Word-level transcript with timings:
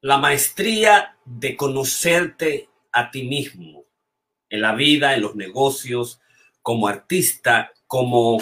la 0.00 0.18
maestría 0.18 1.16
de 1.24 1.56
conocerte 1.56 2.68
a 2.92 3.10
ti 3.10 3.24
mismo 3.24 3.84
en 4.48 4.60
la 4.60 4.74
vida, 4.74 5.14
en 5.14 5.22
los 5.22 5.36
negocios, 5.36 6.20
como 6.62 6.88
artista, 6.88 7.72
como 7.86 8.38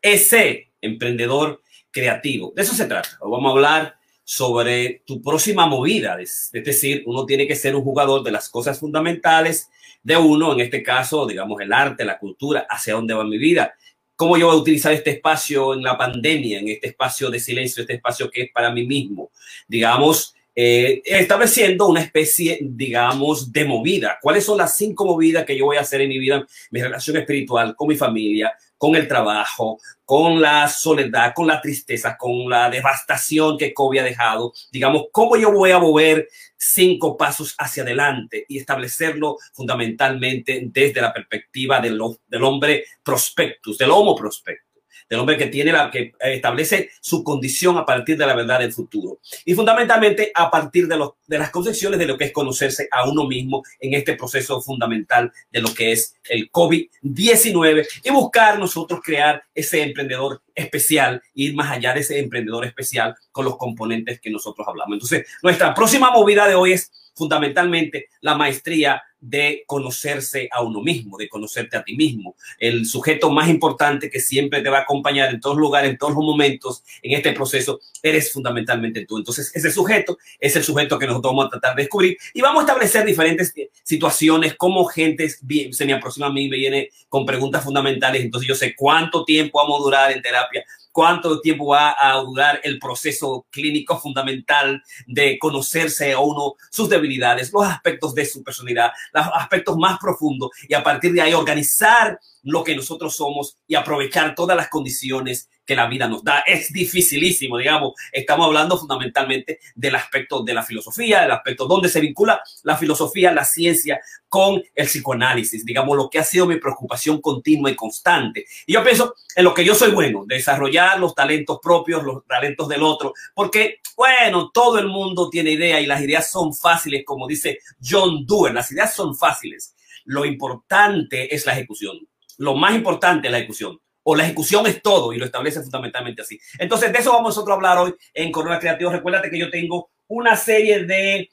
ese 0.00 0.72
emprendedor 0.80 1.62
creativo. 1.90 2.52
De 2.54 2.62
eso 2.62 2.74
se 2.74 2.86
trata. 2.86 3.18
vamos 3.20 3.46
a 3.46 3.52
hablar 3.52 3.96
sobre 4.24 5.02
tu 5.06 5.20
próxima 5.22 5.66
movida. 5.66 6.20
Es, 6.20 6.50
decir, 6.52 7.02
uno 7.06 7.26
tiene 7.26 7.46
que 7.46 7.56
ser 7.56 7.74
un 7.76 7.82
jugador 7.82 8.22
de 8.22 8.32
las 8.32 8.48
cosas 8.48 8.78
fundamentales 8.78 9.68
de 10.02 10.16
uno, 10.16 10.52
en 10.52 10.60
este 10.60 10.82
caso, 10.82 11.26
digamos, 11.26 11.60
el 11.60 11.72
arte, 11.72 12.04
la 12.04 12.18
cultura, 12.18 12.66
hacia 12.68 12.94
dónde 12.94 13.14
va 13.14 13.24
mi 13.24 13.38
vida. 13.38 13.74
¿Cómo 14.16 14.36
yo 14.36 14.46
voy 14.46 14.56
a 14.56 14.60
utilizar 14.60 14.92
este 14.92 15.10
espacio 15.10 15.74
en 15.74 15.82
la 15.82 15.98
pandemia, 15.98 16.60
en 16.60 16.68
este 16.68 16.88
espacio 16.88 17.30
de 17.30 17.40
silencio, 17.40 17.82
este 17.82 17.94
espacio 17.94 18.30
que 18.30 18.42
es 18.42 18.52
para 18.52 18.70
mí 18.70 18.86
mismo? 18.86 19.30
Digamos, 19.66 20.33
eh, 20.56 21.02
estableciendo 21.04 21.88
una 21.88 22.00
especie, 22.00 22.58
digamos, 22.62 23.52
de 23.52 23.64
movida. 23.64 24.18
¿Cuáles 24.22 24.44
son 24.44 24.58
las 24.58 24.76
cinco 24.76 25.04
movidas 25.04 25.44
que 25.44 25.58
yo 25.58 25.66
voy 25.66 25.76
a 25.76 25.80
hacer 25.80 26.00
en 26.00 26.08
mi 26.08 26.18
vida, 26.18 26.46
mi 26.70 26.80
relación 26.80 27.16
espiritual, 27.16 27.74
con 27.74 27.88
mi 27.88 27.96
familia, 27.96 28.52
con 28.78 28.94
el 28.94 29.08
trabajo, 29.08 29.80
con 30.04 30.40
la 30.40 30.68
soledad, 30.68 31.32
con 31.34 31.46
la 31.46 31.60
tristeza, 31.60 32.16
con 32.16 32.48
la 32.48 32.70
devastación 32.70 33.58
que 33.58 33.74
COVID 33.74 33.98
ha 33.98 34.04
dejado? 34.04 34.52
Digamos, 34.70 35.06
¿cómo 35.10 35.36
yo 35.36 35.50
voy 35.50 35.72
a 35.72 35.80
mover 35.80 36.28
cinco 36.56 37.16
pasos 37.16 37.54
hacia 37.58 37.82
adelante 37.82 38.46
y 38.48 38.58
establecerlo 38.58 39.38
fundamentalmente 39.52 40.62
desde 40.66 41.00
la 41.00 41.12
perspectiva 41.12 41.80
del, 41.80 42.00
del 42.28 42.44
hombre 42.44 42.84
prospectus, 43.02 43.76
del 43.76 43.90
homo 43.90 44.14
prospectus? 44.14 44.73
Del 45.14 45.20
hombre 45.20 45.36
que 45.36 45.46
tiene 45.46 45.72
la 45.72 45.90
que 45.90 46.12
establece 46.20 46.90
su 47.00 47.22
condición 47.22 47.78
a 47.78 47.86
partir 47.86 48.16
de 48.18 48.26
la 48.26 48.34
verdad 48.34 48.58
del 48.58 48.72
futuro 48.72 49.20
y 49.44 49.54
fundamentalmente 49.54 50.32
a 50.34 50.50
partir 50.50 50.88
de, 50.88 50.96
los, 50.96 51.12
de 51.26 51.38
las 51.38 51.50
concepciones 51.50 52.00
de 52.00 52.06
lo 52.06 52.18
que 52.18 52.24
es 52.24 52.32
conocerse 52.32 52.88
a 52.90 53.08
uno 53.08 53.24
mismo 53.24 53.62
en 53.78 53.94
este 53.94 54.14
proceso 54.16 54.60
fundamental 54.60 55.32
de 55.52 55.60
lo 55.60 55.72
que 55.72 55.92
es 55.92 56.16
el 56.28 56.50
COVID-19 56.50 57.86
y 58.02 58.10
buscar 58.10 58.58
nosotros 58.58 59.00
crear 59.04 59.42
ese 59.54 59.82
emprendedor 59.82 60.42
especial, 60.52 61.22
ir 61.34 61.54
más 61.54 61.70
allá 61.70 61.94
de 61.94 62.00
ese 62.00 62.18
emprendedor 62.18 62.64
especial 62.64 63.14
con 63.30 63.44
los 63.44 63.56
componentes 63.56 64.20
que 64.20 64.30
nosotros 64.30 64.66
hablamos. 64.66 64.94
Entonces, 64.94 65.26
nuestra 65.42 65.74
próxima 65.74 66.10
movida 66.10 66.48
de 66.48 66.56
hoy 66.56 66.72
es 66.72 66.90
fundamentalmente 67.14 68.08
la 68.20 68.34
maestría 68.34 69.00
de 69.24 69.64
conocerse 69.66 70.48
a 70.52 70.62
uno 70.62 70.82
mismo, 70.82 71.16
de 71.16 71.28
conocerte 71.28 71.76
a 71.76 71.82
ti 71.82 71.96
mismo. 71.96 72.36
El 72.58 72.84
sujeto 72.84 73.30
más 73.30 73.48
importante 73.48 74.10
que 74.10 74.20
siempre 74.20 74.60
te 74.60 74.68
va 74.68 74.78
a 74.78 74.82
acompañar 74.82 75.32
en 75.32 75.40
todos 75.40 75.56
lugares, 75.56 75.90
en 75.90 75.98
todos 75.98 76.14
los 76.14 76.22
momentos, 76.22 76.82
en 77.02 77.12
este 77.16 77.32
proceso, 77.32 77.80
eres 78.02 78.32
fundamentalmente 78.32 79.06
tú. 79.06 79.16
Entonces, 79.16 79.50
ese 79.54 79.70
sujeto 79.70 80.18
es 80.38 80.54
el 80.56 80.62
sujeto 80.62 80.98
que 80.98 81.06
nosotros 81.06 81.32
vamos 81.32 81.46
a 81.46 81.50
tratar 81.50 81.74
de 81.74 81.82
descubrir 81.82 82.18
y 82.34 82.42
vamos 82.42 82.60
a 82.60 82.66
establecer 82.66 83.06
diferentes 83.06 83.54
situaciones, 83.82 84.54
como 84.56 84.84
gente 84.84 85.28
se 85.28 85.86
me 85.86 85.94
aproxima 85.94 86.26
a 86.26 86.32
mí, 86.32 86.48
me 86.48 86.58
viene 86.58 86.90
con 87.08 87.24
preguntas 87.24 87.64
fundamentales, 87.64 88.22
entonces 88.22 88.46
yo 88.46 88.54
sé 88.54 88.74
cuánto 88.76 89.24
tiempo 89.24 89.58
vamos 89.58 89.92
a 89.92 90.12
en 90.12 90.20
terapia 90.20 90.64
cuánto 90.94 91.40
tiempo 91.40 91.66
va 91.66 91.96
a 91.98 92.16
durar 92.20 92.60
el 92.62 92.78
proceso 92.78 93.46
clínico 93.50 93.98
fundamental 93.98 94.80
de 95.08 95.40
conocerse 95.40 96.12
a 96.12 96.20
uno, 96.20 96.54
sus 96.70 96.88
debilidades, 96.88 97.52
los 97.52 97.64
aspectos 97.64 98.14
de 98.14 98.24
su 98.24 98.44
personalidad, 98.44 98.92
los 99.12 99.26
aspectos 99.34 99.76
más 99.76 99.98
profundos 99.98 100.50
y 100.68 100.74
a 100.74 100.84
partir 100.84 101.12
de 101.12 101.20
ahí 101.20 101.34
organizar 101.34 102.20
lo 102.44 102.62
que 102.62 102.76
nosotros 102.76 103.16
somos 103.16 103.58
y 103.66 103.74
aprovechar 103.74 104.36
todas 104.36 104.56
las 104.56 104.68
condiciones 104.68 105.48
que 105.64 105.74
la 105.74 105.86
vida 105.86 106.08
nos 106.08 106.22
da. 106.22 106.40
Es 106.46 106.72
dificilísimo, 106.72 107.58
digamos. 107.58 107.94
Estamos 108.12 108.46
hablando 108.46 108.78
fundamentalmente 108.78 109.60
del 109.74 109.94
aspecto 109.94 110.42
de 110.42 110.54
la 110.54 110.62
filosofía, 110.62 111.24
el 111.24 111.30
aspecto 111.30 111.66
donde 111.66 111.88
se 111.88 112.00
vincula 112.00 112.42
la 112.62 112.76
filosofía, 112.76 113.32
la 113.32 113.44
ciencia 113.44 114.00
con 114.28 114.62
el 114.74 114.86
psicoanálisis, 114.86 115.64
digamos, 115.64 115.96
lo 115.96 116.10
que 116.10 116.18
ha 116.18 116.24
sido 116.24 116.46
mi 116.46 116.56
preocupación 116.56 117.20
continua 117.20 117.70
y 117.70 117.76
constante. 117.76 118.46
Y 118.66 118.72
yo 118.72 118.82
pienso 118.82 119.14
en 119.36 119.44
lo 119.44 119.54
que 119.54 119.64
yo 119.64 119.74
soy 119.74 119.92
bueno, 119.92 120.24
desarrollar 120.26 120.98
los 120.98 121.14
talentos 121.14 121.60
propios, 121.62 122.02
los 122.02 122.26
talentos 122.26 122.68
del 122.68 122.82
otro, 122.82 123.14
porque, 123.34 123.78
bueno, 123.96 124.50
todo 124.52 124.78
el 124.78 124.88
mundo 124.88 125.30
tiene 125.30 125.52
idea 125.52 125.80
y 125.80 125.86
las 125.86 126.02
ideas 126.02 126.30
son 126.30 126.52
fáciles, 126.52 127.04
como 127.04 127.28
dice 127.28 127.60
John 127.80 128.26
Dewey, 128.26 128.52
las 128.52 128.72
ideas 128.72 128.94
son 128.94 129.16
fáciles. 129.16 129.74
Lo 130.04 130.24
importante 130.24 131.34
es 131.34 131.46
la 131.46 131.52
ejecución. 131.52 131.96
Lo 132.38 132.54
más 132.54 132.74
importante 132.74 133.28
es 133.28 133.32
la 133.32 133.38
ejecución 133.38 133.80
o 134.04 134.14
la 134.14 134.24
ejecución 134.24 134.66
es 134.66 134.80
todo 134.82 135.12
y 135.12 135.18
lo 135.18 135.24
establece 135.24 135.62
fundamentalmente 135.62 136.22
así. 136.22 136.38
Entonces, 136.58 136.92
de 136.92 136.98
eso 136.98 137.10
vamos 137.10 137.30
nosotros 137.30 137.52
a 137.52 137.56
hablar 137.56 137.78
hoy 137.78 137.94
en 138.12 138.30
Corona 138.30 138.60
Creativo. 138.60 138.90
Recuérdate 138.90 139.30
que 139.30 139.38
yo 139.38 139.50
tengo 139.50 139.90
una 140.06 140.36
serie 140.36 140.84
de 140.84 141.30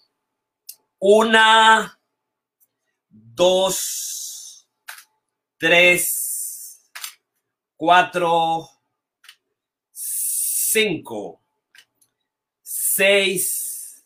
una, 0.99 1.99
dos, 3.09 4.67
tres, 5.57 6.89
cuatro, 7.75 8.69
cinco, 9.91 11.41
seis, 12.61 14.05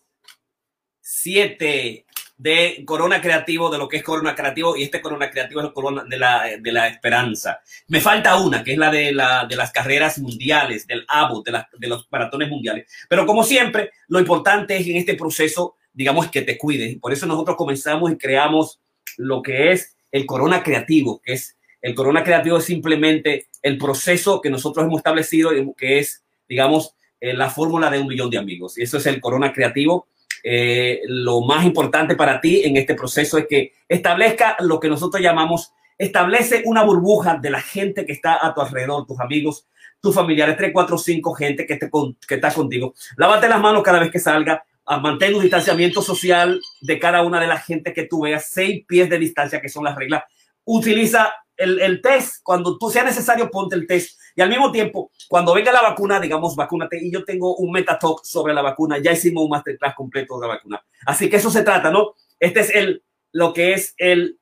siete, 1.02 2.05
de 2.38 2.84
Corona 2.86 3.22
Creativo, 3.22 3.70
de 3.70 3.78
lo 3.78 3.88
que 3.88 3.98
es 3.98 4.04
Corona 4.04 4.36
Creativo, 4.36 4.76
y 4.76 4.84
este 4.84 5.02
Corona 5.02 5.30
Creativo 5.30 5.62
es 5.62 5.68
el 5.68 5.74
Corona 5.74 6.04
de 6.04 6.18
la, 6.18 6.50
de 6.60 6.72
la 6.72 6.88
Esperanza. 6.88 7.62
Me 7.88 8.02
falta 8.02 8.36
una, 8.36 8.64
que 8.64 8.74
es 8.74 8.78
la 8.78 8.92
de, 8.92 9.14
la, 9.14 9.46
de 9.46 9.56
las 9.56 9.72
carreras 9.72 10.20
mundiales, 10.20 10.86
del 10.86 11.06
ABO, 11.08 11.44
de, 11.44 11.64
de 11.78 11.88
los 11.88 12.08
maratones 12.12 12.50
mundiales. 12.50 12.92
Pero 13.08 13.26
como 13.26 13.44
siempre, 13.44 13.92
lo 14.08 14.20
importante 14.20 14.76
es 14.76 14.88
en 14.88 14.98
este 14.98 15.16
proceso, 15.16 15.76
digamos, 15.94 16.30
que 16.30 16.42
te 16.42 16.58
cuides. 16.58 16.98
Por 17.00 17.14
eso 17.14 17.26
nosotros 17.26 17.56
comenzamos 17.56 18.12
y 18.12 18.18
creamos 18.18 18.82
lo 19.18 19.42
que 19.42 19.72
es 19.72 19.96
el 20.12 20.26
Corona 20.26 20.64
Creativo, 20.64 21.22
que 21.24 21.34
es 21.34 21.56
el 21.86 21.94
Corona 21.94 22.24
Creativo 22.24 22.58
es 22.58 22.66
simplemente 22.66 23.46
el 23.62 23.78
proceso 23.78 24.42
que 24.42 24.50
nosotros 24.50 24.88
hemos 24.88 24.98
establecido, 24.98 25.52
que 25.78 26.00
es, 26.00 26.24
digamos, 26.50 26.96
eh, 27.22 27.34
la 27.34 27.52
fórmula 27.52 27.92
de 27.92 28.00
un 28.00 28.08
millón 28.08 28.32
de 28.32 28.40
amigos. 28.40 28.76
Y 28.80 28.82
eso 28.82 28.98
es 28.98 29.06
el 29.06 29.22
Corona 29.22 29.54
Creativo 29.54 30.08
eh, 30.48 31.02
lo 31.08 31.42
más 31.42 31.66
importante 31.66 32.16
para 32.16 32.40
ti 32.40 32.62
en 32.64 32.78
este 32.78 32.94
proceso 32.94 33.40
es 33.40 33.48
que 33.48 33.74
establezca 33.90 34.56
lo 34.60 34.80
que 34.80 34.88
nosotros 34.88 35.20
llamamos, 35.20 35.74
establece 35.98 36.62
una 36.66 36.84
burbuja 36.84 37.40
de 37.42 37.50
la 37.50 37.60
gente 37.60 38.06
que 38.06 38.12
está 38.12 38.46
a 38.46 38.54
tu 38.54 38.62
alrededor, 38.62 39.08
tus 39.08 39.20
amigos, 39.20 39.66
tus 40.00 40.14
familiares, 40.14 40.56
tres, 40.56 40.70
cuatro, 40.72 41.00
cinco 41.00 41.34
gente 41.34 41.66
que, 41.66 41.78
te, 41.78 41.90
está 42.30 42.54
contigo. 42.54 42.94
Lávate 43.18 43.50
las 43.50 43.60
manos 43.60 43.82
cada 43.82 43.98
vez 43.98 44.12
que 44.12 44.20
salga, 44.20 44.64
ah, 44.86 45.00
mantén 45.00 45.34
un 45.34 45.42
distanciamiento 45.42 46.04
social 46.04 46.62
de 46.80 47.00
cada 47.00 47.24
una 47.24 47.40
de 47.40 47.48
las 47.48 47.66
gente 47.66 47.92
que 47.92 48.04
tú 48.04 48.22
veas, 48.22 48.48
seis 48.52 48.86
pies 48.88 49.10
de 49.10 49.18
distancia, 49.18 49.60
que 49.60 49.70
son 49.70 49.84
las 49.84 49.96
reglas. 49.96 50.26
Utiliza 50.64 51.34
el, 51.58 51.80
el 51.82 52.02
test, 52.02 52.44
cuando 52.44 52.78
tú 52.78 52.90
sea 52.90 53.04
necesario, 53.04 53.50
ponte 53.50 53.76
el 53.76 53.88
test 53.88 54.20
y 54.36 54.42
al 54.42 54.50
mismo 54.50 54.72
tiempo, 54.72 55.12
cuando 55.30 55.54
venga 55.54 55.72
la 55.72 55.82
vacuna, 55.82 56.20
digamos, 56.20 56.56
vacúnate. 56.58 57.00
Y 57.02 57.10
yo 57.10 57.24
tengo 57.24 57.56
un 57.56 57.72
metatalk 57.72 58.24
sobre 58.26 58.54
la 58.54 58.62
vacuna. 58.62 58.98
Ya 58.98 59.14
hicimos 59.14 59.46
un 59.46 59.50
masterclass 59.50 59.96
completo 59.96 60.38
de 60.40 60.48
la 60.48 60.56
vacuna. 60.56 60.86
Así 61.06 61.30
que 61.30 61.38
eso 61.38 61.50
se 61.50 61.64
trata, 61.64 61.90
¿no? 61.90 62.16
Este 62.38 62.60
es 62.60 62.76
el, 62.76 63.04
lo 63.32 63.54
que 63.54 63.74
es 63.74 63.94
el, 63.98 64.40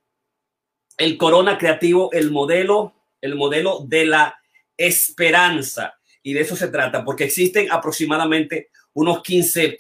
el 0.98 1.18
corona 1.18 1.60
creativo, 1.60 2.12
el 2.12 2.32
modelo, 2.32 2.94
el 3.22 3.36
modelo 3.36 3.86
de 3.86 4.06
la 4.08 4.40
esperanza. 4.76 5.94
Y 6.24 6.34
de 6.34 6.42
eso 6.42 6.56
se 6.56 6.70
trata, 6.70 7.06
porque 7.06 7.26
existen 7.26 7.72
aproximadamente 7.72 8.70
unos 8.94 9.22
15 9.22 9.78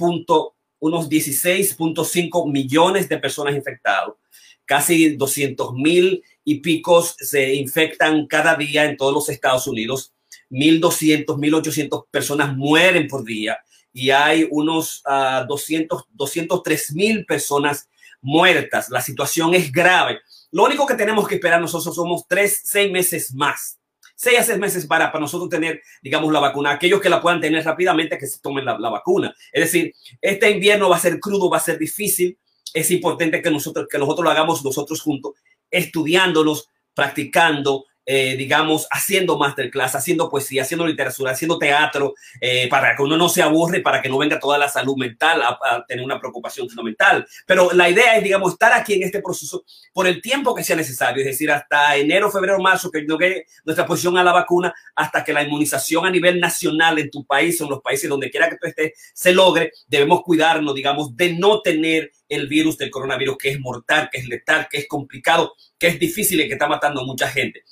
unos 0.79 1.09
16.5 1.09 2.51
millones 2.51 3.07
de 3.07 3.17
personas 3.17 3.55
infectadas, 3.55 4.09
casi 4.65 5.15
200 5.15 5.73
mil 5.73 6.23
y 6.43 6.61
picos 6.61 7.15
se 7.17 7.53
infectan 7.55 8.27
cada 8.27 8.55
día 8.55 8.85
en 8.85 8.97
todos 8.97 9.13
los 9.13 9.29
Estados 9.29 9.67
Unidos. 9.67 10.13
1.200, 10.49 11.25
1.800 11.25 12.05
personas 12.11 12.55
mueren 12.55 13.07
por 13.07 13.23
día 13.23 13.57
y 13.93 14.09
hay 14.09 14.47
unos 14.49 15.03
uh, 15.05 15.45
200, 15.47 16.05
203 16.11 16.93
mil 16.95 17.25
personas 17.25 17.87
muertas. 18.21 18.89
La 18.89 19.01
situación 19.01 19.53
es 19.53 19.71
grave. 19.71 20.19
Lo 20.51 20.63
único 20.63 20.85
que 20.87 20.95
tenemos 20.95 21.27
que 21.27 21.35
esperar 21.35 21.61
nosotros 21.61 21.95
somos 21.95 22.27
tres, 22.27 22.61
seis 22.63 22.91
meses 22.91 23.33
más. 23.33 23.79
Seis 24.15 24.39
a 24.39 24.43
seis 24.43 24.59
meses 24.59 24.85
para, 24.85 25.11
para 25.11 25.21
nosotros 25.21 25.49
tener, 25.49 25.81
digamos, 26.01 26.31
la 26.31 26.39
vacuna. 26.39 26.71
Aquellos 26.71 27.01
que 27.01 27.09
la 27.09 27.21
puedan 27.21 27.41
tener 27.41 27.63
rápidamente, 27.65 28.17
que 28.17 28.27
se 28.27 28.39
tomen 28.39 28.63
la, 28.63 28.77
la 28.79 28.89
vacuna. 28.89 29.33
Es 29.51 29.63
decir, 29.63 29.93
este 30.21 30.49
invierno 30.51 30.89
va 30.89 30.97
a 30.97 30.99
ser 30.99 31.19
crudo, 31.19 31.49
va 31.49 31.57
a 31.57 31.61
ser 31.61 31.77
difícil. 31.77 32.37
Es 32.73 32.91
importante 32.91 33.41
que 33.41 33.51
nosotros, 33.51 33.87
que 33.89 33.97
nosotros 33.97 34.23
lo 34.23 34.31
hagamos 34.31 34.63
nosotros 34.63 35.01
juntos 35.01 35.33
estudiándolos, 35.69 36.69
practicando 36.93 37.85
eh, 38.05 38.35
digamos, 38.37 38.87
haciendo 38.91 39.37
masterclass, 39.37 39.95
haciendo 39.95 40.29
poesía, 40.29 40.63
haciendo 40.63 40.85
literatura, 40.85 41.31
haciendo 41.31 41.57
teatro, 41.57 42.13
eh, 42.41 42.67
para 42.69 42.95
que 42.95 43.03
uno 43.03 43.17
no 43.17 43.29
se 43.29 43.41
aburre, 43.41 43.81
para 43.81 44.01
que 44.01 44.09
no 44.09 44.17
venga 44.17 44.39
toda 44.39 44.57
la 44.57 44.67
salud 44.67 44.97
mental 44.97 45.41
a, 45.41 45.85
tener 45.87 46.03
una 46.03 46.19
preocupación 46.19 46.67
fundamental. 46.67 47.25
Pero 47.45 47.71
la 47.73 47.89
idea 47.89 48.17
es, 48.17 48.23
digamos, 48.23 48.53
estar 48.53 48.73
aquí 48.73 48.93
en 48.93 49.03
este 49.03 49.21
proceso 49.21 49.63
por 49.93 50.07
el 50.07 50.21
tiempo 50.21 50.53
que 50.53 50.63
sea 50.63 50.75
necesario, 50.75 51.21
es 51.21 51.27
decir, 51.27 51.51
hasta 51.51 51.95
enero, 51.95 52.31
febrero, 52.31 52.59
marzo, 52.59 52.91
que 52.91 53.01
llegue 53.01 53.45
nuestra 53.63 53.85
posición 53.85 54.17
a 54.17 54.23
la 54.23 54.33
vacuna, 54.33 54.73
hasta 54.95 55.23
que 55.23 55.33
la 55.33 55.43
inmunización 55.43 56.05
a 56.05 56.11
nivel 56.11 56.39
nacional 56.39 56.99
en 56.99 57.09
tu 57.09 57.25
país 57.25 57.59
o 57.61 57.65
en 57.65 57.71
los 57.71 57.81
países 57.81 58.09
donde 58.09 58.29
quiera 58.29 58.49
que 58.49 58.57
tú 58.57 58.67
estés 58.67 58.93
se 59.13 59.33
logre, 59.33 59.71
debemos 59.87 60.21
cuidarnos, 60.23 60.75
digamos, 60.75 61.15
de 61.15 61.33
no 61.33 61.61
tener 61.61 62.11
el 62.27 62.47
virus 62.47 62.77
del 62.77 62.89
coronavirus, 62.89 63.37
que 63.37 63.51
es 63.51 63.59
mortal, 63.59 64.09
que 64.11 64.19
es 64.19 64.27
letal, 64.27 64.67
que 64.69 64.79
es 64.79 64.87
complicado, 64.87 65.53
que 65.77 65.87
es 65.87 65.99
difícil 65.99 66.41
y 66.41 66.47
que 66.47 66.53
está 66.53 66.67
matando 66.67 67.01
a 67.01 67.05
mucha 67.05 67.29
gente. 67.29 67.63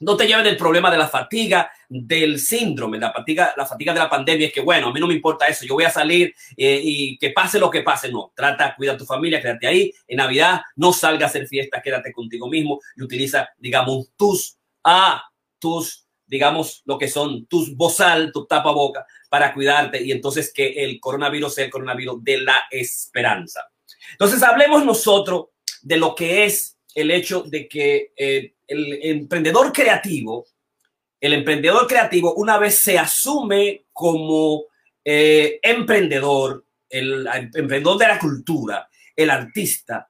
No 0.00 0.16
te 0.16 0.26
lleven 0.26 0.46
el 0.46 0.56
problema 0.56 0.90
de 0.90 0.96
la 0.96 1.08
fatiga, 1.08 1.70
del 1.88 2.38
síndrome, 2.38 2.98
la 2.98 3.12
fatiga, 3.12 3.52
la 3.56 3.66
fatiga 3.66 3.92
de 3.92 3.98
la 3.98 4.08
pandemia. 4.08 4.46
Es 4.46 4.52
que, 4.52 4.62
bueno, 4.62 4.88
a 4.88 4.92
mí 4.92 5.00
no 5.00 5.06
me 5.06 5.14
importa 5.14 5.46
eso. 5.46 5.66
Yo 5.66 5.74
voy 5.74 5.84
a 5.84 5.90
salir 5.90 6.34
eh, 6.56 6.80
y 6.82 7.18
que 7.18 7.30
pase 7.30 7.58
lo 7.58 7.70
que 7.70 7.82
pase. 7.82 8.10
No, 8.10 8.32
trata, 8.34 8.74
cuida 8.76 8.92
a 8.92 8.96
tu 8.96 9.04
familia, 9.04 9.42
quédate 9.42 9.66
ahí. 9.66 9.92
En 10.08 10.16
Navidad, 10.16 10.62
no 10.76 10.92
salga 10.92 11.26
a 11.26 11.28
hacer 11.28 11.46
fiestas, 11.46 11.82
quédate 11.82 12.12
contigo 12.12 12.48
mismo 12.48 12.80
y 12.96 13.02
utiliza, 13.02 13.50
digamos, 13.58 14.10
tus, 14.16 14.56
a 14.82 15.22
tus, 15.58 16.06
digamos, 16.26 16.82
lo 16.86 16.96
que 16.96 17.08
son 17.08 17.46
tus 17.46 17.76
bozal, 17.76 18.32
tu 18.32 18.46
tapaboca 18.46 19.04
para 19.28 19.52
cuidarte 19.52 20.02
y 20.02 20.12
entonces 20.12 20.52
que 20.52 20.84
el 20.84 20.98
coronavirus 20.98 21.54
sea 21.54 21.64
el 21.66 21.70
coronavirus 21.70 22.24
de 22.24 22.38
la 22.38 22.64
esperanza. 22.70 23.68
Entonces, 24.12 24.42
hablemos 24.42 24.84
nosotros 24.84 25.46
de 25.82 25.96
lo 25.98 26.14
que 26.14 26.44
es 26.44 26.78
el 26.94 27.10
hecho 27.10 27.42
de 27.42 27.68
que 27.68 28.12
eh, 28.16 28.54
el 28.66 28.98
emprendedor 29.02 29.72
creativo, 29.72 30.46
el 31.20 31.34
emprendedor 31.34 31.86
creativo, 31.86 32.34
una 32.34 32.58
vez 32.58 32.76
se 32.76 32.98
asume 32.98 33.84
como 33.92 34.64
eh, 35.04 35.58
emprendedor, 35.62 36.64
el, 36.88 37.26
emprendedor 37.54 37.98
de 37.98 38.08
la 38.08 38.18
cultura, 38.18 38.88
el 39.14 39.30
artista, 39.30 40.08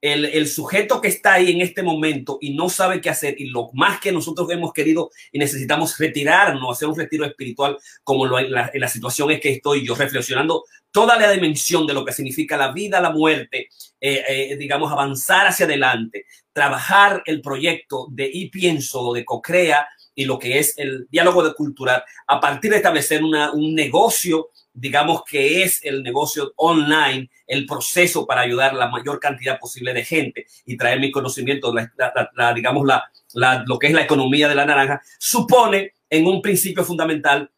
el, 0.00 0.48
sujeto 0.48 1.00
que 1.00 1.06
está 1.08 1.34
ahí 1.34 1.52
en 1.52 1.60
este 1.60 1.82
momento 1.84 2.38
y 2.40 2.54
no 2.54 2.68
sabe 2.68 3.00
qué 3.00 3.08
hacer 3.08 3.36
y 3.38 3.50
lo 3.50 3.70
más 3.72 4.00
que 4.00 4.10
nosotros 4.10 4.50
hemos 4.50 4.72
querido 4.72 5.10
y 5.30 5.38
necesitamos 5.38 5.96
retirarnos, 5.96 6.76
hacer 6.76 6.88
un 6.88 6.98
retiro 6.98 7.24
espiritual 7.24 7.78
como 8.02 8.26
lo, 8.26 8.40
la, 8.40 8.68
la 8.74 8.88
situación 8.88 9.30
es 9.30 9.40
que 9.40 9.52
estoy 9.52 9.86
yo 9.86 9.94
reflexionando 9.94 10.64
toda 10.92 11.18
la 11.18 11.30
dimensión 11.30 11.86
de 11.86 11.94
lo 11.94 12.04
que 12.04 12.12
significa 12.12 12.56
la 12.56 12.72
vida, 12.72 13.00
la 13.00 13.10
muerte, 13.10 13.68
eh, 14.00 14.24
eh, 14.28 14.56
digamos, 14.56 14.92
avanzar 14.92 15.46
hacia 15.46 15.66
adelante, 15.66 16.26
trabajar 16.52 17.22
el 17.26 17.40
proyecto 17.40 18.06
de 18.10 18.30
y 18.32 18.50
pienso, 18.50 19.12
de 19.12 19.24
Cocrea 19.24 19.88
y 20.14 20.26
lo 20.26 20.38
que 20.38 20.58
es 20.58 20.78
el 20.78 21.06
diálogo 21.10 21.42
de 21.42 21.54
cultural, 21.54 22.04
a 22.26 22.38
partir 22.38 22.70
de 22.70 22.76
establecer 22.76 23.22
un 23.24 23.74
negocio 23.74 24.50
digamos 24.74 25.22
que 25.24 25.62
es 25.62 25.84
el 25.84 26.02
negocio 26.02 26.52
online, 26.56 27.30
el 27.46 27.66
proceso 27.66 28.26
para 28.26 28.42
ayudar 28.42 28.74
la 28.74 28.88
mayor 28.88 29.20
cantidad 29.20 29.58
posible 29.58 29.92
de 29.92 30.04
gente 30.04 30.46
y 30.64 30.76
traer 30.76 31.00
mi 31.00 31.10
conocimiento, 31.10 31.72
digamos, 32.54 32.86
la, 33.34 33.64
lo 33.66 33.78
que 33.78 33.88
es 33.88 33.92
la 33.92 34.02
economía 34.02 34.48
de 34.48 34.54
la 34.54 34.66
naranja, 34.66 35.02
supone 35.18 35.94
en 36.08 36.26
un 36.26 36.40
principio 36.40 36.84
fundamental 36.84 37.50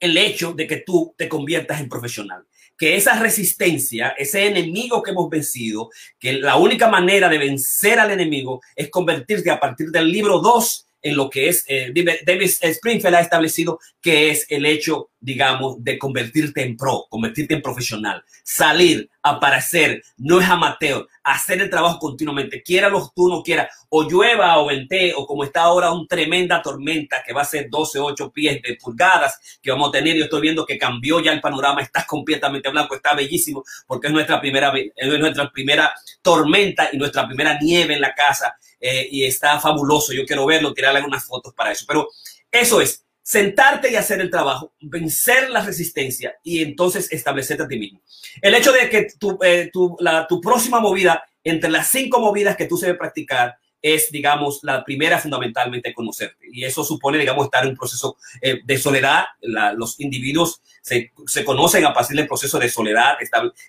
el 0.00 0.16
hecho 0.16 0.52
de 0.52 0.66
que 0.66 0.78
tú 0.78 1.14
te 1.16 1.28
conviertas 1.28 1.80
en 1.80 1.88
profesional. 1.88 2.44
Que 2.76 2.96
esa 2.96 3.18
resistencia, 3.18 4.10
ese 4.10 4.46
enemigo 4.46 5.02
que 5.02 5.10
hemos 5.10 5.28
vencido, 5.28 5.90
que 6.18 6.34
la 6.34 6.56
única 6.56 6.88
manera 6.88 7.28
de 7.28 7.38
vencer 7.38 7.98
al 7.98 8.12
enemigo 8.12 8.60
es 8.76 8.88
convertirte 8.88 9.50
a 9.50 9.58
partir 9.58 9.88
del 9.90 10.10
libro 10.10 10.38
2 10.38 10.86
en 11.02 11.16
lo 11.16 11.30
que 11.30 11.48
es, 11.48 11.64
eh, 11.68 11.92
David 12.24 12.50
Springfield 12.60 13.14
ha 13.14 13.20
establecido 13.20 13.78
que 14.00 14.30
es 14.30 14.46
el 14.48 14.66
hecho, 14.66 15.10
digamos, 15.20 15.82
de 15.82 15.98
convertirte 15.98 16.62
en 16.62 16.76
pro, 16.76 17.06
convertirte 17.08 17.54
en 17.54 17.62
profesional, 17.62 18.24
salir, 18.44 19.10
aparecer, 19.22 20.02
no 20.16 20.40
es 20.40 20.48
amateur, 20.48 21.06
hacer 21.24 21.60
el 21.60 21.70
trabajo 21.70 21.98
continuamente, 21.98 22.62
quiera 22.62 22.88
los 22.88 23.12
tú 23.12 23.28
no 23.28 23.42
quieras, 23.42 23.68
o 23.88 24.08
llueva 24.08 24.58
o 24.58 24.66
vente, 24.66 25.12
o 25.16 25.26
como 25.26 25.44
está 25.44 25.62
ahora 25.62 25.90
una 25.90 26.06
tremenda 26.06 26.62
tormenta 26.62 27.22
que 27.26 27.32
va 27.32 27.42
a 27.42 27.44
ser 27.44 27.68
12, 27.68 27.98
8 27.98 28.30
pies 28.32 28.62
de 28.62 28.76
pulgadas 28.76 29.58
que 29.60 29.70
vamos 29.70 29.88
a 29.88 29.92
tener. 29.92 30.16
Yo 30.16 30.24
estoy 30.24 30.40
viendo 30.40 30.64
que 30.64 30.78
cambió 30.78 31.20
ya 31.20 31.32
el 31.32 31.40
panorama, 31.40 31.82
está 31.82 32.04
completamente 32.06 32.70
blanco, 32.70 32.94
está 32.94 33.14
bellísimo, 33.14 33.64
porque 33.86 34.06
es 34.06 34.12
nuestra 34.12 34.40
primera, 34.40 34.72
es 34.94 35.18
nuestra 35.18 35.50
primera 35.50 35.92
tormenta 36.22 36.88
y 36.92 36.96
nuestra 36.96 37.26
primera 37.26 37.58
nieve 37.60 37.94
en 37.94 38.00
la 38.00 38.14
casa 38.14 38.56
eh, 38.80 39.08
y 39.10 39.24
está 39.24 39.58
fabuloso. 39.58 40.12
Yo 40.12 40.24
quiero 40.24 40.46
verlo, 40.46 40.72
tirarle 40.72 41.02
unas 41.02 41.24
fotos 41.26 41.52
para 41.54 41.72
eso. 41.72 41.84
Pero 41.86 42.08
eso 42.50 42.80
es, 42.80 43.04
sentarte 43.28 43.92
y 43.92 43.96
hacer 43.96 44.22
el 44.22 44.30
trabajo, 44.30 44.72
vencer 44.80 45.50
la 45.50 45.60
resistencia 45.60 46.36
y 46.42 46.62
entonces 46.62 47.12
establecerte 47.12 47.62
a 47.62 47.68
ti 47.68 47.78
mismo. 47.78 48.00
El 48.40 48.54
hecho 48.54 48.72
de 48.72 48.88
que 48.88 49.08
tu, 49.18 49.38
eh, 49.42 49.68
tu, 49.70 49.98
tu 50.26 50.40
próxima 50.40 50.80
movida, 50.80 51.22
entre 51.44 51.68
las 51.68 51.88
cinco 51.88 52.20
movidas 52.20 52.56
que 52.56 52.64
tú 52.64 52.78
se 52.78 52.86
debe 52.86 52.96
practicar, 52.96 53.58
es, 53.82 54.10
digamos, 54.10 54.60
la 54.62 54.82
primera 54.82 55.18
fundamentalmente 55.18 55.92
conocerte. 55.92 56.46
Y 56.50 56.64
eso 56.64 56.82
supone, 56.82 57.18
digamos, 57.18 57.44
estar 57.44 57.64
en 57.64 57.72
un 57.72 57.76
proceso 57.76 58.16
eh, 58.40 58.60
de 58.64 58.78
soledad. 58.78 59.24
los 59.42 60.00
individuos 60.00 60.62
se, 60.80 61.12
se, 61.26 61.44
conocen 61.44 61.84
a 61.84 61.92
partir 61.92 62.16
del 62.16 62.26
proceso 62.26 62.58
de 62.58 62.70
soledad, 62.70 63.18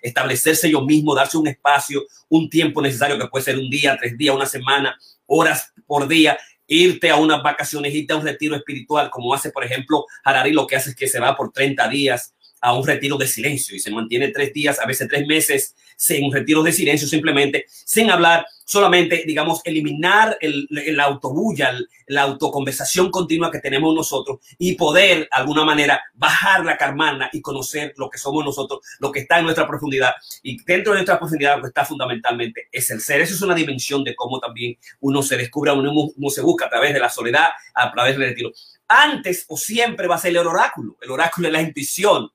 establecerse 0.00 0.68
ellos 0.68 0.86
mismos, 0.86 1.16
darse 1.16 1.36
un 1.36 1.48
espacio, 1.48 2.06
un 2.30 2.48
tiempo 2.48 2.80
necesario 2.80 3.18
que 3.18 3.28
puede 3.28 3.44
ser 3.44 3.58
un 3.58 3.68
día, 3.68 3.98
tres 4.00 4.16
días, 4.16 4.34
una 4.34 4.46
semana, 4.46 4.98
horas 5.26 5.74
por 5.86 6.08
día, 6.08 6.38
irte 6.70 7.10
a 7.10 7.16
unas 7.16 7.42
vacaciones, 7.42 7.92
irte 7.92 8.12
a 8.12 8.16
un 8.16 8.24
retiro 8.24 8.54
espiritual, 8.54 9.10
como 9.10 9.34
hace, 9.34 9.50
por 9.50 9.64
ejemplo, 9.64 10.06
Harari, 10.24 10.52
lo 10.52 10.66
que 10.66 10.76
hace 10.76 10.90
es 10.90 10.96
que 10.96 11.08
se 11.08 11.18
va 11.18 11.36
por 11.36 11.52
30 11.52 11.88
días 11.88 12.34
a 12.60 12.74
un 12.74 12.86
retiro 12.86 13.16
de 13.16 13.26
silencio 13.26 13.74
y 13.74 13.80
se 13.80 13.90
mantiene 13.90 14.28
tres 14.28 14.52
días, 14.52 14.78
a 14.78 14.86
veces 14.86 15.08
tres 15.08 15.26
meses, 15.26 15.74
en 16.08 16.24
un 16.24 16.32
retiro 16.32 16.62
de 16.62 16.72
silencio 16.72 17.06
simplemente, 17.06 17.66
sin 17.68 18.10
hablar, 18.10 18.46
solamente, 18.64 19.24
digamos, 19.26 19.60
eliminar 19.64 20.38
el, 20.40 20.66
el 20.70 20.98
autobulla, 21.00 21.76
la 22.06 22.22
autoconversación 22.22 23.10
continua 23.10 23.50
que 23.50 23.58
tenemos 23.58 23.94
nosotros 23.94 24.38
y 24.58 24.74
poder, 24.76 25.20
de 25.20 25.28
alguna 25.30 25.64
manera, 25.64 26.02
bajar 26.14 26.64
la 26.64 26.76
carmana 26.76 27.28
y 27.32 27.42
conocer 27.42 27.92
lo 27.96 28.08
que 28.08 28.18
somos 28.18 28.44
nosotros, 28.44 28.80
lo 28.98 29.12
que 29.12 29.20
está 29.20 29.38
en 29.38 29.44
nuestra 29.44 29.66
profundidad. 29.66 30.14
Y 30.42 30.62
dentro 30.64 30.92
de 30.92 30.98
nuestra 30.98 31.18
profundidad 31.18 31.56
lo 31.56 31.62
que 31.62 31.68
está 31.68 31.84
fundamentalmente 31.84 32.68
es 32.72 32.90
el 32.90 33.00
ser. 33.00 33.20
Eso 33.20 33.34
es 33.34 33.42
una 33.42 33.54
dimensión 33.54 34.02
de 34.02 34.14
cómo 34.14 34.40
también 34.40 34.78
uno 35.00 35.22
se 35.22 35.36
descubre, 35.36 35.72
uno, 35.72 35.92
uno 35.92 36.30
se 36.30 36.40
busca 36.40 36.66
a 36.66 36.70
través 36.70 36.94
de 36.94 37.00
la 37.00 37.10
soledad, 37.10 37.48
a 37.74 37.92
través 37.92 38.16
del 38.16 38.28
retiro. 38.28 38.52
Antes 38.88 39.44
o 39.48 39.56
siempre 39.56 40.08
va 40.08 40.16
a 40.16 40.18
ser 40.18 40.30
el 40.30 40.38
oráculo. 40.38 40.96
El 41.00 41.10
oráculo 41.10 41.48
es 41.48 41.52
la 41.52 41.62
intuición 41.62 42.30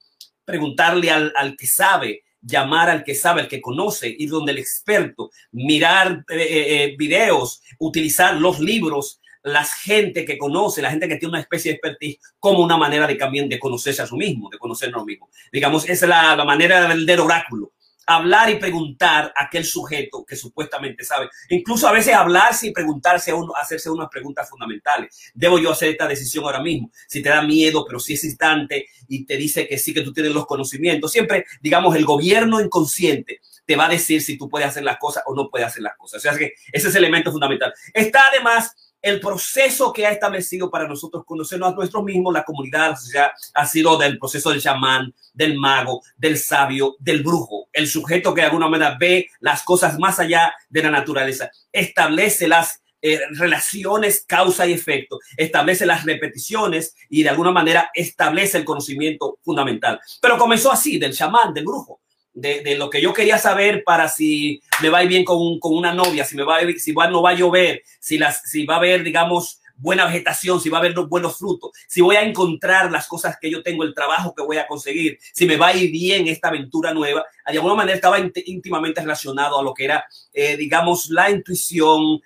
preguntarle 0.45 1.11
al, 1.11 1.33
al 1.35 1.57
que 1.57 1.67
sabe, 1.67 2.23
llamar 2.41 2.89
al 2.89 3.03
que 3.03 3.15
sabe, 3.15 3.41
al 3.41 3.47
que 3.47 3.61
conoce, 3.61 4.13
ir 4.17 4.29
donde 4.29 4.51
el 4.51 4.59
experto, 4.59 5.31
mirar 5.51 6.23
eh, 6.29 6.35
eh, 6.35 6.83
eh, 6.83 6.95
videos, 6.97 7.61
utilizar 7.79 8.35
los 8.35 8.59
libros, 8.59 9.19
la 9.43 9.63
gente 9.63 10.25
que 10.25 10.37
conoce, 10.37 10.81
la 10.81 10.91
gente 10.91 11.07
que 11.07 11.17
tiene 11.17 11.33
una 11.33 11.41
especie 11.41 11.71
de 11.71 11.75
expertise, 11.75 12.19
como 12.39 12.63
una 12.63 12.77
manera 12.77 13.07
de 13.07 13.15
también 13.15 13.49
de 13.49 13.59
conocerse 13.59 14.01
a 14.01 14.07
sí 14.07 14.15
mismo, 14.15 14.49
de 14.49 14.57
conocernos 14.57 15.01
a 15.01 15.05
mismo. 15.05 15.29
Digamos, 15.51 15.83
esa 15.83 16.05
es 16.05 16.09
la, 16.09 16.35
la 16.35 16.45
manera 16.45 16.87
del, 16.87 17.05
del 17.05 17.19
oráculo 17.19 17.73
hablar 18.05 18.49
y 18.49 18.55
preguntar 18.55 19.33
a 19.35 19.45
aquel 19.45 19.65
sujeto 19.65 20.25
que 20.25 20.35
supuestamente 20.35 21.03
sabe. 21.03 21.29
Incluso 21.49 21.87
a 21.87 21.91
veces 21.91 22.13
hablarse 22.13 22.67
y 22.67 22.71
preguntarse 22.71 23.31
a 23.31 23.35
uno, 23.35 23.53
hacerse 23.55 23.89
unas 23.89 24.09
preguntas 24.09 24.49
fundamentales. 24.49 25.31
¿Debo 25.33 25.59
yo 25.59 25.71
hacer 25.71 25.89
esta 25.89 26.07
decisión 26.07 26.43
ahora 26.45 26.61
mismo? 26.61 26.91
Si 27.07 27.21
te 27.21 27.29
da 27.29 27.41
miedo, 27.41 27.85
pero 27.85 27.99
si 27.99 28.13
es 28.13 28.23
instante 28.23 28.87
y 29.07 29.25
te 29.25 29.37
dice 29.37 29.67
que 29.67 29.77
sí, 29.77 29.93
que 29.93 30.01
tú 30.01 30.13
tienes 30.13 30.33
los 30.33 30.45
conocimientos. 30.45 31.11
Siempre, 31.11 31.45
digamos, 31.61 31.95
el 31.95 32.05
gobierno 32.05 32.59
inconsciente 32.59 33.41
te 33.65 33.75
va 33.75 33.85
a 33.85 33.89
decir 33.89 34.21
si 34.21 34.37
tú 34.37 34.47
puedes 34.47 34.67
hacer 34.67 34.83
las 34.83 34.97
cosas 34.97 35.23
o 35.25 35.35
no 35.35 35.49
puedes 35.49 35.67
hacer 35.67 35.81
las 35.81 35.97
cosas. 35.97 36.19
O 36.19 36.21
sea, 36.21 36.37
que 36.37 36.53
ese 36.71 36.87
es 36.87 36.95
el 36.95 37.03
elemento 37.03 37.31
fundamental. 37.31 37.73
Está 37.93 38.23
además 38.31 38.75
el 39.05 39.19
proceso 39.19 39.93
que 39.93 40.07
ha 40.07 40.11
establecido 40.11 40.71
para 40.71 40.87
nosotros 40.87 41.23
conocernos 41.27 41.73
a 41.73 41.75
nosotros 41.75 42.03
mismos, 42.03 42.33
la 42.33 42.43
comunidad, 42.43 42.89
la 42.89 42.95
sociedad, 42.95 43.31
ha 43.53 43.65
sido 43.67 43.99
del 43.99 44.17
proceso 44.17 44.49
del 44.49 44.61
chamán, 44.61 45.13
del 45.31 45.59
mago, 45.59 46.01
del 46.17 46.39
sabio, 46.39 46.95
del 46.97 47.21
brujo, 47.21 47.64
el 47.75 47.87
sujeto 47.87 48.33
que 48.33 48.41
de 48.41 48.47
alguna 48.47 48.67
manera 48.67 48.97
ve 48.99 49.29
las 49.39 49.63
cosas 49.63 49.99
más 49.99 50.19
allá 50.19 50.53
de 50.69 50.83
la 50.83 50.89
naturaleza, 50.89 51.51
establece 51.71 52.47
las 52.47 52.81
eh, 53.01 53.19
relaciones 53.31 54.23
causa 54.25 54.65
y 54.65 54.73
efecto, 54.73 55.19
establece 55.37 55.85
las 55.85 56.05
repeticiones 56.05 56.95
y 57.09 57.23
de 57.23 57.29
alguna 57.29 57.51
manera 57.51 57.91
establece 57.93 58.57
el 58.57 58.65
conocimiento 58.65 59.37
fundamental. 59.43 59.99
Pero 60.21 60.37
comenzó 60.37 60.71
así, 60.71 60.97
del 60.97 61.13
chamán, 61.13 61.53
del 61.53 61.65
brujo 61.65 61.99
de, 62.35 62.75
lo 62.75 62.89
que 62.89 63.01
yo 63.01 63.13
quería 63.13 63.37
saber 63.37 63.83
para 63.83 64.09
si 64.09 64.61
me 64.81 64.89
va 64.89 65.01
bien 65.01 65.23
con, 65.23 65.59
con 65.59 65.75
una 65.75 65.93
novia, 65.93 66.25
si 66.25 66.35
me 66.35 66.43
va 66.43 66.57
a 66.57 66.61
si 66.77 66.91
va, 66.91 67.09
no 67.09 67.21
va 67.21 67.31
a 67.31 67.35
llover, 67.35 67.81
si, 67.99 68.17
las, 68.17 68.41
si 68.49 68.65
va 68.65 68.75
a 68.75 68.77
haber, 68.77 69.03
digamos, 69.03 69.61
buena 69.77 70.05
vegetación, 70.05 70.59
si 70.59 70.69
va 70.69 70.77
a 70.77 70.81
haber 70.81 70.93
buenos 70.93 71.37
frutos, 71.37 71.71
si 71.87 72.01
voy 72.01 72.15
a 72.15 72.21
encontrar 72.21 72.91
las 72.91 73.07
cosas 73.07 73.37
que 73.39 73.51
yo 73.51 73.61
tengo, 73.61 73.83
el 73.83 73.93
trabajo 73.93 74.33
que 74.33 74.43
voy 74.43 74.57
a 74.57 74.67
conseguir, 74.67 75.19
si 75.33 75.45
me 75.45 75.57
va 75.57 75.67
a 75.67 75.75
ir 75.75 75.91
bien 75.91 76.27
esta 76.27 76.47
aventura 76.47 76.93
nueva, 76.93 77.25
de 77.45 77.57
alguna 77.57 77.75
manera 77.75 77.95
estaba 77.95 78.19
íntimamente 78.19 79.01
relacionado 79.01 79.59
a 79.59 79.63
lo 79.63 79.73
que 79.73 79.85
era, 79.85 80.05
eh, 80.33 80.57
digamos, 80.57 81.09
la 81.09 81.29
intuición, 81.29 82.01
uh, 82.01 82.19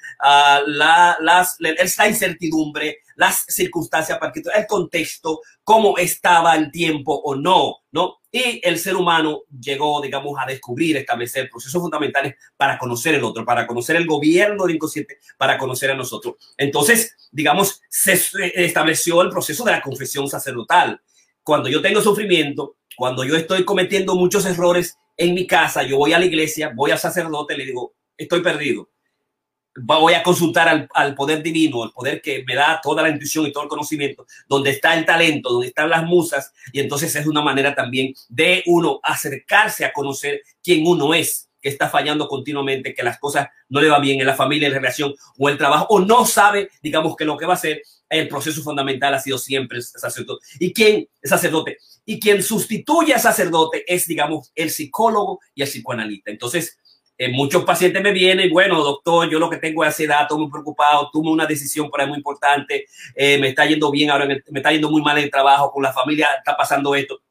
la, 0.67 1.17
las, 1.19 1.57
la 1.59 2.07
incertidumbre, 2.07 2.99
las 3.15 3.43
circunstancias, 3.47 4.17
el 4.55 4.67
contexto, 4.67 5.41
cómo 5.63 5.97
estaba 5.97 6.55
el 6.55 6.71
tiempo 6.71 7.13
o 7.13 7.35
no, 7.35 7.79
¿no? 7.91 8.18
Y 8.31 8.61
el 8.63 8.77
ser 8.77 8.95
humano 8.95 9.43
llegó, 9.59 10.01
digamos, 10.01 10.37
a 10.39 10.45
descubrir, 10.45 10.97
establecer 10.97 11.49
procesos 11.49 11.81
fundamentales 11.81 12.35
para 12.55 12.77
conocer 12.77 13.15
el 13.15 13.23
otro, 13.23 13.43
para 13.43 13.65
conocer 13.65 13.95
el 13.95 14.05
gobierno 14.05 14.65
del 14.65 14.75
inconsciente, 14.75 15.17
para 15.37 15.57
conocer 15.57 15.91
a 15.91 15.95
nosotros. 15.95 16.35
Entonces, 16.57 17.15
digamos, 17.31 17.81
se 17.89 18.21
estableció 18.55 19.21
el 19.21 19.29
proceso 19.29 19.63
de 19.63 19.71
la 19.71 19.81
confesión 19.81 20.27
sacerdotal. 20.27 21.01
Cuando 21.43 21.69
yo 21.69 21.81
tengo 21.81 22.01
sufrimiento, 22.01 22.77
cuando 22.95 23.23
yo 23.23 23.35
estoy 23.35 23.65
cometiendo 23.65 24.15
muchos 24.15 24.45
errores 24.45 24.97
en 25.17 25.33
mi 25.33 25.47
casa, 25.47 25.83
yo 25.83 25.97
voy 25.97 26.13
a 26.13 26.19
la 26.19 26.25
iglesia, 26.25 26.71
voy 26.75 26.91
al 26.91 26.99
sacerdote, 26.99 27.57
le 27.57 27.65
digo, 27.65 27.95
estoy 28.15 28.41
perdido 28.41 28.89
voy 29.75 30.13
a 30.13 30.23
consultar 30.23 30.89
al, 30.93 31.15
poder 31.15 31.43
divino, 31.43 31.83
el 31.83 31.91
poder 31.91 32.21
que 32.21 32.43
me 32.47 32.55
da 32.55 32.79
toda 32.81 33.03
la 33.03 33.09
intuición 33.09 33.45
y 33.45 33.51
todo 33.51 33.63
el 33.63 33.69
conocimiento, 33.69 34.25
donde 34.47 34.71
está 34.71 34.97
el 34.97 35.05
talento, 35.05 35.49
donde 35.49 35.67
están 35.67 35.89
las 35.89 36.03
musas, 36.03 36.53
y 36.73 36.79
entonces 36.79 37.15
es 37.15 37.25
una 37.25 37.41
manera 37.41 37.75
también 37.75 38.13
de 38.27 38.63
uno 38.65 38.99
acercarse 39.03 39.85
a 39.85 39.93
conocer 39.93 40.41
quién 40.63 40.85
uno 40.85 41.13
es, 41.13 41.49
que 41.61 41.69
está 41.69 41.89
fallando 41.89 42.27
continuamente, 42.27 42.93
que 42.93 43.03
las 43.03 43.19
cosas 43.19 43.49
no 43.67 43.81
le 43.81 43.89
van 43.89 44.01
bien 44.01 44.19
en 44.19 44.27
la 44.27 44.35
familia, 44.35 44.67
en 44.67 44.73
la 44.73 44.79
relación 44.79 45.13
o 45.37 45.49
el 45.49 45.57
trabajo, 45.57 45.87
o 45.89 45.99
no 45.99 46.25
sabe, 46.25 46.69
digamos, 46.81 47.15
que 47.15 47.25
lo 47.25 47.37
que 47.37 47.45
va 47.45 47.53
a 47.53 47.57
hacer, 47.57 47.81
el 48.09 48.27
proceso 48.27 48.61
fundamental 48.61 49.13
ha 49.13 49.19
sido 49.19 49.37
siempre 49.37 49.77
el 49.77 49.83
sacerdote. 49.83 50.45
¿Y 50.59 50.73
quién 50.73 51.07
es 51.21 51.29
sacerdote? 51.29 51.77
Y 52.05 52.19
quien 52.19 52.41
sustituye 52.41 53.13
a 53.13 53.19
sacerdote 53.19 53.83
es, 53.87 54.07
digamos, 54.07 54.51
el 54.55 54.71
psicólogo 54.71 55.41
y 55.53 55.61
el 55.61 55.67
psicoanalista. 55.67 56.31
Entonces, 56.31 56.79
eh, 57.19 57.27
muchos 57.27 57.65
pacientes 57.65 58.01
me 58.01 58.13
vienen, 58.13 58.49
bueno, 58.49 58.81
doctor, 58.81 59.29
yo 59.29 59.39
lo 59.39 59.49
que 59.49 59.57
tengo 59.57 59.83
es 59.83 59.89
ansiedad, 59.89 60.21
estoy 60.21 60.39
muy 60.39 60.49
preocupado, 60.49 61.09
tuve 61.11 61.29
una 61.29 61.45
decisión 61.45 61.89
por 61.89 61.99
ahí 61.99 62.07
muy 62.07 62.15
importante, 62.15 62.85
eh, 63.13 63.37
me 63.37 63.49
está 63.49 63.65
yendo 63.65 63.91
bien 63.91 64.09
ahora, 64.09 64.25
me 64.25 64.41
está 64.55 64.71
yendo 64.71 64.89
muy 64.89 65.01
mal 65.01 65.17
en 65.17 65.25
el 65.25 65.29
trabajo, 65.29 65.69
con 65.69 65.83
la 65.83 65.91
familia 65.91 66.29
está 66.37 66.55
pasando 66.55 66.95
esto. 66.95 67.21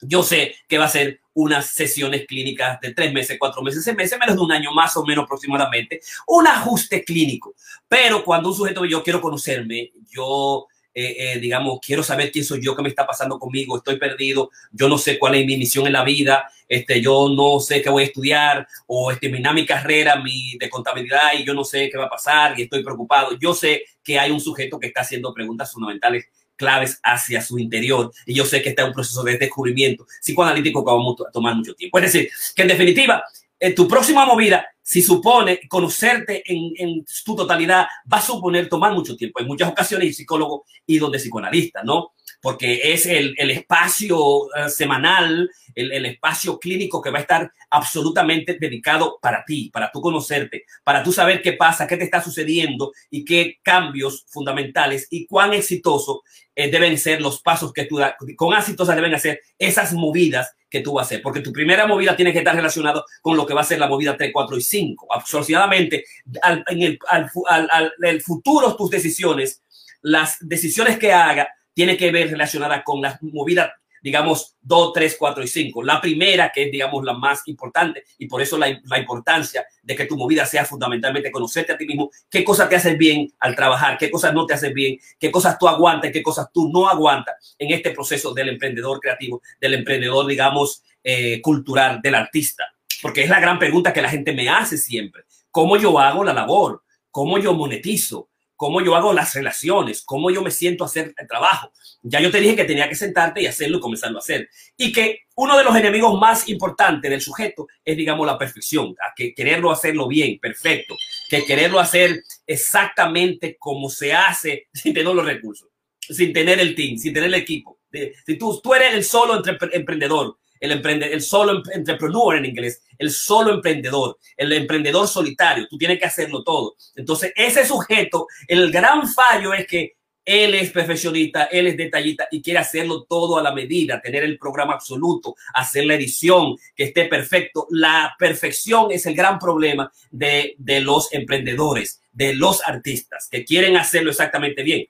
Yo 0.00 0.22
sé 0.22 0.54
que 0.68 0.78
va 0.78 0.84
a 0.84 0.88
ser 0.88 1.18
unas 1.32 1.66
sesiones 1.66 2.28
clínicas 2.28 2.80
de 2.80 2.94
tres 2.94 3.12
meses, 3.12 3.36
cuatro 3.36 3.60
meses, 3.60 3.82
seis 3.82 3.96
meses, 3.96 4.16
menos 4.20 4.36
de 4.36 4.42
un 4.42 4.52
año 4.52 4.70
más 4.72 4.96
o 4.96 5.04
menos 5.04 5.24
aproximadamente, 5.24 6.00
un 6.28 6.46
ajuste 6.46 7.02
clínico. 7.02 7.56
Pero 7.88 8.22
cuando 8.22 8.50
un 8.50 8.54
sujeto, 8.54 8.84
yo 8.84 9.02
quiero 9.02 9.20
conocerme, 9.20 9.90
yo 10.08 10.68
eh, 10.94 11.16
eh, 11.18 11.38
digamos, 11.40 11.80
quiero 11.84 12.02
saber 12.02 12.30
quién 12.30 12.44
soy 12.44 12.62
yo, 12.62 12.76
qué 12.76 12.82
me 12.82 12.88
está 12.88 13.06
pasando 13.06 13.38
conmigo, 13.38 13.76
estoy 13.76 13.98
perdido, 13.98 14.50
yo 14.70 14.88
no 14.88 14.96
sé 14.96 15.18
cuál 15.18 15.34
es 15.34 15.44
mi 15.44 15.56
misión 15.56 15.86
en 15.86 15.92
la 15.92 16.04
vida, 16.04 16.48
este, 16.68 17.00
yo 17.00 17.28
no 17.28 17.60
sé 17.60 17.82
qué 17.82 17.90
voy 17.90 18.04
a 18.04 18.06
estudiar 18.06 18.66
o 18.86 19.10
este, 19.10 19.28
terminar 19.28 19.54
mi 19.54 19.66
carrera 19.66 20.16
mi, 20.16 20.56
de 20.58 20.70
contabilidad 20.70 21.32
y 21.38 21.44
yo 21.44 21.54
no 21.54 21.64
sé 21.64 21.88
qué 21.90 21.98
va 21.98 22.04
a 22.06 22.10
pasar 22.10 22.58
y 22.58 22.62
estoy 22.62 22.82
preocupado. 22.82 23.38
Yo 23.38 23.54
sé 23.54 23.84
que 24.02 24.18
hay 24.18 24.30
un 24.30 24.40
sujeto 24.40 24.78
que 24.78 24.88
está 24.88 25.00
haciendo 25.00 25.32
preguntas 25.34 25.72
fundamentales 25.72 26.26
claves 26.56 27.00
hacia 27.02 27.42
su 27.42 27.58
interior 27.58 28.12
y 28.26 28.34
yo 28.34 28.44
sé 28.44 28.62
que 28.62 28.68
está 28.68 28.82
en 28.82 28.88
un 28.88 28.94
proceso 28.94 29.22
de 29.22 29.38
descubrimiento 29.38 30.06
psicoanalítico 30.20 30.84
que 30.84 30.90
vamos 30.90 31.16
a 31.26 31.30
tomar 31.30 31.54
mucho 31.54 31.74
tiempo. 31.74 31.98
Es 31.98 32.12
decir, 32.12 32.30
que 32.54 32.62
en 32.62 32.68
definitiva, 32.68 33.24
en 33.64 33.74
tu 33.74 33.88
próxima 33.88 34.26
movida 34.26 34.66
si 34.86 35.00
supone 35.00 35.66
conocerte 35.66 36.42
en, 36.44 36.74
en, 36.76 37.04
tu 37.24 37.34
totalidad, 37.34 37.86
va 38.12 38.18
a 38.18 38.22
suponer 38.22 38.68
tomar 38.68 38.92
mucho 38.92 39.16
tiempo. 39.16 39.40
En 39.40 39.46
muchas 39.46 39.70
ocasiones, 39.70 40.08
el 40.08 40.14
psicólogo 40.14 40.66
y 40.84 40.98
donde 40.98 41.18
psicoanalista, 41.18 41.82
¿no? 41.82 42.12
Porque 42.42 42.92
es 42.92 43.06
el, 43.06 43.34
el 43.38 43.50
espacio 43.50 44.18
uh, 44.18 44.68
semanal, 44.68 45.48
el, 45.74 45.90
el, 45.90 46.04
espacio 46.04 46.58
clínico 46.58 47.00
que 47.00 47.10
va 47.10 47.16
a 47.16 47.22
estar 47.22 47.50
absolutamente 47.70 48.58
dedicado 48.60 49.18
para 49.22 49.42
ti, 49.46 49.70
para 49.72 49.90
tú 49.90 50.02
conocerte, 50.02 50.66
para 50.84 51.02
tú 51.02 51.10
saber 51.10 51.40
qué 51.40 51.54
pasa, 51.54 51.86
qué 51.86 51.96
te 51.96 52.04
está 52.04 52.22
sucediendo 52.22 52.92
y 53.08 53.24
qué 53.24 53.56
cambios 53.62 54.26
fundamentales 54.28 55.06
y 55.08 55.26
cuán 55.26 55.54
exitoso 55.54 56.22
eh, 56.54 56.70
deben 56.70 56.98
ser 56.98 57.22
los 57.22 57.40
pasos 57.40 57.72
que 57.72 57.86
tú 57.86 57.96
das, 57.96 58.14
con 58.36 58.52
exitosas 58.52 58.96
deben 58.96 59.14
hacer 59.14 59.40
esas 59.58 59.94
movidas 59.94 60.54
que 60.74 60.80
tú 60.80 60.94
vas 60.94 61.04
a 61.04 61.06
hacer, 61.06 61.22
porque 61.22 61.40
tu 61.40 61.52
primera 61.52 61.86
movida 61.86 62.16
tiene 62.16 62.32
que 62.32 62.40
estar 62.40 62.56
relacionada 62.56 63.04
con 63.22 63.36
lo 63.36 63.46
que 63.46 63.54
va 63.54 63.60
a 63.60 63.64
ser 63.64 63.78
la 63.78 63.86
movida 63.86 64.16
3, 64.16 64.32
4 64.32 64.56
y 64.56 64.60
5. 64.60 65.06
Asociadamente, 65.14 66.04
al, 66.42 66.64
en 66.66 66.82
el, 66.82 66.98
al, 67.08 67.30
al, 67.70 67.92
el 68.02 68.20
futuro, 68.20 68.74
tus 68.74 68.90
decisiones, 68.90 69.62
las 70.02 70.36
decisiones 70.40 70.98
que 70.98 71.12
haga, 71.12 71.48
tiene 71.72 71.96
que 71.96 72.10
ver 72.10 72.28
relacionada 72.28 72.82
con 72.82 73.00
las 73.00 73.22
movidas 73.22 73.70
digamos, 74.04 74.54
2, 74.60 74.92
3, 74.92 75.16
4 75.18 75.42
y 75.42 75.48
5. 75.48 75.82
La 75.82 75.98
primera, 75.98 76.52
que 76.52 76.64
es, 76.64 76.70
digamos, 76.70 77.02
la 77.06 77.14
más 77.14 77.48
importante, 77.48 78.04
y 78.18 78.26
por 78.26 78.42
eso 78.42 78.58
la, 78.58 78.78
la, 78.84 78.98
importancia 78.98 79.64
de 79.82 79.96
que 79.96 80.04
tu 80.04 80.18
movida 80.18 80.44
sea 80.44 80.66
fundamentalmente 80.66 81.30
conocerte 81.30 81.72
a 81.72 81.78
ti 81.78 81.86
mismo, 81.86 82.10
qué 82.28 82.44
cosas 82.44 82.68
te 82.68 82.76
hacen 82.76 82.98
bien 82.98 83.32
al 83.40 83.56
trabajar, 83.56 83.96
qué 83.96 84.10
cosas 84.10 84.34
no 84.34 84.44
te 84.44 84.52
hacen 84.52 84.74
bien, 84.74 84.98
qué 85.18 85.30
cosas 85.30 85.58
tú 85.58 85.66
aguantas, 85.66 86.12
qué 86.12 86.22
cosas 86.22 86.48
tú 86.52 86.68
no 86.70 86.86
aguantas 86.86 87.56
en 87.58 87.72
este 87.72 87.92
proceso 87.92 88.34
del 88.34 88.50
emprendedor 88.50 89.00
creativo, 89.00 89.40
del 89.58 89.72
emprendedor, 89.72 90.26
digamos, 90.26 90.82
eh, 91.02 91.40
cultural, 91.40 92.00
del 92.02 92.16
artista. 92.16 92.64
Porque 93.00 93.22
es 93.22 93.30
la 93.30 93.40
gran 93.40 93.58
pregunta 93.58 93.94
que 93.94 94.02
la 94.02 94.10
gente 94.10 94.34
me 94.34 94.50
hace 94.50 94.76
siempre. 94.76 95.22
¿Cómo 95.50 95.78
yo 95.78 95.98
hago 95.98 96.22
la 96.24 96.34
labor? 96.34 96.82
¿Cómo 97.10 97.38
yo 97.38 97.54
monetizo? 97.54 98.28
Cómo 98.56 98.80
yo 98.80 98.94
hago 98.94 99.12
las 99.12 99.34
relaciones, 99.34 100.02
cómo 100.02 100.30
yo 100.30 100.42
me 100.42 100.50
siento 100.50 100.84
a 100.84 100.86
hacer 100.86 101.14
el 101.16 101.26
trabajo. 101.26 101.72
Ya 102.02 102.20
yo 102.20 102.30
te 102.30 102.40
dije 102.40 102.56
que 102.56 102.64
tenía 102.64 102.88
que 102.88 102.94
sentarte 102.94 103.42
y 103.42 103.46
hacerlo 103.46 103.78
y 103.78 103.80
comenzarlo 103.80 104.18
a 104.18 104.20
hacer. 104.20 104.48
Y 104.76 104.92
que 104.92 105.20
uno 105.36 105.56
de 105.56 105.64
los 105.64 105.74
enemigos 105.74 106.18
más 106.18 106.48
importantes 106.48 107.10
del 107.10 107.20
sujeto 107.20 107.66
es, 107.84 107.96
digamos, 107.96 108.26
la 108.26 108.38
perfección, 108.38 108.94
a 109.00 109.12
que 109.14 109.34
quererlo 109.34 109.70
hacerlo 109.70 110.06
bien, 110.06 110.38
perfecto, 110.38 110.94
que 111.28 111.44
quererlo 111.44 111.80
hacer 111.80 112.22
exactamente 112.46 113.56
como 113.58 113.88
se 113.88 114.12
hace 114.12 114.68
sin 114.72 114.94
tener 114.94 115.14
los 115.14 115.24
recursos, 115.24 115.68
sin 116.00 116.32
tener 116.32 116.60
el 116.60 116.74
team, 116.74 116.98
sin 116.98 117.12
tener 117.12 117.28
el 117.28 117.34
equipo. 117.34 117.80
Si 118.26 118.36
tú, 118.36 118.60
tú 118.60 118.74
eres 118.74 118.92
el 118.94 119.04
solo 119.04 119.40
emprendedor, 119.72 120.36
el, 120.64 120.72
emprende, 120.72 121.12
el 121.12 121.20
solo 121.20 121.62
entrepreneur 121.72 122.36
en 122.36 122.46
inglés, 122.46 122.82
el 122.98 123.10
solo 123.10 123.52
emprendedor, 123.52 124.18
el 124.36 124.52
emprendedor 124.52 125.06
solitario, 125.06 125.66
tú 125.68 125.76
tienes 125.76 125.98
que 125.98 126.06
hacerlo 126.06 126.42
todo. 126.42 126.74
Entonces, 126.96 127.32
ese 127.36 127.66
sujeto, 127.66 128.26
el 128.48 128.70
gran 128.70 129.06
fallo 129.08 129.52
es 129.52 129.66
que 129.66 129.96
él 130.24 130.54
es 130.54 130.70
perfeccionista, 130.70 131.44
él 131.44 131.66
es 131.66 131.76
detallista 131.76 132.28
y 132.30 132.40
quiere 132.40 132.58
hacerlo 132.58 133.04
todo 133.04 133.36
a 133.36 133.42
la 133.42 133.52
medida, 133.52 134.00
tener 134.00 134.24
el 134.24 134.38
programa 134.38 134.72
absoluto, 134.72 135.34
hacer 135.52 135.84
la 135.84 135.96
edición, 135.96 136.56
que 136.74 136.84
esté 136.84 137.04
perfecto. 137.04 137.66
La 137.68 138.14
perfección 138.18 138.90
es 138.90 139.04
el 139.04 139.14
gran 139.14 139.38
problema 139.38 139.92
de, 140.10 140.54
de 140.56 140.80
los 140.80 141.12
emprendedores, 141.12 142.00
de 142.10 142.34
los 142.34 142.66
artistas, 142.66 143.28
que 143.30 143.44
quieren 143.44 143.76
hacerlo 143.76 144.10
exactamente 144.10 144.62
bien. 144.62 144.86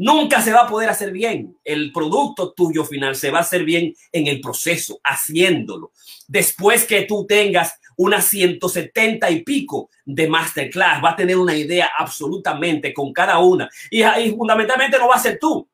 Nunca 0.00 0.40
se 0.40 0.50
va 0.50 0.60
a 0.60 0.66
poder 0.66 0.88
hacer 0.88 1.12
bien. 1.12 1.58
El 1.62 1.92
producto 1.92 2.54
tuyo 2.54 2.86
final 2.86 3.14
se 3.14 3.30
va 3.30 3.36
a 3.36 3.42
hacer 3.42 3.64
bien 3.64 3.94
en 4.12 4.28
el 4.28 4.40
proceso, 4.40 4.98
haciéndolo. 5.04 5.92
Después 6.26 6.84
que 6.84 7.02
tú 7.02 7.26
tengas 7.26 7.78
unas 7.98 8.24
170 8.24 9.30
y 9.30 9.42
pico 9.42 9.90
de 10.06 10.26
masterclass, 10.26 11.04
va 11.04 11.10
a 11.10 11.16
tener 11.16 11.36
una 11.36 11.54
idea 11.54 11.90
absolutamente 11.98 12.94
con 12.94 13.12
cada 13.12 13.40
una. 13.40 13.68
Y, 13.90 14.02
fundamentalmente 14.30 14.98
no 14.98 15.06
va 15.06 15.16
a 15.16 15.20
ser 15.20 15.38
tú. 15.38 15.68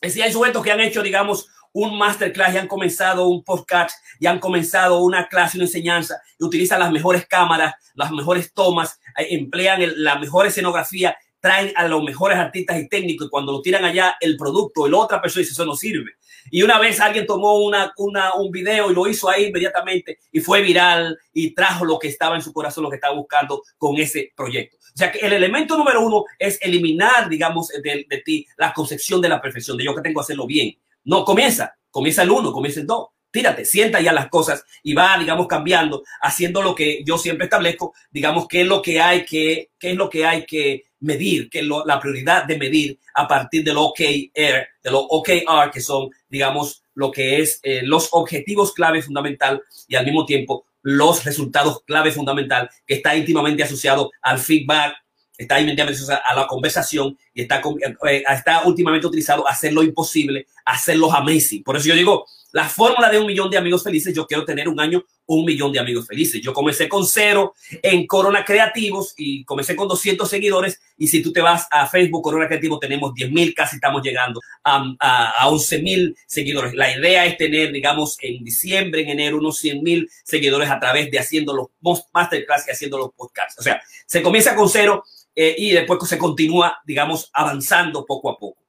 Es 0.00 0.14
decir, 0.14 0.22
hay 0.22 0.32
sujetos 0.32 0.64
que 0.64 0.72
han 0.72 0.80
hecho, 0.80 1.02
digamos, 1.02 1.46
un 1.74 1.98
masterclass 1.98 2.54
y 2.54 2.56
han 2.56 2.68
comenzado 2.68 3.28
un 3.28 3.44
podcast 3.44 3.94
y 4.18 4.24
han 4.24 4.38
comenzado 4.38 5.02
una 5.02 5.28
clase, 5.28 5.58
una 5.58 5.66
enseñanza 5.66 6.22
y 6.38 6.44
utilizan 6.44 6.80
las 6.80 6.90
mejores 6.90 7.26
cámaras, 7.26 7.74
las 7.92 8.12
mejores 8.12 8.50
tomas, 8.54 8.98
eh, 9.18 9.26
emplean 9.32 9.82
la 10.02 10.18
mejor 10.18 10.46
escenografía 10.46 11.14
traen 11.40 11.72
a 11.76 11.86
los 11.86 12.02
mejores 12.02 12.38
artistas 12.38 12.78
y 12.78 12.88
técnicos 12.88 13.26
y 13.26 13.30
cuando 13.30 13.52
lo 13.52 13.62
tiran 13.62 13.84
allá 13.84 14.16
el 14.20 14.36
producto, 14.36 14.86
el 14.86 14.94
otra 14.94 15.20
persona 15.20 15.40
dice 15.40 15.52
eso 15.52 15.64
no 15.64 15.76
sirve. 15.76 16.12
Y 16.50 16.62
una 16.62 16.78
vez 16.78 17.00
alguien 17.00 17.26
tomó 17.26 17.58
una, 17.58 17.92
una, 17.96 18.34
un 18.34 18.50
video 18.50 18.90
y 18.90 18.94
lo 18.94 19.06
hizo 19.06 19.28
ahí 19.28 19.46
inmediatamente 19.46 20.18
y 20.32 20.40
fue 20.40 20.62
viral 20.62 21.18
y 21.32 21.54
trajo 21.54 21.84
lo 21.84 21.98
que 21.98 22.08
estaba 22.08 22.36
en 22.36 22.42
su 22.42 22.52
corazón, 22.52 22.84
lo 22.84 22.90
que 22.90 22.96
estaba 22.96 23.14
buscando 23.14 23.62
con 23.76 23.96
ese 23.98 24.32
proyecto. 24.34 24.76
O 24.76 24.98
sea 24.98 25.12
que 25.12 25.18
el 25.18 25.32
elemento 25.32 25.76
número 25.76 26.00
uno 26.00 26.24
es 26.38 26.58
eliminar, 26.62 27.28
digamos, 27.28 27.68
de, 27.68 28.06
de 28.08 28.18
ti 28.18 28.46
la 28.56 28.72
concepción 28.72 29.20
de 29.20 29.28
la 29.28 29.40
perfección, 29.40 29.76
de 29.76 29.84
yo 29.84 29.94
que 29.94 30.02
tengo 30.02 30.20
que 30.20 30.24
hacerlo 30.24 30.46
bien. 30.46 30.76
No, 31.04 31.24
comienza, 31.24 31.76
comienza 31.90 32.22
el 32.22 32.30
uno, 32.30 32.52
comienza 32.52 32.80
el 32.80 32.86
dos 32.86 33.08
tírate, 33.30 33.64
sienta 33.64 34.00
ya 34.00 34.12
las 34.12 34.28
cosas 34.28 34.64
y 34.82 34.94
va, 34.94 35.18
digamos, 35.18 35.46
cambiando, 35.46 36.02
haciendo 36.20 36.62
lo 36.62 36.74
que 36.74 37.02
yo 37.04 37.18
siempre 37.18 37.44
establezco, 37.44 37.94
digamos, 38.10 38.46
qué 38.48 38.62
es 38.62 38.66
lo 38.66 38.82
que 38.82 39.00
hay 39.00 39.24
que, 39.24 39.70
qué 39.78 39.90
es 39.90 39.96
lo 39.96 40.08
que 40.08 40.24
hay 40.26 40.44
que 40.44 40.84
medir, 41.00 41.48
que 41.48 41.60
es 41.60 41.66
la 41.84 42.00
prioridad 42.00 42.44
de 42.44 42.58
medir 42.58 42.98
a 43.14 43.28
partir 43.28 43.64
del 43.64 43.76
OKR, 43.76 44.66
de 44.82 44.90
los 44.90 45.06
OKR, 45.08 45.70
que 45.72 45.80
son, 45.80 46.10
digamos, 46.28 46.82
lo 46.94 47.10
que 47.12 47.40
es 47.40 47.60
eh, 47.62 47.82
los 47.84 48.08
objetivos 48.12 48.72
clave 48.72 49.02
fundamental 49.02 49.62
y 49.86 49.94
al 49.94 50.04
mismo 50.04 50.26
tiempo 50.26 50.66
los 50.82 51.24
resultados 51.24 51.82
clave 51.84 52.10
fundamental, 52.10 52.68
que 52.86 52.94
está 52.94 53.14
íntimamente 53.14 53.62
asociado 53.62 54.10
al 54.22 54.38
feedback, 54.38 54.96
está 55.36 55.60
inmediatamente 55.60 56.12
a 56.12 56.34
la 56.34 56.46
conversación 56.46 57.16
y 57.32 57.42
está, 57.42 57.62
eh, 58.08 58.24
está 58.28 58.62
últimamente 58.64 59.06
utilizado 59.06 59.46
hacer 59.46 59.72
lo 59.72 59.84
imposible, 59.84 60.46
hacerlo 60.64 61.12
amazing. 61.12 61.62
Por 61.62 61.76
eso 61.76 61.88
yo 61.88 61.94
digo, 61.94 62.26
la 62.52 62.68
fórmula 62.68 63.10
de 63.10 63.18
un 63.18 63.26
millón 63.26 63.50
de 63.50 63.58
amigos 63.58 63.82
felices, 63.82 64.14
yo 64.14 64.26
quiero 64.26 64.44
tener 64.44 64.68
un 64.68 64.80
año 64.80 65.04
un 65.26 65.44
millón 65.44 65.72
de 65.72 65.78
amigos 65.78 66.06
felices. 66.06 66.40
Yo 66.40 66.54
comencé 66.54 66.88
con 66.88 67.06
cero 67.06 67.54
en 67.82 68.06
Corona 68.06 68.44
Creativos 68.44 69.12
y 69.16 69.44
comencé 69.44 69.76
con 69.76 69.86
200 69.86 70.28
seguidores. 70.28 70.80
Y 70.96 71.08
si 71.08 71.22
tú 71.22 71.32
te 71.32 71.42
vas 71.42 71.66
a 71.70 71.86
Facebook, 71.86 72.22
Corona 72.22 72.46
Creativos, 72.46 72.80
tenemos 72.80 73.12
10 73.12 73.30
mil, 73.30 73.54
casi 73.54 73.76
estamos 73.76 74.02
llegando 74.02 74.40
a, 74.64 74.82
a, 74.98 75.48
11 75.48 75.82
mil 75.82 76.16
seguidores. 76.26 76.72
La 76.74 76.96
idea 76.96 77.26
es 77.26 77.36
tener, 77.36 77.72
digamos, 77.72 78.16
en 78.22 78.42
diciembre, 78.42 79.02
en 79.02 79.10
enero, 79.10 79.36
unos 79.36 79.58
100 79.58 79.82
mil 79.82 80.08
seguidores 80.24 80.70
a 80.70 80.80
través 80.80 81.10
de 81.10 81.18
haciendo 81.18 81.54
los 81.54 81.66
masterclass 82.12 82.66
y 82.66 82.70
haciendo 82.70 82.96
los 82.96 83.10
podcasts. 83.12 83.58
O 83.58 83.62
sea, 83.62 83.82
se 84.06 84.22
comienza 84.22 84.54
con 84.54 84.70
cero 84.70 85.04
eh, 85.34 85.54
y 85.58 85.72
después 85.72 86.08
se 86.08 86.16
continúa, 86.16 86.80
digamos, 86.86 87.30
avanzando 87.34 88.06
poco 88.06 88.30
a 88.30 88.38
poco. 88.38 88.67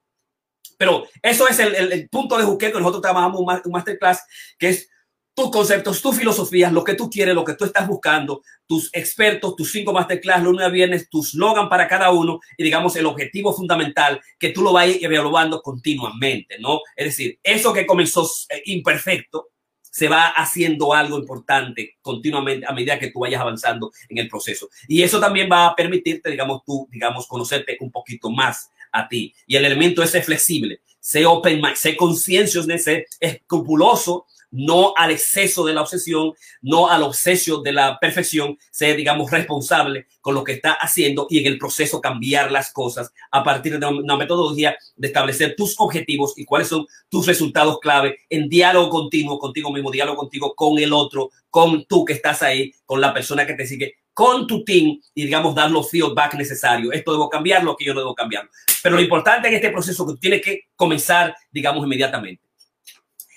Pero 0.80 1.06
eso 1.22 1.46
es 1.50 1.60
el, 1.60 1.76
el, 1.76 2.08
punto 2.08 2.38
de 2.38 2.46
Juqueto. 2.46 2.80
Nosotros 2.80 3.02
trabajamos 3.02 3.42
un 3.42 3.72
masterclass 3.74 4.24
que 4.58 4.70
es 4.70 4.90
tus 5.36 5.52
conceptos, 5.52 6.02
tus 6.02 6.18
filosofías, 6.18 6.72
lo 6.72 6.86
que 6.86 6.94
tú 6.94 7.10
quieres, 7.10 7.36
lo 7.36 7.44
que 7.44 7.54
tú 7.56 7.66
estás 7.66 7.86
buscando, 7.86 8.42
tus 8.66 8.90
expertos, 8.94 9.58
tus 9.58 9.74
cinco 9.74 9.92
masterclass, 9.92 10.42
lunes 10.42 10.66
a 10.66 10.70
viernes, 10.70 11.10
tu 11.10 11.22
slogan 11.22 11.68
para 11.68 11.86
cada 11.90 12.12
uno 12.12 12.40
y 12.58 12.64
digamos 12.64 12.96
el 12.96 13.06
objetivo 13.06 13.54
fundamental 13.54 14.22
que 14.40 14.52
tú 14.52 14.62
lo 14.62 14.72
vayas 14.72 15.00
evaluando 15.02 15.62
continuamente, 15.62 16.58
¿no? 16.60 16.80
Es 16.96 17.08
decir, 17.08 17.40
eso 17.44 17.74
que 17.74 17.86
comenzó 17.86 18.26
eh, 18.50 18.62
imperfecto 18.68 19.50
se 19.82 20.08
va 20.08 20.28
haciendo 20.30 20.94
algo 20.94 21.18
importante 21.18 21.98
continuamente 22.02 22.66
a 22.66 22.72
medida 22.72 22.98
que 22.98 23.12
tú 23.12 23.20
vayas 23.20 23.42
avanzando 23.42 23.92
en 24.08 24.20
el 24.20 24.30
proceso. 24.30 24.70
Y 24.88 25.02
eso 25.02 25.20
también 25.20 25.50
va 25.52 25.68
a 25.68 25.76
permitirte, 25.76 26.30
digamos, 26.30 26.62
tú, 26.66 26.88
digamos, 26.90 27.28
conocerte 27.28 27.76
un 27.82 27.92
poquito 27.92 28.30
más 28.30 28.70
a 28.92 29.08
ti. 29.08 29.34
Y 29.48 29.56
el 29.56 29.66
elemento 29.66 30.04
es 30.04 30.12
ser 30.12 30.24
flexible, 30.24 30.82
sé 31.00 31.26
open 31.26 31.62
mind, 31.62 31.76
sé 31.76 31.96
conciencioso, 31.96 32.68
sé 32.78 33.06
escrupuloso, 33.20 34.26
no 34.52 34.94
al 34.98 35.12
exceso 35.12 35.66
de 35.66 35.74
la 35.74 35.82
obsesión, 35.82 36.34
no 36.62 36.90
al 36.90 37.04
obsesio 37.04 37.62
de 37.62 37.72
la 37.72 38.00
perfección, 38.00 38.58
ser, 38.72 38.96
digamos, 38.96 39.30
responsable 39.32 40.08
con 40.22 40.34
lo 40.34 40.44
que 40.44 40.54
está 40.54 40.74
haciendo 40.74 41.28
y 41.30 41.40
en 41.40 41.48
el 41.48 41.58
proceso 41.58 42.02
cambiar 42.02 42.52
las 42.52 42.72
cosas 42.72 43.14
a 43.32 43.44
partir 43.44 43.80
de 43.80 43.86
una 43.86 44.18
metodología 44.18 44.76
de 44.96 45.08
establecer 45.08 45.56
tus 45.56 45.76
objetivos 45.80 46.34
y 46.38 46.46
cuáles 46.46 46.68
son 46.68 46.86
tus 47.10 47.28
resultados 47.28 47.80
clave 47.80 48.20
en 48.30 48.50
diálogo 48.50 48.90
continuo 48.90 49.40
contigo 49.40 49.72
mismo, 49.72 49.92
diálogo 49.92 50.18
contigo 50.18 50.54
con 50.56 50.80
el 50.80 50.94
otro, 50.94 51.32
con 51.50 51.86
tú 51.86 52.06
que 52.06 52.14
estás 52.14 52.42
ahí, 52.42 52.74
con 52.86 53.02
la 53.02 53.14
persona 53.14 53.46
que 53.46 53.54
te 53.54 53.68
sigue, 53.68 53.96
con 54.20 54.46
tu 54.48 54.66
team 54.66 55.00
y, 55.16 55.24
digamos, 55.24 55.56
dar 55.56 55.72
los 55.72 55.90
feedback 55.90 56.34
necesarios. 56.34 56.94
Esto 56.94 57.14
debo 57.14 57.30
cambiarlo, 57.30 57.78
que 57.78 57.86
yo 57.86 57.94
no 57.94 58.02
debo 58.02 58.14
cambiarlo. 58.14 58.52
Pero 58.84 58.98
lo 58.98 59.02
importante 59.02 59.48
en 59.48 59.54
este 59.54 59.70
proceso 59.70 60.06
es 60.06 60.14
que 60.14 60.20
tienes 60.20 60.42
que 60.42 60.64
comenzar, 60.76 61.34
digamos, 61.50 61.86
inmediatamente. 61.86 62.44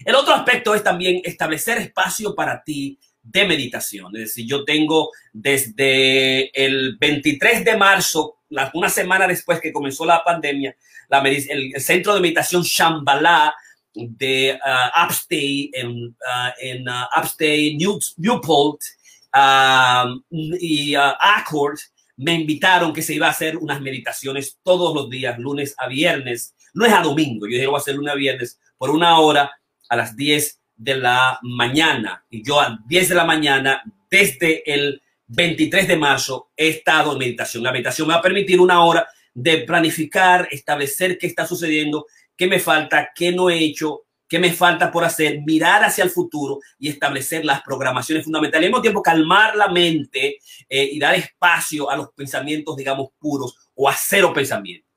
El 0.05 0.17
otro 0.17 0.35
aspecto 0.35 0.75
es 0.75 0.83
también 0.83 1.21
establecer 1.23 1.79
espacio 1.79 2.35
para 2.35 2.65
ti 2.65 2.99
de 3.23 3.45
meditación. 3.47 4.17
Es 4.17 4.23
decir, 4.23 4.45
yo 4.45 4.65
tengo 4.65 5.11
desde 5.33 6.51
el 6.53 6.97
23 6.99 7.65
de 7.65 7.77
marzo, 7.77 8.39
una 8.75 8.89
semana 8.89 9.29
después 9.29 9.61
que 9.61 9.73
comenzó 9.73 10.05
la 10.05 10.25
pandemia, 10.25 10.75
el, 11.25 11.81
centro 11.81 12.13
de 12.13 12.21
meditación 12.21 12.65
Shambhala 12.65 13.55
de 13.95 14.59
uh, 14.61 15.05
Upstate, 15.05 15.71
en, 15.75 16.09
uh, 16.09 16.51
en 16.61 16.89
uh, 16.89 17.07
Upstate 17.17 17.77
Newport 18.17 18.81
um, 19.35 20.23
y 20.31 20.95
Accord, 20.95 21.79
me 22.17 22.35
invitaron 22.35 22.93
que 22.93 23.03
se 23.03 23.15
iba 23.15 23.27
a 23.27 23.31
hacer 23.31 23.57
unas 23.57 23.81
meditaciones 23.81 24.59
todos 24.63 24.95
los 24.95 25.11
días, 25.11 25.39
lunes 25.39 25.75
a 25.79 25.89
viernes, 25.89 26.55
no 26.75 26.87
es 26.87 26.93
a 26.93 27.03
domingo, 27.03 27.47
yo 27.47 27.55
dije, 27.55 27.67
voy 27.67 27.77
a 27.77 27.79
hacer 27.79 27.95
lunes 27.95 28.13
a 28.13 28.17
viernes 28.17 28.61
por 28.79 28.91
una 28.91 29.19
hora 29.19 29.51
a 29.89 29.97
las 29.97 30.17
10 30.17 30.61
de 30.77 30.97
la 30.97 31.39
mañana. 31.43 32.25
Y 32.31 32.45
yo 32.45 32.61
a 32.61 32.79
10 32.87 33.11
de 33.11 33.15
la 33.15 33.25
mañana, 33.25 33.83
desde 34.11 34.63
el 34.73 35.03
23 35.27 35.89
de 35.89 35.97
marzo, 35.97 36.51
he 36.57 36.69
estado 36.69 37.13
en 37.13 37.19
meditación. 37.19 37.63
La 37.63 37.73
meditación 37.73 38.09
me 38.09 38.15
va 38.15 38.21
a 38.21 38.23
permitir 38.23 38.61
una 38.61 38.85
hora 38.85 39.07
de 39.35 39.59
planificar, 39.59 40.49
establecer 40.51 41.19
qué 41.19 41.27
está 41.27 41.47
sucediendo, 41.47 42.07
qué 42.37 42.47
me 42.47 42.59
falta, 42.59 43.11
qué 43.15 43.33
no 43.33 43.51
he 43.51 43.59
hecho, 43.59 44.03
qué 44.33 44.39
me 44.39 44.51
falta 44.51 44.91
por 44.91 45.05
hacer, 45.05 45.43
mirar 45.43 45.85
hacia 45.85 46.03
el 46.05 46.09
futuro 46.09 46.59
y 46.79 46.89
establecer 46.89 47.45
las 47.45 47.61
programaciones 47.61 48.25
fundamentales. 48.25 48.65
Al 48.65 48.71
mismo 48.71 48.81
tiempo, 48.81 49.03
calmar 49.03 49.55
la 49.55 49.69
mente 49.69 50.39
eh, 50.71 50.89
y 50.91 50.99
dar 50.99 51.15
espacio 51.15 51.91
a 51.91 51.97
los 51.99 52.13
pensamientos, 52.15 52.75
digamos, 52.75 53.11
puros 53.19 53.55
o 53.75 53.91
a 53.91 53.95
cero 53.95 54.33
pensamiento 54.33 54.89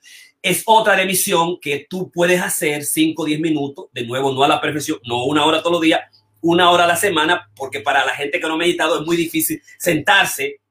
es 0.42 0.63
otra 0.68 1.01
emisión 1.01 1.60
que 1.60 1.86
tú 1.89 2.12
puedes 2.12 2.39
hacer 2.39 2.86
5 2.86 3.24
o 3.24 3.25
10 3.25 3.39
minutos, 3.42 3.88
de 3.92 4.06
nuevo, 4.06 4.32
no 4.32 4.44
a 4.44 4.48
la 4.48 4.62
perfección, 4.62 5.00
no 5.04 5.25
una 5.25 5.44
hora 5.44 5.60
todos 5.60 5.72
los 5.72 5.82
días, 5.82 6.01
una 6.39 6.70
hora 6.70 6.84
a 6.84 6.88
la 6.88 6.96
semana, 6.96 7.50
porque 7.56 7.82
para 7.82 8.06
la 8.06 8.13
gente 8.13 8.39
que 8.39 8.48
no 8.48 8.54
ha 8.54 8.58
meditado 8.58 9.00
es 9.00 9.06
muy 9.08 9.18
difícil 9.18 9.60
sentarse 9.80 10.62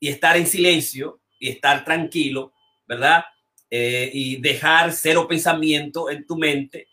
y 0.00 0.08
estar 0.08 0.38
en 0.38 0.46
silencio 0.46 1.20
y 1.38 1.50
estar 1.50 1.84
tranquilo, 1.84 2.54
¿verdad? 2.88 3.26
Eh, 3.70 4.10
y 4.12 4.36
dejar 4.40 4.92
cero 4.92 5.28
pensamiento 5.28 6.08
en 6.08 6.26
tu 6.26 6.36
mente 6.36 6.88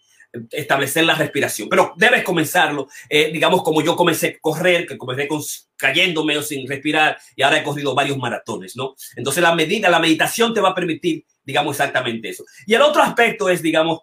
establecer 0.52 1.06
la 1.06 1.16
respiración. 1.16 1.70
Pero 1.70 1.94
debes 1.96 2.24
comenzarlo, 2.24 2.88
eh, 3.10 3.32
digamos, 3.32 3.64
como 3.64 3.82
yo 3.82 3.96
comencé 3.96 4.28
a 4.28 4.40
correr, 4.40 4.88
que 4.88 4.98
comencé 4.98 5.28
con, 5.28 5.42
cayéndome 5.76 6.38
o 6.38 6.42
sin 6.42 6.68
respirar, 6.68 7.18
y 7.36 7.44
ahora 7.44 7.60
he 7.60 7.64
corrido 7.64 7.94
varios 7.94 8.18
maratones, 8.18 8.76
¿no? 8.76 8.96
Entonces 9.16 9.44
la 9.44 9.56
medida, 9.56 9.90
la 9.90 10.00
meditación 10.00 10.54
te 10.54 10.62
va 10.62 10.70
a 10.70 10.76
permitir, 10.76 11.26
digamos, 11.44 11.76
exactamente 11.76 12.30
eso. 12.30 12.44
Y 12.66 12.74
el 12.74 12.82
otro 12.82 13.02
aspecto 13.02 13.50
es, 13.50 13.62
digamos, 13.62 14.00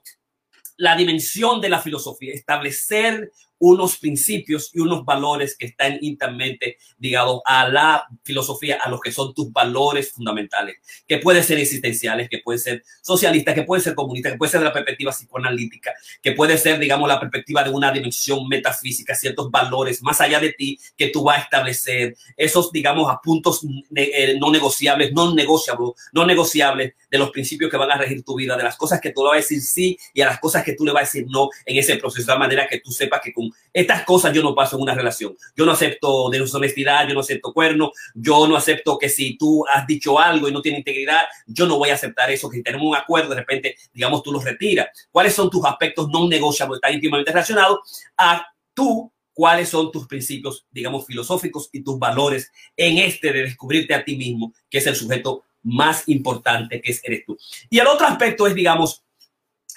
la 0.77 0.97
dimensión 0.97 1.61
de 1.61 1.69
la 1.69 1.81
filosofía, 1.81 2.33
establecer 2.33 3.31
unos 3.61 3.99
principios 3.99 4.71
y 4.75 4.81
unos 4.81 5.05
valores 5.05 5.57
que 5.57 5.67
están 5.67 5.99
íntimamente 6.01 6.79
ligados 6.99 7.43
a 7.45 7.69
la 7.69 8.07
filosofía, 8.25 8.79
a 8.83 8.89
los 8.89 9.01
que 9.01 9.13
son 9.13 9.35
tus 9.35 9.53
valores 9.53 10.13
fundamentales, 10.13 10.77
que 11.07 11.19
pueden 11.19 11.45
ser 11.45 11.59
existenciales, 11.59 12.29
que 12.29 12.39
pueden 12.39 12.59
ser 12.59 12.83
socialistas, 13.03 13.55
que 13.55 13.63
pueden 13.63 13.85
ser 13.85 13.95
comunistas, 13.95 14.33
que 14.33 14.39
pueden 14.39 14.51
ser 14.51 14.61
de 14.61 14.67
la 14.67 14.73
perspectiva 14.73 15.13
psicoanalítica, 15.13 15.93
que 16.23 16.33
puede 16.33 16.57
ser, 16.57 16.79
digamos, 16.79 17.07
la 17.07 17.21
perspectiva 17.21 17.63
de 17.63 17.71
una 17.71 17.93
dimensión 17.93 18.49
metafísica, 18.49 19.15
ciertos 19.15 19.51
valores 19.51 20.03
más 20.03 20.21
allá 20.23 20.41
de 20.41 20.53
ti 20.53 20.79
que 20.97 21.09
tú 21.09 21.23
vas 21.23 21.39
a 21.39 21.43
establecer, 21.43 22.17
esos, 22.37 22.73
digamos, 22.73 23.11
a 23.11 23.21
puntos 23.23 23.61
eh, 23.95 24.37
no 24.41 24.51
negociables, 24.51 25.13
no 25.13 25.35
negociables, 25.35 25.91
no 26.13 26.25
negociables 26.25 26.95
de 27.11 27.19
los 27.19 27.31
principios 27.31 27.71
que 27.71 27.77
van 27.77 27.91
a 27.91 27.99
regir 27.99 28.25
tu 28.25 28.35
vida, 28.37 28.57
de 28.57 28.63
las 28.63 28.77
cosas 28.77 29.03
que 29.03 29.11
tú 29.11 29.23
le 29.23 29.29
vas 29.29 29.35
a 29.35 29.41
decir 29.41 29.61
sí 29.61 29.99
y 30.15 30.23
a 30.23 30.27
las 30.27 30.41
cosas 30.41 30.65
que 30.65 30.73
tú 30.75 30.87
le 30.87 30.93
vas 30.93 31.03
a 31.03 31.05
decir 31.05 31.27
no 31.29 31.51
en 31.67 31.77
ese 31.77 31.97
proceso, 31.97 32.33
de 32.33 32.39
manera 32.39 32.67
que 32.67 32.81
tú 32.81 32.91
sepas 32.91 33.21
que 33.23 33.35
con 33.35 33.50
estas 33.73 34.05
cosas 34.05 34.33
yo 34.33 34.43
no 34.43 34.55
paso 34.55 34.77
en 34.77 34.83
una 34.83 34.95
relación. 34.95 35.37
Yo 35.57 35.65
no 35.65 35.73
acepto 35.73 36.31
deshonestidad, 36.31 37.07
yo 37.09 37.15
no 37.15 37.21
acepto 37.21 37.53
cuerno, 37.53 37.93
yo 38.15 38.47
no 38.47 38.57
acepto 38.57 38.99
que 38.99 39.09
si 39.09 39.37
tú 39.37 39.65
has 39.67 39.87
dicho 39.87 40.19
algo 40.19 40.49
y 40.49 40.53
no 40.53 40.63
tiene 40.63 40.79
integridad, 40.79 41.23
yo 41.47 41.67
no 41.67 41.79
voy 41.79 41.91
a 41.91 41.95
aceptar 41.95 42.31
eso. 42.31 42.49
Que 42.49 42.59
si 42.59 42.63
tenemos 42.63 42.87
un 42.87 42.97
acuerdo, 42.97 43.31
de 43.31 43.37
repente, 43.37 43.77
digamos, 43.93 44.23
tú 44.23 44.33
lo 44.33 44.41
retiras. 44.41 44.89
¿Cuáles 45.11 45.35
son 45.35 45.51
tus 45.51 45.65
aspectos 45.65 46.09
no 46.09 46.29
negociables? 46.29 46.77
Están 46.77 46.95
íntimamente 46.95 47.31
relacionados 47.33 47.79
a 48.17 48.47
tú 48.75 49.13
cuáles 49.33 49.69
son 49.69 49.91
tus 49.91 50.07
principios, 50.07 50.67
digamos, 50.71 51.07
filosóficos 51.07 51.71
y 51.73 51.83
tus 51.83 51.99
valores 51.99 52.51
en 52.77 52.99
este 52.99 53.33
de 53.33 53.43
descubrirte 53.43 53.95
a 53.95 54.05
ti 54.05 54.17
mismo, 54.17 54.53
que 54.69 54.79
es 54.79 54.87
el 54.87 54.97
sujeto 54.97 55.45
más 55.63 56.09
importante 56.09 56.81
que 56.81 56.93
es 56.93 57.01
eres 57.05 57.25
tú. 57.25 57.39
Y 57.69 57.79
el 57.79 57.87
otro 57.87 58.07
aspecto 58.07 58.47
es, 58.47 58.55
digamos, 58.55 59.03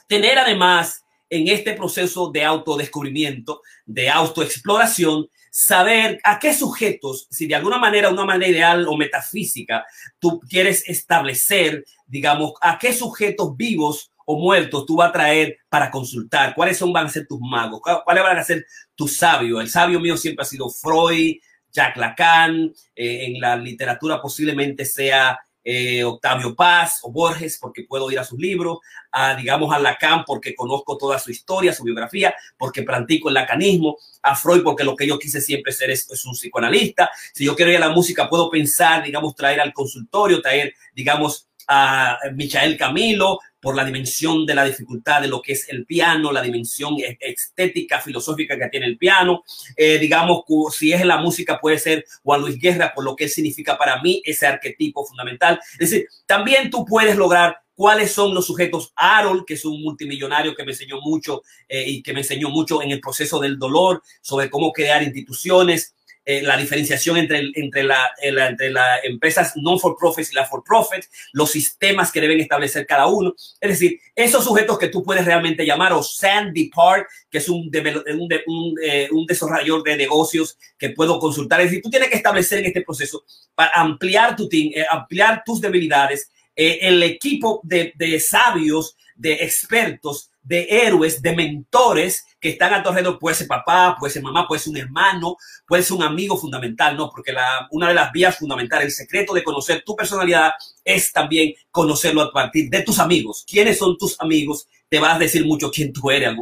tener 0.08 0.38
además 0.38 1.03
en 1.34 1.48
este 1.48 1.74
proceso 1.74 2.32
de 2.32 2.44
autodescubrimiento, 2.44 3.62
de 3.86 4.10
autoexploración, 4.10 5.28
saber 5.50 6.20
a 6.24 6.40
qué 6.40 6.54
sujetos, 6.54 7.28
si 7.30 7.48
de 7.48 7.56
alguna 7.56 7.78
manera, 7.78 8.10
una 8.10 8.26
manera 8.26 8.52
ideal 8.52 8.88
o 8.88 8.96
metafísica, 8.98 9.86
tú 10.20 10.40
quieres 10.48 10.88
establecer, 10.88 11.86
digamos, 12.06 12.54
a 12.62 12.78
qué 12.78 12.94
sujetos 12.94 13.56
vivos 13.58 14.12
o 14.26 14.40
muertos 14.40 14.86
tú 14.86 14.96
vas 14.96 15.10
a 15.10 15.14
traer 15.14 15.58
para 15.70 15.92
consultar, 15.92 16.56
cuáles 16.56 16.78
son, 16.78 16.94
van 16.94 17.08
a 17.08 17.10
ser 17.10 17.28
tus 17.28 17.40
magos, 17.42 17.82
cuáles 18.06 18.24
van 18.24 18.38
a 18.38 18.44
ser 18.44 18.66
tus 18.96 19.18
sabios. 19.18 19.60
El 19.62 19.70
sabio 19.70 20.00
mío 20.00 20.16
siempre 20.18 20.44
ha 20.44 20.46
sido 20.46 20.70
Freud, 20.70 21.36
Jacques 21.72 21.98
Lacan, 21.98 22.72
eh, 22.96 23.26
en 23.26 23.42
la 23.42 23.56
literatura 23.56 24.22
posiblemente 24.22 24.86
sea 24.86 25.40
eh, 25.64 26.04
Octavio 26.04 26.56
Paz 26.56 27.00
o 27.04 27.12
Borges, 27.12 27.58
porque 27.60 27.84
puedo 27.84 28.12
ir 28.12 28.20
a 28.20 28.24
sus 28.24 28.40
libros, 28.40 28.80
a, 29.12 29.36
digamos, 29.36 29.74
a 29.74 29.80
Lacan, 29.80 30.24
porque 30.26 30.56
conozco 30.56 30.98
toda 30.98 31.20
su 31.20 31.32
historia, 31.32 31.74
su 31.74 31.84
biografía, 31.84 32.34
porque 32.58 32.84
practico 32.84 33.30
el 33.30 33.36
lacanismo, 33.36 33.98
a 34.22 34.36
Freud, 34.36 34.64
porque 34.64 34.84
lo 34.84 34.96
que 34.96 35.08
yo 35.08 35.18
quise 35.20 35.42
siempre 35.42 35.72
ser 35.72 35.90
es, 35.90 36.08
un 36.26 36.34
psicoanalista. 36.34 37.10
Si 37.34 37.46
yo 37.46 37.56
quiero 37.56 37.72
ir 37.72 37.78
a 37.78 37.88
la 37.88 37.90
música, 37.90 38.30
puedo 38.30 38.50
pensar, 38.50 39.04
digamos, 39.04 39.36
traer 39.36 39.62
al 39.62 39.74
consultorio, 39.74 40.42
traer, 40.42 40.74
digamos, 40.94 41.48
a 41.68 42.18
Michael 42.34 42.78
Camilo, 42.78 43.40
por 43.64 43.76
la 43.78 43.86
dimensión 43.86 44.46
de 44.46 44.56
la 44.56 44.66
dificultad 44.66 45.22
de 45.22 45.30
lo 45.30 45.42
que 45.42 45.54
es 45.54 45.70
el 45.70 45.86
piano, 45.86 46.34
la 46.34 46.42
dimensión 46.42 46.96
e-, 47.00 47.18
estética, 47.22 48.02
filosófica 48.02 48.60
que 48.60 48.68
tiene 48.68 48.88
el 48.88 48.98
piano. 48.98 49.42
Eh, 49.78 49.98
digamos, 50.00 50.44
si 50.78 50.92
es 50.92 51.06
la 51.06 51.18
música, 51.18 51.60
puede 51.62 51.80
ser 51.80 52.06
Juan 52.24 52.42
Luis 52.42 52.60
Guerra, 52.60 52.94
por 52.94 53.06
lo 53.06 53.16
que 53.16 53.30
significa 53.30 53.78
para 53.78 54.02
mí 54.02 54.22
ese 54.26 54.46
arquetipo 54.46 55.06
fundamental. 55.06 55.62
Es 55.80 55.90
decir, 55.90 56.08
también 56.26 56.70
tú 56.70 56.86
puedes 56.86 57.16
lograr 57.16 57.64
cuáles 57.74 58.12
son 58.12 58.34
los 58.34 58.46
sujetos. 58.46 58.92
Harold, 58.98 59.46
que 59.46 59.54
es 59.54 59.64
un 59.64 59.82
multimillonario 59.82 60.56
que 60.56 60.66
me 60.66 60.74
enseñó 60.74 61.00
mucho 61.00 61.42
eh, 61.70 61.86
y 61.88 62.04
que 62.04 62.12
me 62.12 62.20
enseñó 62.20 62.50
mucho 62.50 62.82
en 62.82 62.92
el 62.92 63.00
proceso 63.00 63.40
del 63.40 63.58
dolor 63.58 64.04
sobre 64.22 64.50
cómo 64.50 64.74
crear 64.74 65.02
instituciones. 65.04 65.93
Eh, 66.26 66.42
la 66.42 66.56
diferenciación 66.56 67.18
entre, 67.18 67.52
entre, 67.56 67.84
la, 67.84 68.12
entre 68.22 68.72
las 68.72 69.04
empresas 69.04 69.58
non 69.58 69.78
for 69.78 69.98
profit 69.98 70.26
y 70.32 70.36
la 70.36 70.46
for 70.46 70.64
profit, 70.64 71.04
los 71.34 71.52
sistemas 71.52 72.14
que 72.14 72.22
deben 72.22 72.40
establecer 72.40 72.86
cada 72.86 73.08
uno. 73.08 73.34
Es 73.60 73.70
decir, 73.70 74.00
esos 74.16 74.46
sujetos 74.46 74.80
que 74.80 74.88
tú 74.88 75.04
puedes 75.04 75.26
realmente 75.26 75.66
llamar, 75.66 75.92
o 75.92 76.02
Sandy 76.02 76.70
Park, 76.70 77.10
que 77.30 77.40
es 77.40 77.50
un, 77.50 77.70
eh, 77.74 79.10
un 79.12 79.26
desarrollador 79.26 79.84
de 79.84 79.98
negocios 79.98 80.58
que 80.78 80.92
puedo 80.92 81.20
consultar. 81.20 81.60
Es 81.60 81.68
decir, 81.68 81.82
tú 81.82 81.90
tienes 81.90 82.10
que 82.10 82.16
establecer 82.16 82.60
en 82.60 82.66
este 82.66 82.82
proceso 82.82 83.26
para 83.54 83.72
ampliar 83.74 84.36
tu 84.38 84.48
team, 84.48 84.72
ampliar 84.90 85.44
tus 85.46 85.60
debilidades, 85.60 86.32
eh, 86.56 86.80
el 86.84 87.02
equipo 87.02 87.62
de, 87.64 87.94
de, 87.96 88.20
sabios, 88.20 88.96
de 89.16 89.34
expertos, 89.34 90.30
de 90.42 90.68
héroes, 90.70 91.22
de 91.22 91.36
mentores 91.36 92.26
que 92.40 92.50
están 92.50 92.74
a 92.74 92.84
tu. 92.84 93.18
Puede 93.20 93.36
ser 93.36 93.48
papá, 93.48 93.96
puede 93.98 94.14
ser 94.14 94.22
mamá, 94.22 94.48
puede 94.48 94.60
ser 94.60 94.72
un 94.72 94.78
hermano, 94.78 95.38
puede 95.66 95.84
ser 95.84 95.98
un 95.98 96.04
amigo 96.04 96.38
fundamental, 96.38 96.98
¿no? 96.98 97.10
Porque 97.10 97.32
la, 97.32 97.68
una 97.72 97.88
de 97.88 97.94
las 97.94 98.12
vías 98.12 98.38
fundamentales, 98.38 98.88
el 98.88 98.92
secreto 98.92 99.34
de 99.34 99.44
conocer 99.44 99.84
tu 99.86 99.96
personalidad 99.96 100.52
es 100.84 101.12
también 101.12 101.54
conocerlo 101.72 102.22
a 102.22 102.32
partir 102.32 102.70
de 102.70 102.82
tus 102.82 103.00
amigos. 103.00 103.46
¿Quiénes 103.48 103.78
son 103.78 103.98
tus 103.98 104.20
amigos? 104.20 104.68
Te 104.90 105.00
vas 105.00 105.16
a 105.16 105.20
decir 105.20 105.46
mucho 105.46 105.72
quién 105.72 105.92
tú 105.92 106.12
eres 106.12 106.36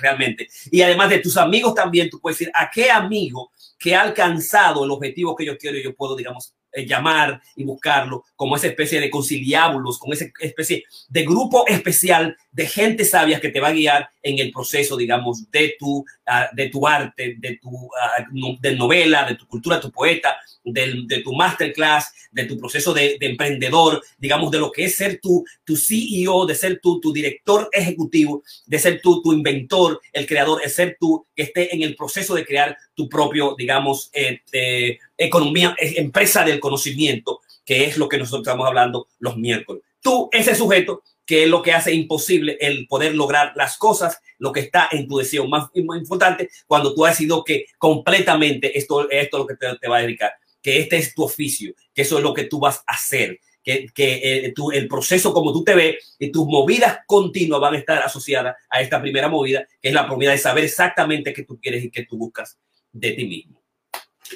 realmente. 0.00 0.48
Y 0.70 0.82
además 0.82 1.10
de 1.10 1.18
tus 1.18 1.36
amigos 1.36 1.74
también, 1.74 2.08
tú 2.10 2.18
puedes 2.20 2.38
decir 2.38 2.52
a 2.54 2.70
qué 2.70 2.90
amigo 2.90 3.52
que 3.78 3.94
ha 3.94 4.02
alcanzado 4.02 4.84
el 4.84 4.90
objetivo 4.90 5.36
que 5.36 5.44
yo 5.44 5.56
quiero 5.56 5.78
y 5.78 5.84
yo 5.84 5.94
puedo, 5.94 6.16
digamos, 6.16 6.54
eh, 6.72 6.86
llamar 6.86 7.40
y 7.56 7.64
buscarlo 7.64 8.24
como 8.36 8.56
esa 8.56 8.68
especie 8.68 9.00
de 9.00 9.10
conciliábulos, 9.10 9.98
con 9.98 10.12
esa 10.12 10.26
especie 10.40 10.84
de 11.08 11.24
grupo 11.24 11.66
especial 11.66 12.36
de 12.52 12.66
gente 12.66 13.04
sabia 13.04 13.40
que 13.40 13.50
te 13.50 13.60
va 13.60 13.68
a 13.68 13.72
guiar 13.72 14.10
en 14.22 14.38
el 14.38 14.50
proceso, 14.50 14.96
digamos, 14.96 15.50
de 15.50 15.76
tu, 15.78 16.04
ah, 16.26 16.48
de 16.52 16.68
tu 16.68 16.86
arte, 16.86 17.36
de 17.38 17.58
tu 17.62 17.70
uh, 17.70 18.58
de 18.60 18.76
novela, 18.76 19.24
de 19.24 19.36
tu 19.36 19.46
cultura, 19.46 19.80
tu 19.80 19.90
poeta, 19.90 20.36
de 20.64 21.22
tu 21.24 21.32
masterclass, 21.32 22.12
de 22.30 22.44
tu 22.44 22.58
proceso 22.58 22.92
de, 22.92 23.16
emprendedor, 23.20 24.02
digamos, 24.18 24.50
de 24.50 24.58
lo 24.58 24.70
que 24.70 24.84
es 24.84 24.96
ser 24.96 25.20
tu, 25.20 25.44
tu 25.64 25.76
CEO, 25.76 26.46
de 26.46 26.54
ser 26.54 26.80
tu, 26.80 27.00
tu 27.00 27.12
director 27.12 27.68
ejecutivo, 27.72 28.42
de 28.66 28.78
ser 28.78 29.00
tu, 29.00 29.22
tu 29.22 29.32
inventor, 29.32 30.00
el 30.12 30.26
creador, 30.26 30.60
es 30.64 30.74
ser 30.74 30.96
tú 30.98 31.26
que 31.34 31.44
esté 31.44 31.74
en 31.74 31.82
el 31.82 31.96
proceso 31.96 32.34
de 32.34 32.44
crear 32.44 32.76
tu 32.94 33.08
propio, 33.08 33.54
digamos, 33.56 34.10
eh, 34.12 34.98
economía, 35.16 35.74
eh, 35.78 35.94
empresa 35.96 36.44
del 36.44 36.60
conocimiento, 36.60 37.40
que 37.64 37.84
es 37.84 37.96
lo 37.96 38.08
que 38.08 38.18
nosotros 38.18 38.42
estamos 38.42 38.66
hablando 38.66 39.08
los 39.18 39.36
miércoles. 39.36 39.82
Tú, 40.00 40.28
ese 40.32 40.54
sujeto, 40.54 41.02
que 41.30 41.44
es 41.44 41.48
lo 41.48 41.62
que 41.62 41.72
hace 41.72 41.94
imposible 41.94 42.58
el 42.60 42.88
poder 42.88 43.14
lograr 43.14 43.52
las 43.54 43.78
cosas, 43.78 44.18
lo 44.38 44.50
que 44.50 44.58
está 44.58 44.88
en 44.90 45.06
tu 45.06 45.18
deseo 45.18 45.46
más, 45.46 45.68
importante, 45.74 46.50
cuando 46.66 46.92
tú 46.92 47.06
has 47.06 47.12
decidido 47.12 47.44
que 47.44 47.66
completamente 47.78 48.76
esto, 48.76 49.08
esto 49.08 49.36
es 49.36 49.40
lo 49.40 49.46
que 49.46 49.54
te, 49.54 49.88
va 49.88 49.98
a 49.98 50.02
dedicar 50.02 50.32
que 50.60 50.80
este 50.80 50.96
es 50.96 51.14
tu 51.14 51.22
oficio, 51.22 51.72
que 51.94 52.02
eso 52.02 52.18
es 52.18 52.24
lo 52.24 52.34
que 52.34 52.46
tú 52.46 52.58
vas 52.58 52.78
a 52.78 52.94
hacer, 52.94 53.38
que, 53.62 53.86
que 53.94 54.14
eh, 54.14 54.54
el 54.72 54.88
proceso 54.88 55.32
como 55.32 55.52
tú 55.52 55.62
te 55.62 55.76
ves 55.76 56.16
y 56.18 56.32
tus 56.32 56.48
movidas 56.48 56.98
continuas 57.06 57.60
van 57.60 57.74
a 57.74 57.78
estar 57.78 58.02
asociadas 58.02 58.56
a 58.68 58.80
esta 58.80 59.00
primera 59.00 59.28
movida, 59.28 59.68
que 59.80 59.90
es 59.90 59.94
la 59.94 60.08
movida 60.08 60.32
de 60.32 60.38
saber 60.38 60.64
exactamente 60.64 61.32
qué 61.32 61.44
tú 61.44 61.60
quieres 61.60 61.84
y 61.84 61.92
qué 61.92 62.06
tú 62.06 62.18
buscas 62.18 62.58
de 62.90 63.12
ti 63.12 63.24
mismo. 63.24 63.59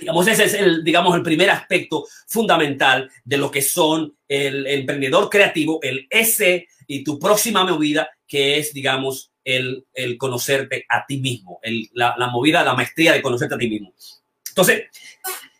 Digamos, 0.00 0.26
ese 0.26 0.44
es 0.44 0.54
el, 0.54 0.82
digamos, 0.82 1.14
el 1.14 1.22
primer 1.22 1.50
aspecto 1.50 2.06
fundamental 2.26 3.10
de 3.24 3.36
lo 3.36 3.50
que 3.50 3.62
son 3.62 4.16
el, 4.28 4.66
emprendedor 4.66 5.28
creativo, 5.30 5.78
el 5.82 6.06
S 6.10 6.66
y 6.86 7.04
tu 7.04 7.18
próxima 7.18 7.64
movida, 7.64 8.08
que 8.26 8.58
es, 8.58 8.72
digamos, 8.72 9.30
el, 9.44 9.84
el 9.92 10.16
conocerte 10.16 10.84
a 10.88 11.04
ti 11.06 11.18
mismo, 11.18 11.60
el, 11.62 11.88
la, 11.92 12.14
la 12.18 12.28
movida, 12.28 12.64
la 12.64 12.74
maestría 12.74 13.12
de 13.12 13.22
conocerte 13.22 13.54
a 13.54 13.58
ti 13.58 13.68
mismo. 13.68 13.94
Entonces, 14.48 14.84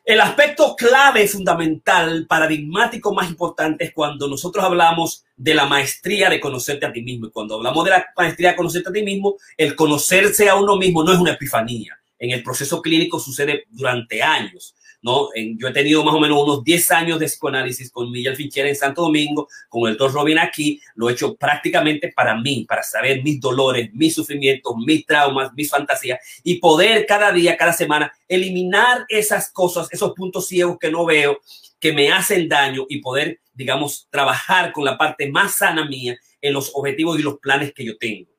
el 0.05 0.21
aspecto 0.21 0.77
clave, 0.77 1.27
fundamental, 1.27 2.27
paradigmático 2.27 3.15
más 3.15 3.31
importante 3.31 3.85
es 3.85 3.95
cuando 3.95 4.29
nosotros 4.29 4.63
hablamos 4.63 5.25
de 5.35 5.55
la 5.55 5.65
maestría 5.65 6.29
de 6.29 6.41
conocerte 6.41 6.85
a 6.85 6.93
ti 6.93 7.01
mismo. 7.01 7.27
Y 7.27 7.31
cuando 7.31 7.55
hablamos 7.55 7.85
de 7.87 7.91
la 7.91 8.07
maestría 8.15 8.51
de 8.51 8.57
conocerte 8.57 8.91
a 8.91 8.93
ti 8.93 9.03
mismo, 9.03 9.37
el 9.57 9.75
conocerse 9.75 10.51
a 10.51 10.57
uno 10.57 10.77
mismo 10.77 11.03
no 11.03 11.13
es 11.13 11.19
una 11.19 11.33
epifanía. 11.33 11.99
En 12.25 12.31
el 12.31 12.43
proceso 12.43 12.81
clínico 12.81 13.21
sucede 13.21 13.65
durante 13.71 14.23
años. 14.23 14.75
¿no? 15.03 15.29
yo 15.59 15.69
he 15.69 15.73
tenido 15.73 16.03
más 16.03 16.15
o 16.15 16.21
menos 16.21 16.43
unos 16.43 16.65
10 16.65 16.91
años 16.93 17.19
de 17.19 17.27
psicoanálisis 17.27 17.91
con 17.91 18.11
Miguel 18.11 18.35
Finchera 18.35 18.71
en 18.71 18.75
Santo 18.75 19.03
Domingo, 19.03 19.47
con 19.69 19.91
el 19.91 19.99
doctor 19.99 20.15
Robin 20.15 20.39
aquí, 20.39 20.81
lo 20.95 21.11
he 21.11 21.13
hecho 21.13 21.37
prácticamente 21.37 22.11
para 22.17 22.35
mí, 22.41 22.65
para 22.67 22.83
saber 22.83 23.23
mis 23.23 23.39
dolores, 23.39 23.91
mis 23.93 24.15
sufrimientos, 24.15 24.73
mis 24.79 25.05
traumas, 25.05 25.53
mis 25.53 25.69
fantasías 25.69 26.19
y 26.43 26.55
poder 26.55 27.05
cada 27.05 27.31
día, 27.33 27.59
cada 27.59 27.75
semana 27.75 28.11
eliminar 28.27 29.05
esas 29.11 29.53
cosas, 29.53 29.89
esos 29.91 30.15
puntos 30.15 30.49
ciegos 30.49 30.79
que 30.81 30.91
no 30.91 31.05
veo, 31.05 31.39
que 31.79 31.93
me 31.93 32.11
hacen 32.11 32.49
daño 32.49 32.87
y 32.89 33.03
poder, 33.03 33.41
digamos, 33.53 34.09
trabajar 34.11 34.73
con 34.73 34.87
la 34.87 34.97
parte 34.97 35.31
más 35.31 35.57
sana 35.57 35.85
mía 35.85 36.17
en 36.41 36.55
los 36.55 36.71
objetivos 36.73 37.19
y 37.19 37.23
los 37.23 37.39
planes 37.41 37.75
que 37.75 37.85
yo 37.85 37.99
tengo. 37.99 38.34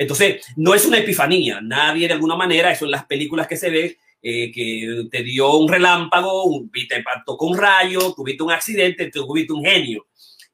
Entonces, 0.00 0.42
no 0.56 0.74
es 0.74 0.86
una 0.86 0.96
epifanía, 0.96 1.60
nadie 1.60 2.08
de 2.08 2.14
alguna 2.14 2.34
manera, 2.34 2.72
eso 2.72 2.86
en 2.86 2.90
las 2.90 3.04
películas 3.04 3.46
que 3.46 3.58
se 3.58 3.68
ve, 3.68 3.98
eh, 4.22 4.50
que 4.50 5.08
te 5.10 5.22
dio 5.22 5.58
un 5.58 5.68
relámpago, 5.68 6.44
un, 6.44 6.70
te 6.70 7.04
tocó 7.26 7.46
un 7.48 7.58
rayo, 7.58 8.14
tuviste 8.14 8.42
un 8.42 8.50
accidente, 8.50 9.10
tuviste 9.10 9.52
un 9.52 9.62
genio. 9.62 10.06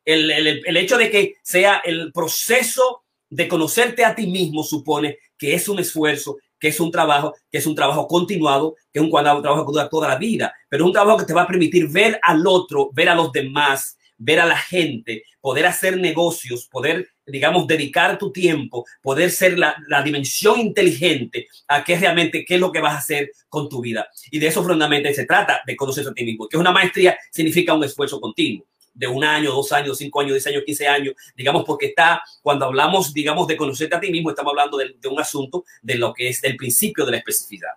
El, 0.05 0.33
el, 0.33 0.77
hecho 0.77 0.99
de 0.99 1.13
que 1.13 1.35
sea 1.45 1.81
el 1.85 2.11
proceso 2.13 3.05
de 3.31 3.47
conocerte 3.47 4.05
a 4.05 4.17
ti 4.17 4.27
mismo 4.27 4.65
supone 4.65 5.19
que 5.39 5.55
es 5.55 5.69
un 5.69 5.79
esfuerzo, 5.79 6.39
que 6.59 6.69
es 6.69 6.81
un 6.81 6.91
trabajo, 6.91 7.33
que 7.49 7.59
es 7.59 7.67
un 7.69 7.77
trabajo 7.77 8.09
continuado, 8.09 8.75
que 8.93 8.99
es 8.99 9.01
un, 9.01 9.15
un 9.15 9.43
trabajo 9.43 9.65
que 9.65 9.73
dura 9.73 9.89
toda 9.89 10.09
la 10.09 10.17
vida, 10.17 10.53
pero 10.69 10.83
es 10.83 10.87
un 10.89 10.93
trabajo 10.93 11.19
que 11.19 11.25
te 11.25 11.35
va 11.35 11.43
a 11.43 11.47
permitir 11.47 11.87
ver 11.87 12.19
al 12.21 12.45
otro, 12.49 12.91
ver 12.93 13.11
a 13.11 13.15
los 13.15 13.31
demás, 13.31 13.97
ver 14.19 14.41
a 14.41 14.47
la 14.47 14.57
gente, 14.57 15.25
poder 15.41 15.67
hacer 15.67 15.97
negocios, 15.97 16.67
poder, 16.67 17.09
digamos, 17.27 17.67
dedicar 17.67 18.19
tu 18.19 18.33
tiempo, 18.33 18.85
poder 19.03 19.31
ser 19.31 19.59
la, 19.59 19.77
dimensión 20.05 20.61
inteligente 20.61 21.49
a 21.69 21.85
qué 21.85 21.99
realmente, 21.99 22.45
qué 22.45 22.55
es 22.55 22.61
lo 22.61 22.73
que 22.73 22.81
vas 22.81 22.95
a 22.95 22.99
hacer 22.99 23.31
con 23.49 23.69
tu 23.69 23.81
vida. 23.81 24.09
Y 24.31 24.39
de 24.39 24.49
eso 24.49 24.63
fundamentalmente 24.63 25.15
se 25.15 25.27
trata, 25.27 25.63
de 25.67 25.77
conocer 25.77 26.07
a 26.07 26.15
ti 26.15 26.25
mismo, 26.25 26.49
que 26.49 26.57
una 26.57 26.73
maestría, 26.73 27.17
significa 27.31 27.75
un 27.75 27.85
esfuerzo 27.85 28.21
continuo 28.21 28.67
de 28.93 29.07
un 29.07 29.23
año, 29.23 29.53
dos 29.53 29.73
años, 29.73 29.99
cinco 29.99 30.21
años, 30.21 30.33
diez 30.33 30.47
años, 30.47 30.63
quince 30.65 30.89
años, 30.89 31.15
digamos, 31.37 31.65
porque 31.65 31.87
está, 31.87 32.23
cuando 32.41 32.65
hablamos, 32.65 33.13
digamos, 33.13 33.47
de 33.47 33.57
conocerte 33.57 33.95
a 33.95 34.01
ti 34.01 34.11
mismo, 34.11 34.31
estamos 34.31 34.53
hablando 34.53 34.79
de, 34.79 34.95
de 34.99 35.09
un 35.09 35.21
asunto 35.21 35.65
de 35.83 35.97
lo 35.97 36.15
que 36.15 36.29
es 36.29 36.43
el 36.45 36.57
principio 36.57 37.05
de 37.05 37.13
la 37.13 37.19
especificidad. 37.19 37.73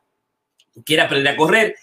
Tú 0.74 0.82
quieres 0.84 1.06
aprender 1.06 1.34
a 1.34 1.36
correr, 1.36 1.76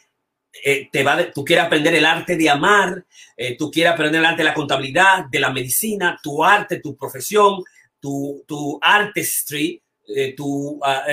eh, 0.64 0.88
te 0.90 1.02
va 1.02 1.30
tú 1.32 1.44
quieres 1.44 1.64
aprender 1.64 1.94
el 1.94 2.04
arte 2.04 2.36
de 2.36 2.50
amar, 2.50 3.04
eh, 3.36 3.56
tú 3.56 3.70
quieres 3.70 3.92
aprender 3.92 4.20
el 4.20 4.26
arte 4.26 4.42
de 4.42 4.48
la 4.48 4.54
contabilidad, 4.54 5.26
de 5.30 5.40
la 5.40 5.50
medicina, 5.50 6.18
tu 6.22 6.44
arte, 6.44 6.80
tu 6.80 6.96
profesión, 6.96 7.62
tu, 8.00 8.44
tu 8.46 8.78
artistry, 8.82 9.82
eh, 10.08 10.34
tu, 10.36 10.78
ah, 10.84 11.04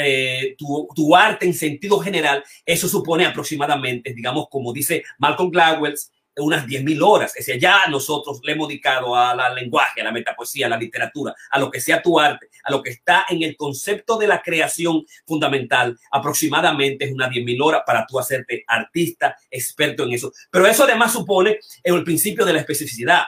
tu, 0.58 0.88
tu, 0.96 1.16
arte 1.16 1.46
en 1.46 1.54
sentido 1.54 2.00
general, 2.00 2.44
eso 2.66 2.88
supone 2.88 3.26
aproximadamente, 3.26 4.14
digamos, 4.14 4.48
como 4.50 4.72
dice 4.72 5.04
Malcolm 5.18 5.50
Gladwell, 5.50 5.96
unas 6.38 6.66
10.000 6.66 7.02
horas. 7.04 7.36
Es 7.36 7.46
decir, 7.46 7.62
ya 7.62 7.88
nosotros 7.90 8.40
le 8.44 8.54
hemos 8.54 8.68
dedicado 8.68 9.16
a 9.16 9.36
la 9.36 9.54
lenguaje, 9.54 10.02
a 10.02 10.06
la 10.06 10.12
metapoesía, 10.12 10.66
a 10.66 10.70
la 10.70 10.78
literatura, 10.78 11.36
a 11.52 11.60
lo 11.60 11.70
que 11.70 11.80
sea 11.80 12.02
tu 12.02 12.20
arte, 12.20 12.50
a 12.64 12.72
lo 12.72 12.82
que 12.82 12.92
está 12.92 13.26
en 13.30 13.44
el 13.44 13.56
concepto 13.56 14.18
de 14.18 14.28
la 14.28 14.42
creación 14.42 15.06
fundamental, 15.26 15.98
aproximadamente 16.12 17.06
es 17.06 17.14
unas 17.14 17.30
10.000 17.30 17.64
horas 17.64 17.84
para 17.86 18.06
tú 18.06 18.20
hacerte 18.20 18.64
artista, 18.68 19.38
experto 19.50 20.04
en 20.04 20.14
eso. 20.14 20.32
Pero 20.50 20.66
eso 20.66 20.84
además 20.84 21.14
supone 21.14 21.60
el 21.84 22.04
principio 22.04 22.46
de 22.46 22.54
la 22.54 22.60
especificidad. 22.60 23.24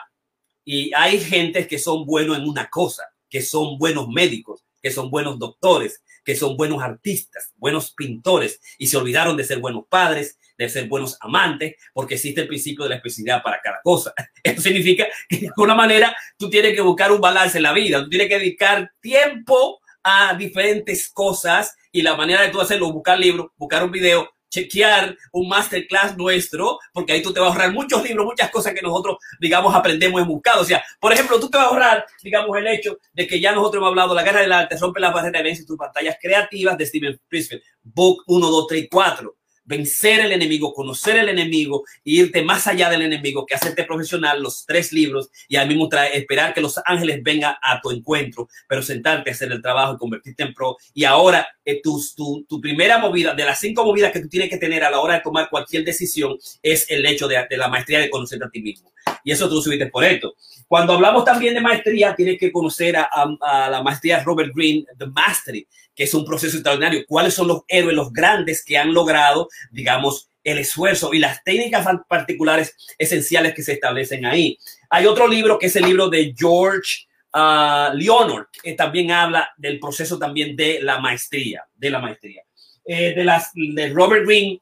Y 0.64 0.92
hay 0.96 1.20
gentes 1.20 1.68
que 1.68 1.78
son 1.78 2.06
buenos 2.06 2.38
en 2.38 2.48
una 2.48 2.70
cosa, 2.70 3.04
que 3.30 3.42
son 3.42 3.78
buenos 3.78 4.08
médicos, 4.08 4.66
que 4.82 4.92
son 4.92 5.12
buenos 5.12 5.38
doctores, 5.38 6.02
que 6.24 6.36
son 6.36 6.58
buenos 6.58 6.82
artistas, 6.82 7.54
buenos 7.58 7.92
pintores, 7.92 8.60
y 8.80 8.88
se 8.88 8.98
olvidaron 8.98 9.38
de 9.38 9.44
ser 9.44 9.60
buenos 9.60 9.84
padres, 9.88 10.40
de 10.58 10.70
ser 10.70 10.88
buenos 10.88 11.18
amantes, 11.22 11.76
porque 11.94 12.16
existe 12.16 12.42
el 12.42 12.48
principio 12.48 12.84
de 12.84 12.90
la 12.92 12.96
especialidad 12.96 13.44
para 13.44 13.60
cada 13.62 13.80
cosa. 13.84 14.14
Eso 14.44 14.62
significa 14.62 15.08
que 15.28 15.38
de 15.38 15.48
alguna 15.48 15.76
manera 15.76 16.16
tú 16.38 16.50
tienes 16.50 16.74
que 16.74 16.82
buscar 16.82 17.12
un 17.12 17.22
balance 17.22 17.58
en 17.58 17.64
la 17.64 17.74
vida, 17.74 18.04
tú 18.04 18.10
tienes 18.10 18.30
que 18.30 18.40
dedicar 18.40 18.92
tiempo 19.00 19.80
a 20.04 20.36
diferentes 20.36 21.10
cosas 21.10 21.76
y 21.92 22.02
la 22.02 22.16
manera 22.16 22.44
de 22.44 22.50
tú 22.50 22.62
hacerlo, 22.62 22.92
buscar 22.92 23.20
libros, 23.20 23.48
buscar 23.58 23.84
un 23.84 23.92
video, 23.92 24.30
chequear 24.50 25.18
un 25.32 25.50
masterclass 25.50 26.16
nuestro, 26.16 26.80
porque 26.94 27.14
ahí 27.14 27.22
tú 27.22 27.34
te 27.34 27.40
vas 27.40 27.50
a 27.50 27.54
ahorrar 27.54 27.74
muchos 27.74 28.04
libros, 28.04 28.26
muchas 28.26 28.52
cosas 28.52 28.74
que 28.74 28.82
nosotros, 28.82 29.18
digamos, 29.40 29.74
aprendemos 29.74 30.22
en 30.22 30.28
buscado. 30.28 30.62
O 30.62 30.66
sea, 30.66 30.84
por 31.00 31.12
ejemplo, 31.12 31.40
tú 31.40 31.50
te 31.50 31.58
vas 31.58 31.68
a 31.68 31.70
ahorrar, 31.70 32.06
digamos, 32.24 32.56
el 32.58 32.68
hecho 32.68 32.98
de 33.14 33.28
que 33.28 33.40
ya 33.40 33.52
nosotros 33.52 33.80
hemos 33.80 33.90
hablado, 33.90 34.14
la 34.14 34.24
guerra 34.24 34.42
del 34.42 34.52
arte 34.52 34.78
rompe 34.78 35.00
las 35.00 35.14
barreras 35.14 35.58
de 35.58 35.66
tus 35.66 35.78
pantallas 35.78 36.18
creativas 36.22 36.78
de 36.78 36.86
Steven 36.86 37.20
Prisfield, 37.28 37.64
Book 37.84 38.24
1, 38.28 38.48
2, 38.48 38.68
3 38.68 38.84
y 38.84 38.88
4 38.88 39.36
vencer 39.66 40.20
el 40.22 40.32
enemigo, 40.32 40.74
conocer 40.74 41.18
el 41.18 41.30
enemigo 41.30 41.84
y 42.04 42.22
irte 42.22 42.44
más 42.44 42.68
allá 42.68 42.90
del 42.90 43.02
enemigo, 43.02 43.46
que 43.46 43.56
hacerte 43.56 43.84
profesional, 43.84 44.42
los 44.42 44.66
tres 44.66 44.94
libros 44.94 45.30
y 45.48 45.56
al 45.56 45.68
mismo 45.68 45.90
traer, 45.90 46.16
esperar 46.16 46.54
que 46.54 46.62
los 46.62 46.80
ángeles 46.86 47.22
vengan 47.24 47.56
a 47.62 47.82
tu 47.82 47.92
encuentro, 47.92 48.48
pero 48.68 48.82
sentarte 48.82 49.30
a 49.30 49.34
hacer 49.34 49.52
el 49.52 49.62
trabajo 49.62 49.96
y 49.96 49.98
convertirte 49.98 50.44
en 50.44 50.54
pro. 50.54 50.78
Y 50.94 51.04
ahora 51.04 51.48
eh, 51.66 51.82
tu, 51.82 52.00
tu, 52.48 52.62
primera 52.62 53.00
movida, 53.00 53.34
de 53.34 53.44
las 53.44 53.60
cinco 53.60 53.84
movidas 53.84 54.12
que 54.12 54.22
tú 54.22 54.30
tienes 54.30 54.50
que 54.50 54.58
tener 54.58 54.84
a 54.84 54.92
la 54.92 55.00
hora 55.00 55.16
de 55.16 55.22
tomar 55.22 55.50
cualquier 55.50 55.84
decisión, 55.84 56.38
es 56.62 56.90
el 56.90 57.06
hecho 57.06 57.28
de, 57.28 57.46
de 57.50 57.58
la 57.58 57.68
maestría 57.68 58.00
de 58.00 58.10
conocerte 58.10 58.46
a 58.46 58.50
ti 58.50 58.62
mismo. 58.62 58.94
Y 59.24 59.32
eso 59.32 59.50
tú 59.50 59.62
subiste 59.62 59.88
por 59.88 60.04
esto. 60.04 60.36
Cuando 60.68 60.94
hablamos 60.94 61.26
también 61.26 61.54
de 61.54 61.62
maestría, 61.62 62.16
tienes 62.16 62.40
que 62.40 62.52
conocer 62.52 62.96
a, 62.98 63.10
a, 63.12 63.66
a 63.66 63.70
la 63.70 63.82
maestría 63.82 64.24
Robert 64.24 64.52
Greene, 64.54 64.86
The 64.98 65.08
Mastery 65.08 65.68
que 65.96 66.04
es 66.04 66.14
un 66.14 66.26
proceso 66.26 66.58
extraordinario. 66.58 67.06
¿Cuáles 67.08 67.34
son 67.34 67.48
los 67.48 67.62
héroes, 67.68 67.96
los 67.96 68.12
grandes 68.12 68.64
que 68.64 68.78
han 68.78 68.94
logrado, 68.94 69.48
digamos, 69.72 70.30
el 70.44 70.60
esfuerzo 70.60 71.14
y 71.14 71.20
las 71.20 71.44
técnicas 71.44 71.88
particulares 72.08 72.76
esenciales 72.98 73.54
que 73.54 73.64
se 73.64 73.74
establecen 73.74 74.26
ahí? 74.26 74.58
Hay 74.90 75.06
otro 75.06 75.28
libro 75.28 75.58
que 75.58 75.68
es 75.68 75.76
el 75.76 75.86
libro 75.86 76.10
de 76.10 76.34
George 76.38 77.08
uh, 77.34 77.96
Leonard, 77.96 78.48
que 78.62 78.74
también 78.74 79.12
habla 79.12 79.50
del 79.58 79.80
proceso 79.80 80.20
también 80.20 80.56
de 80.56 80.80
la 80.82 81.00
maestría, 81.00 81.64
de 81.74 81.90
la 81.90 82.00
maestría. 82.00 82.44
Eh, 82.86 83.16
de 83.16 83.24
las 83.24 83.50
de 83.54 83.90
Robert 83.90 84.26
Greene, 84.26 84.62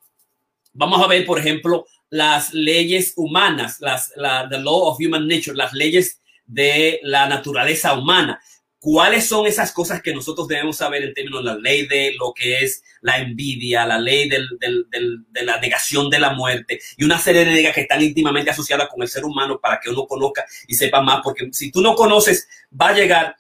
vamos 0.72 1.04
a 1.04 1.08
ver, 1.08 1.26
por 1.26 1.40
ejemplo, 1.40 1.86
las 2.10 2.54
leyes 2.54 3.14
humanas, 3.18 3.82
las, 3.82 4.14
la, 4.16 4.48
the 4.48 4.60
law 4.60 4.88
of 4.88 5.00
human 5.00 5.28
nature, 5.28 5.58
las 5.58 5.74
leyes 5.74 6.22
de 6.46 7.00
la 7.04 7.28
naturaleza 7.28 7.94
humana 7.94 8.40
cuáles 8.84 9.26
son 9.30 9.48
esas 9.48 9.72
cosas 9.72 10.02
que 10.02 10.14
nosotros 10.14 10.46
debemos 10.46 10.76
saber 10.76 11.04
en 11.04 11.14
términos 11.14 11.42
de 11.42 11.52
la 11.52 11.58
ley 11.58 11.88
de 11.88 12.14
lo 12.20 12.34
que 12.34 12.58
es 12.58 12.84
la 13.00 13.18
envidia, 13.18 13.86
la 13.86 13.98
ley 13.98 14.28
del, 14.28 14.50
de 14.60 15.44
la 15.46 15.58
negación 15.62 16.10
de 16.10 16.20
la 16.20 16.32
muerte 16.32 16.82
y 16.98 17.06
una 17.06 17.18
serie 17.18 17.46
de 17.46 17.54
reglas 17.54 17.76
que 17.76 17.80
están 17.80 18.02
íntimamente 18.02 18.52
asociadas 18.52 18.90
con 18.90 19.02
el 19.02 19.08
ser 19.08 19.24
humano 19.24 19.58
para 19.62 19.80
que 19.80 19.90
uno 19.90 20.06
conozca 20.06 20.44
y 20.68 20.76
sepa 20.76 21.02
más, 21.02 21.22
porque 21.24 21.48
si 21.54 21.72
tú 21.72 21.82
no 21.82 21.96
conoces, 21.96 22.50
va 22.78 22.90
a 22.90 22.94
llegar 22.94 23.38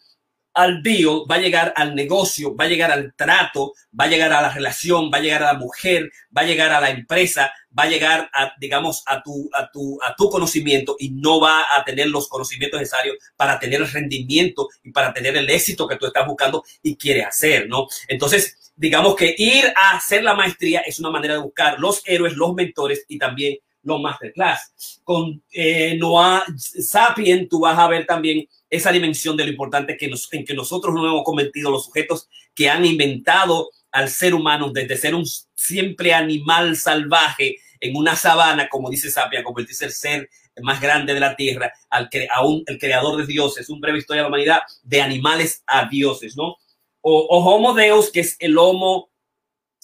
al 0.53 0.83
deal, 0.83 1.23
va 1.29 1.35
a 1.35 1.39
llegar 1.39 1.73
al 1.75 1.95
negocio, 1.95 2.55
va 2.55 2.65
a 2.65 2.67
llegar 2.67 2.91
al 2.91 3.13
trato, 3.15 3.73
va 3.99 4.05
a 4.05 4.07
llegar 4.07 4.31
a 4.33 4.41
la 4.41 4.53
relación, 4.53 5.09
va 5.11 5.17
a 5.17 5.21
llegar 5.21 5.43
a 5.43 5.53
la 5.53 5.59
mujer, 5.59 6.11
va 6.35 6.41
a 6.41 6.45
llegar 6.45 6.71
a 6.71 6.81
la 6.81 6.91
empresa, 6.91 7.51
va 7.77 7.83
a 7.83 7.89
llegar 7.89 8.29
a, 8.33 8.53
digamos, 8.59 9.03
a 9.07 9.23
tu, 9.23 9.49
a 9.53 9.69
tu, 9.71 9.99
a 10.03 10.15
tu 10.15 10.29
conocimiento 10.29 10.95
y 10.99 11.09
no 11.09 11.39
va 11.39 11.65
a 11.75 11.83
tener 11.83 12.07
los 12.07 12.27
conocimientos 12.27 12.79
necesarios 12.79 13.17
para 13.35 13.59
tener 13.59 13.81
el 13.81 13.91
rendimiento 13.91 14.69
y 14.83 14.91
para 14.91 15.13
tener 15.13 15.35
el 15.35 15.49
éxito 15.49 15.87
que 15.87 15.97
tú 15.97 16.05
estás 16.05 16.27
buscando 16.27 16.63
y 16.81 16.95
quieres 16.97 17.25
hacer, 17.25 17.67
¿no? 17.67 17.87
Entonces, 18.07 18.71
digamos 18.75 19.15
que 19.15 19.33
ir 19.37 19.65
a 19.75 19.97
hacer 19.97 20.23
la 20.23 20.35
maestría 20.35 20.81
es 20.81 20.99
una 20.99 21.09
manera 21.09 21.35
de 21.35 21.41
buscar 21.41 21.79
los 21.79 22.01
héroes, 22.05 22.35
los 22.35 22.53
mentores 22.53 23.05
y 23.07 23.17
también 23.17 23.57
los 23.83 24.01
masterclass. 24.01 25.01
Con 25.03 25.43
eh, 25.51 25.95
Noah 25.97 26.43
Sapien, 26.57 27.47
tú 27.47 27.61
vas 27.61 27.77
a 27.77 27.87
ver 27.87 28.05
también 28.05 28.47
esa 28.69 28.91
dimensión 28.91 29.37
de 29.37 29.45
lo 29.45 29.51
importante 29.51 29.97
que 29.97 30.07
nos, 30.07 30.31
en 30.33 30.45
que 30.45 30.53
nosotros 30.53 30.93
no 30.93 31.05
hemos 31.05 31.23
convertido 31.23 31.69
los 31.69 31.85
sujetos 31.85 32.27
que 32.55 32.69
han 32.69 32.85
inventado 32.85 33.69
al 33.91 34.09
ser 34.09 34.33
humano 34.33 34.71
desde 34.71 34.97
ser 34.97 35.13
un 35.13 35.25
siempre 35.53 36.13
animal 36.13 36.75
salvaje 36.75 37.57
en 37.79 37.95
una 37.95 38.15
sabana, 38.15 38.67
como 38.69 38.89
dice 38.89 39.11
Sapia, 39.11 39.43
convertirse 39.43 39.85
el 39.85 39.91
ser 39.91 40.29
más 40.61 40.79
grande 40.81 41.13
de 41.13 41.19
la 41.19 41.35
tierra, 41.35 41.71
al 41.89 42.09
que 42.09 42.27
aún 42.33 42.63
el 42.67 42.79
creador 42.79 43.17
de 43.17 43.25
dioses, 43.25 43.69
un 43.69 43.81
breve 43.81 43.99
historia 43.99 44.21
de 44.21 44.23
la 44.23 44.29
humanidad, 44.29 44.59
de 44.83 45.01
animales 45.01 45.63
a 45.67 45.87
dioses, 45.89 46.37
¿no? 46.37 46.57
O, 47.01 47.27
o 47.29 47.43
Homo 47.43 47.73
Deus, 47.73 48.11
que 48.11 48.21
es 48.21 48.37
el 48.39 48.57
Homo, 48.57 49.09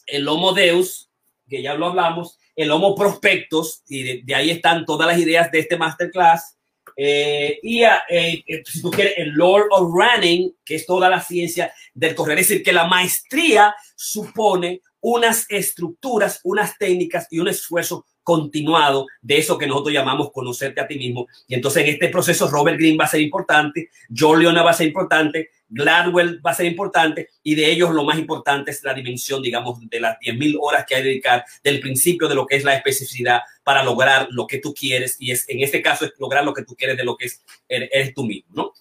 el 0.06 0.28
Homo 0.28 0.54
Deus, 0.54 1.10
que 1.48 1.62
ya 1.62 1.74
lo 1.74 1.88
hablamos, 1.88 2.39
el 2.60 2.72
Homo 2.72 2.94
Prospectus, 2.94 3.84
y 3.88 4.22
de, 4.22 4.36
ahí 4.36 4.50
están 4.50 4.86
todas 4.86 5.08
las 5.08 5.18
ideas 5.18 5.50
de 5.50 5.60
este 5.60 5.78
masterclass, 5.78 6.58
eh, 6.98 7.58
y 7.64 7.84
eh, 7.84 8.44
eh, 8.46 8.64
si 8.66 8.82
tú 8.82 8.92
quieres, 8.92 9.14
el 9.16 9.30
Lord 9.30 9.68
of 9.72 9.94
Running, 9.94 10.54
que 10.66 10.76
es 10.76 10.86
toda 10.86 11.10
la 11.10 11.22
ciencia 11.22 11.72
del 11.94 12.16
correr. 12.16 12.38
Es 12.38 12.50
decir, 12.50 12.62
que 12.62 12.74
la 12.74 12.86
maestría 12.86 13.74
supone 13.96 14.82
unas 15.00 15.46
estructuras, 15.48 16.42
unas 16.44 16.78
técnicas 16.78 17.28
y 17.32 17.40
un 17.40 17.48
esfuerzo 17.48 18.06
continuado 18.24 19.08
de 19.22 19.38
eso 19.38 19.58
que 19.58 19.68
nosotros 19.68 19.94
llamamos 19.94 20.32
conocerte 20.32 20.82
a 20.82 20.88
ti 20.88 20.98
mismo. 20.98 21.28
Y 21.48 21.56
entonces 21.56 21.84
en 21.84 21.90
este 21.90 22.10
proceso 22.10 22.48
Robert 22.48 22.78
Greene 22.78 22.98
va 22.98 23.06
a 23.06 23.10
ser 23.10 23.22
importante, 23.22 23.90
Leona 24.10 24.64
va 24.64 24.72
a 24.72 24.74
ser 24.74 24.88
importante, 24.88 25.50
Gladwell 25.70 26.46
va 26.46 26.52
a 26.52 26.56
ser 26.56 26.66
importante 26.66 27.30
y 27.44 27.56
de 27.56 27.72
ellos 27.72 27.92
lo 27.92 28.04
más 28.04 28.18
importante 28.18 28.72
es 28.72 28.84
la 28.84 28.94
dimensión, 28.94 29.42
digamos, 29.42 29.80
de 29.88 30.00
las 30.00 30.18
10.000 30.20 30.58
horas 30.60 30.86
que 30.88 30.96
hay 30.96 31.04
que 31.04 31.10
dedicar 31.10 31.46
del 31.64 31.80
principio 31.80 32.28
de 32.28 32.36
lo 32.36 32.46
que 32.46 32.56
es 32.56 32.64
la 32.64 32.76
especificidad 32.76 33.42
para 33.64 33.84
lograr 33.84 34.28
lo 34.32 34.48
que 34.48 34.58
tú 34.58 34.74
quieres 34.74 35.16
y 35.20 35.32
es 35.32 35.48
en 35.48 35.62
este 35.62 35.82
caso 35.82 36.06
es 36.06 36.14
lograr 36.18 36.44
lo 36.44 36.54
que 36.54 36.64
tú 36.64 36.76
quieres 36.76 36.98
de 36.98 37.04
lo 37.04 37.16
que 37.16 37.28
es 37.28 37.44
eres 37.68 38.14
tú 38.14 38.26
mismo, 38.26 38.50
¿no? 38.54 38.74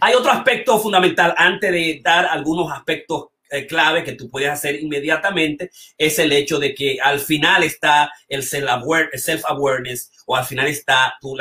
Hay 0.00 0.14
otro 0.14 0.32
aspecto 0.32 0.78
fundamental 0.78 1.34
antes 1.36 1.70
de 1.70 2.00
dar 2.02 2.26
algunos 2.26 2.70
aspectos 2.72 3.28
eh, 3.50 3.66
clave 3.66 4.04
que 4.04 4.12
tú 4.12 4.30
puedes 4.30 4.48
hacer 4.48 4.80
inmediatamente 4.80 5.70
es 5.98 6.18
el 6.18 6.32
hecho 6.32 6.58
de 6.58 6.74
que 6.74 6.98
al 7.02 7.18
final 7.18 7.62
está 7.64 8.12
el 8.28 8.42
self-awareness 8.42 10.10
o 10.26 10.36
al 10.36 10.44
final 10.44 10.68
está 10.68 11.14
tú, 11.20 11.36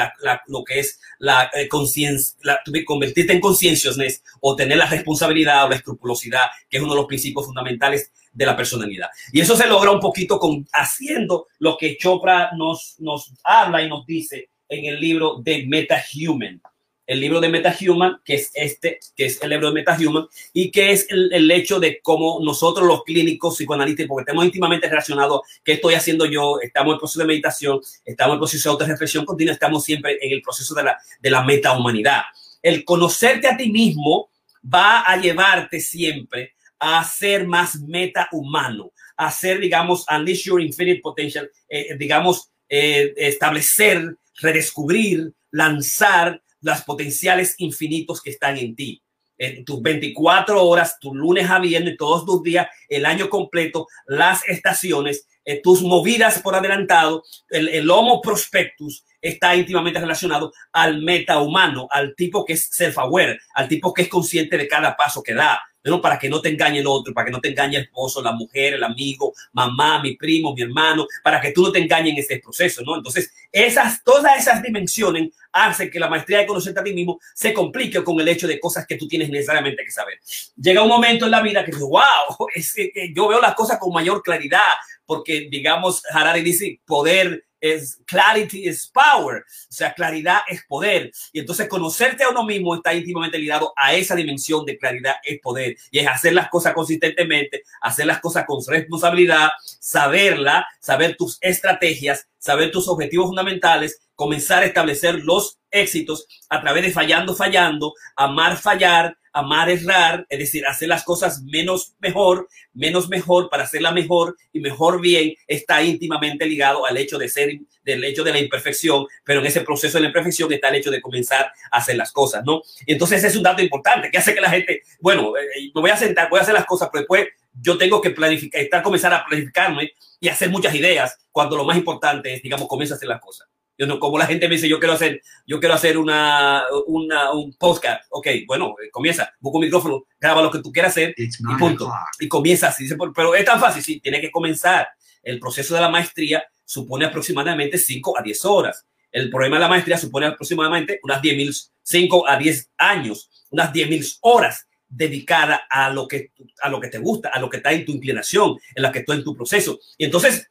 lo 0.48 0.64
que 0.64 0.80
es 0.80 1.00
la 1.20 1.52
eh, 1.54 1.68
conciencia, 1.68 2.60
convertirte 2.86 3.34
en 3.34 3.40
consciousness 3.40 4.24
o 4.42 4.56
tener 4.56 4.78
la 4.78 4.88
responsabilidad 4.88 5.66
o 5.66 5.70
la 5.70 5.76
escrupulosidad, 5.76 6.48
que 6.70 6.78
es 6.78 6.84
uno 6.84 6.94
de 6.94 7.00
los 7.00 7.08
principios 7.08 7.46
fundamentales 7.46 8.12
de 8.34 8.46
la 8.46 8.58
personalidad. 8.58 9.10
Y 9.32 9.42
eso 9.42 9.56
se 9.56 9.68
logra 9.68 9.92
un 9.92 10.00
poquito 10.00 10.40
con 10.40 10.68
haciendo 10.74 11.48
lo 11.60 11.78
que 11.78 11.98
Chopra 11.98 12.52
nos, 12.56 12.96
nos 13.00 13.34
habla 13.44 13.84
y 13.84 13.90
nos 13.90 14.06
dice 14.06 14.50
en 14.68 14.86
el 14.86 15.00
libro 15.00 15.40
de 15.44 15.66
Meta 15.68 16.04
Human 16.16 16.62
el 17.10 17.20
libro 17.20 17.42
de 17.42 17.50
MetaHuman, 17.50 18.22
que 18.24 18.36
es 18.36 18.52
este, 18.54 19.00
que 19.16 19.26
es 19.26 19.42
el 19.42 19.50
libro 19.50 19.70
de 19.70 19.74
MetaHuman, 19.74 20.28
y 20.54 20.70
que 20.70 20.92
es 20.92 21.08
el, 21.10 21.34
el, 21.34 21.50
hecho 21.50 21.80
de 21.80 22.02
cómo 22.04 22.40
nosotros 22.44 22.88
los 22.88 23.04
clínicos 23.04 23.56
psicoanalistas, 23.56 24.06
porque 24.06 24.30
estamos 24.30 24.46
íntimamente 24.46 24.88
relacionados, 24.88 25.42
qué 25.64 25.74
estoy 25.74 25.96
haciendo 25.96 26.28
yo, 26.28 26.60
estamos 26.62 26.94
en 26.94 27.00
proceso 27.00 27.20
de 27.22 27.26
meditación, 27.26 27.80
estamos 28.06 28.36
en 28.36 28.40
proceso 28.40 28.70
de 28.70 28.74
autorreflexión 28.74 29.26
continua, 29.26 29.54
estamos 29.54 29.84
siempre 29.84 30.20
en 30.22 30.34
el 30.34 30.42
proceso 30.44 30.76
de 30.76 30.84
la, 30.84 31.00
de 31.20 31.32
la 31.32 31.42
metahumanidad. 31.44 32.22
El 32.62 32.86
conocerte 32.86 33.48
a 33.48 33.58
ti 33.58 33.72
mismo 33.72 34.30
va 34.64 35.02
a 35.02 35.18
llevarte 35.18 35.80
siempre 35.80 36.54
a 36.78 37.04
ser 37.04 37.48
más 37.48 37.80
metahumano, 37.82 38.92
a 39.18 39.32
ser, 39.32 39.60
digamos, 39.60 40.06
unleash 40.16 40.44
your 40.44 40.62
infinite 40.62 41.02
potential, 41.02 41.50
eh, 41.68 41.96
digamos, 41.98 42.52
eh, 42.70 43.16
establecer, 43.18 44.16
redescubrir, 44.36 45.34
lanzar 45.50 46.40
las 46.62 46.84
potenciales 46.84 47.56
infinitos 47.58 48.22
que 48.22 48.32
están 48.32 48.58
en 48.58 48.76
ti. 48.76 49.04
En 49.38 49.64
tus 49.64 49.82
24 49.82 50.66
horas, 50.66 51.00
tu 51.00 51.16
lunes 51.16 51.50
a 51.50 51.60
viernes, 51.60 51.96
todos 51.98 52.26
tus 52.26 52.44
días, 52.44 52.68
el 52.90 53.06
año 53.06 53.30
completo, 53.30 53.88
las 54.06 54.46
estaciones, 54.48 55.28
eh, 55.46 55.62
tus 55.62 55.82
movidas 55.82 56.42
por 56.42 56.56
adelantado, 56.56 57.24
el, 57.50 57.70
el 57.70 57.90
Homo 57.90 58.22
prospectus 58.22 59.06
está 59.22 59.56
íntimamente 59.56 60.00
relacionado 60.00 60.52
al 60.74 61.02
meta 61.02 61.40
humano, 61.40 61.88
al 61.90 62.16
tipo 62.16 62.44
que 62.44 62.54
es 62.54 62.70
self-aware, 62.70 63.40
al 63.54 63.68
tipo 63.68 63.94
que 63.94 64.04
es 64.04 64.10
consciente 64.10 64.58
de 64.58 64.68
cada 64.68 64.96
paso 64.96 65.24
que 65.24 65.34
da, 65.34 65.60
¿no? 65.84 66.02
para 66.02 66.20
que 66.20 66.30
no 66.30 66.42
te 66.42 66.50
engañe 66.50 66.80
el 66.80 66.88
otro, 66.88 67.14
para 67.14 67.26
que 67.26 67.32
no 67.32 67.40
te 67.40 67.50
engañe 67.50 67.78
el 67.78 67.84
esposo, 67.84 68.22
la 68.22 68.32
mujer, 68.32 68.74
el 68.74 68.84
amigo, 68.84 69.34
mamá, 69.54 70.02
mi 70.02 70.16
primo, 70.16 70.54
mi 70.54 70.62
hermano, 70.62 71.08
para 71.24 71.40
que 71.40 71.52
tú 71.52 71.64
no 71.64 71.72
te 71.72 71.80
engañes 71.80 72.14
en 72.14 72.20
este 72.20 72.40
proceso, 72.40 72.82
¿no? 72.84 72.96
Entonces, 72.96 73.32
esas, 73.52 74.04
todas 74.04 74.40
esas 74.40 74.62
dimensiones 74.62 75.30
hacen 75.52 75.90
que 75.90 76.00
la 76.00 76.10
maestría 76.10 76.40
de 76.40 76.46
conocerte 76.46 76.80
a 76.80 76.84
ti 76.84 76.94
mismo 76.94 77.20
se 77.34 77.54
complique 77.54 78.04
con 78.04 78.20
el 78.20 78.28
hecho 78.28 78.48
de 78.48 78.60
cosas 78.60 78.86
que 78.86 78.98
tú 78.98 79.08
tienes 79.08 79.30
necesariamente 79.30 79.84
que 79.84 79.92
saber. 79.92 80.20
Llega 80.56 80.84
un 80.84 80.90
momento 80.90 81.26
en 81.26 81.32
la 81.32 81.42
vida 81.42 81.64
que 81.64 81.72
dices, 81.72 81.88
wow, 81.88 82.48
es 82.56 82.74
que 82.74 83.12
yo 83.14 83.28
veo 83.28 83.42
las 83.42 83.56
cosas 83.56 83.80
con 83.80 83.94
mayor 83.94 84.22
claridad, 84.22 84.60
porque 85.06 85.48
digamos, 85.50 86.04
Harari 86.12 86.42
dice, 86.42 86.82
poder 86.86 87.46
es 87.62 88.00
clarity 88.06 88.68
is 88.68 88.90
power, 88.94 89.40
o 89.40 89.72
sea, 89.72 89.94
claridad 89.94 90.40
es 90.48 90.64
poder. 90.66 91.12
Y 91.32 91.40
entonces 91.40 91.68
conocerte 91.68 92.24
a 92.24 92.30
uno 92.30 92.44
mismo 92.44 92.76
está 92.76 92.94
íntimamente 92.94 93.38
ligado 93.38 93.74
a 93.76 93.94
esa 93.94 94.16
dimensión 94.16 94.66
de 94.66 94.78
claridad 94.78 95.16
es 95.24 95.40
poder. 95.42 95.76
Y 95.92 96.00
es 96.00 96.08
hacer 96.08 96.34
las 96.34 96.50
cosas 96.50 96.74
consistentemente, 96.74 97.64
hacer 97.82 98.06
las 98.06 98.20
cosas 98.20 98.46
con 98.46 98.60
responsabilidad, 98.66 99.50
saberla, 99.80 100.68
saber 100.80 101.16
tus 101.18 101.38
estrategias, 101.42 102.28
saber 102.38 102.72
tus 102.72 102.88
objetivos 102.88 103.28
fundamentales, 103.28 104.00
comenzar 104.16 104.64
a 104.64 104.66
establecer 104.66 105.24
los 105.24 105.60
éxitos 105.72 106.26
a 106.50 106.62
través 106.62 106.84
de 106.84 106.92
fallando, 106.92 107.36
fallando, 107.36 107.94
amar, 108.16 108.58
fallar, 108.58 109.18
amar 109.34 109.70
errar, 109.70 110.26
es 110.30 110.40
decir, 110.40 110.66
hacer 110.66 110.88
las 110.88 111.04
cosas 111.04 111.42
menos 111.44 111.96
mejor, 112.00 112.48
menos 112.74 113.10
mejor 113.10 113.50
para 113.50 113.64
hacerla 113.64 113.92
mejor 113.92 114.38
y 114.54 114.60
mejor 114.60 115.02
bien, 115.02 115.34
está 115.48 115.82
íntimamente 115.84 116.46
ligado 116.46 116.86
al 116.86 116.98
hecho 116.98 117.18
de 117.18 117.30
ser, 117.30 117.52
del 117.84 118.04
hecho 118.04 118.24
de 118.24 118.32
la 118.32 118.40
imperfección, 118.40 119.06
pero 119.24 119.40
en 119.40 119.46
ese 119.46 119.62
proceso 119.62 119.98
de 119.98 120.02
la 120.02 120.08
imperfección 120.08 120.52
está 120.52 120.70
el 120.70 120.76
hecho 120.76 120.92
de 120.92 121.02
comenzar 121.02 121.52
a 121.72 121.78
hacer 121.78 121.96
las 121.96 122.12
cosas, 122.12 122.44
¿no? 122.46 122.62
Entonces 122.86 123.24
es 123.24 123.36
un 123.36 123.44
dato 123.44 123.62
importante 123.62 124.10
que 124.12 124.18
hace 124.18 124.34
que 124.34 124.42
la 124.42 124.50
gente, 124.50 124.84
bueno, 125.00 125.36
eh, 125.38 125.72
me 125.74 125.82
voy 125.82 125.92
a 125.92 125.98
sentar, 125.98 126.30
voy 126.30 126.40
a 126.40 126.44
hacer 126.44 126.54
las 126.54 126.66
cosas, 126.66 126.90
pero 126.92 127.02
después 127.02 127.28
yo 127.54 127.78
tengo 127.78 128.02
que 128.02 128.12
planificar, 128.12 128.62
estar, 128.62 128.84
comenzar 128.84 129.14
a 129.14 129.26
planificarme 129.26 129.92
y 130.20 130.28
hacer 130.28 130.50
muchas 130.50 130.74
ideas 130.76 131.18
cuando 131.32 131.56
lo 131.56 131.66
más 131.66 131.78
importante 131.78 132.34
es, 132.34 132.42
digamos, 132.42 132.68
comienza 132.68 132.96
a 132.96 132.98
hacer 132.98 133.10
las 133.10 133.22
cosas. 133.22 133.48
Yo 133.80 133.88
no, 133.88 133.98
como 133.98 134.18
la 134.18 134.28
gente 134.28 134.50
me 134.50 134.56
dice, 134.56 134.68
yo 134.68 134.78
quiero 134.78 134.94
hacer, 134.94 135.22
yo 135.48 135.58
quiero 135.62 135.74
hacer 135.74 135.98
una, 135.98 136.64
una 136.88 137.32
un 137.32 137.54
podcast. 137.54 138.04
Ok, 138.10 138.28
bueno, 138.46 138.76
eh, 138.84 138.90
comienza, 138.92 139.34
busca 139.40 139.58
un 139.58 139.64
micrófono, 139.64 140.04
graba 140.20 140.42
lo 140.42 140.52
que 140.52 140.60
tú 140.60 140.70
quieras 140.70 140.92
hacer 140.92 141.16
y 141.16 141.30
punto. 141.58 141.90
Y 142.20 142.28
comienza 142.28 142.68
así. 142.68 142.90
Pero 143.16 143.36
es 143.36 143.46
tan 143.46 143.58
fácil, 143.58 143.82
sí, 143.82 144.02
tiene 144.02 144.20
que 144.20 144.32
comenzar. 144.32 144.90
El 145.24 145.40
proceso 145.40 145.76
de 145.76 145.80
la 145.82 145.88
maestría 145.88 146.44
supone 146.66 147.06
aproximadamente 147.06 147.78
5 147.78 148.20
a 148.20 148.22
10 148.22 148.46
horas. 148.46 148.86
El 149.14 149.30
problema 149.30 149.56
de 149.56 149.62
la 149.62 149.70
maestría 149.70 149.98
supone 149.98 150.26
aproximadamente 150.26 151.00
unas 151.02 151.22
10 151.22 151.38
mil, 151.38 151.56
5 151.82 152.28
a 152.28 152.38
10 152.38 152.72
años, 152.78 153.30
unas 153.50 153.72
10 153.72 153.90
mil 153.90 154.06
horas 154.22 154.68
dedicadas 154.90 155.62
a 155.70 155.90
lo 155.90 156.06
que 156.06 156.32
a 156.62 156.68
lo 156.68 156.82
que 156.82 156.90
te 156.90 156.98
gusta, 156.98 157.30
a 157.30 157.40
lo 157.40 157.50
que 157.50 157.58
está 157.58 157.72
en 157.72 157.86
tu 157.86 157.94
inclinación, 157.94 158.58
en 158.76 158.84
la 158.84 158.92
que 158.92 159.00
está 159.00 159.14
en 159.14 159.24
tu 159.24 159.34
proceso. 159.34 159.80
Y 159.98 160.04
entonces 160.04 160.50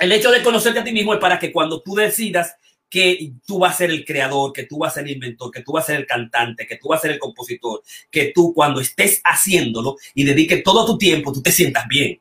el 0.00 0.12
hecho 0.12 0.30
de 0.30 0.42
conocerte 0.42 0.80
a 0.80 0.84
ti 0.84 0.92
mismo 0.92 1.14
es 1.14 1.20
para 1.20 1.38
que 1.38 1.52
cuando 1.52 1.80
tú 1.82 1.94
decidas 1.94 2.56
que 2.88 3.34
tú 3.46 3.60
vas 3.60 3.74
a 3.74 3.78
ser 3.78 3.90
el 3.90 4.04
creador, 4.04 4.52
que 4.52 4.64
tú 4.64 4.78
vas 4.78 4.92
a 4.92 4.94
ser 4.96 5.04
el 5.04 5.12
inventor, 5.12 5.50
que 5.52 5.62
tú 5.62 5.72
vas 5.72 5.84
a 5.84 5.88
ser 5.88 6.00
el 6.00 6.06
cantante, 6.06 6.66
que 6.66 6.76
tú 6.76 6.88
vas 6.88 6.98
a 6.98 7.02
ser 7.02 7.12
el 7.12 7.18
compositor, 7.20 7.82
que 8.10 8.32
tú 8.34 8.52
cuando 8.52 8.80
estés 8.80 9.20
haciéndolo 9.24 9.96
y 10.12 10.24
dediques 10.24 10.62
todo 10.64 10.84
tu 10.84 10.98
tiempo, 10.98 11.32
tú 11.32 11.40
te 11.40 11.52
sientas 11.52 11.86
bien, 11.86 12.20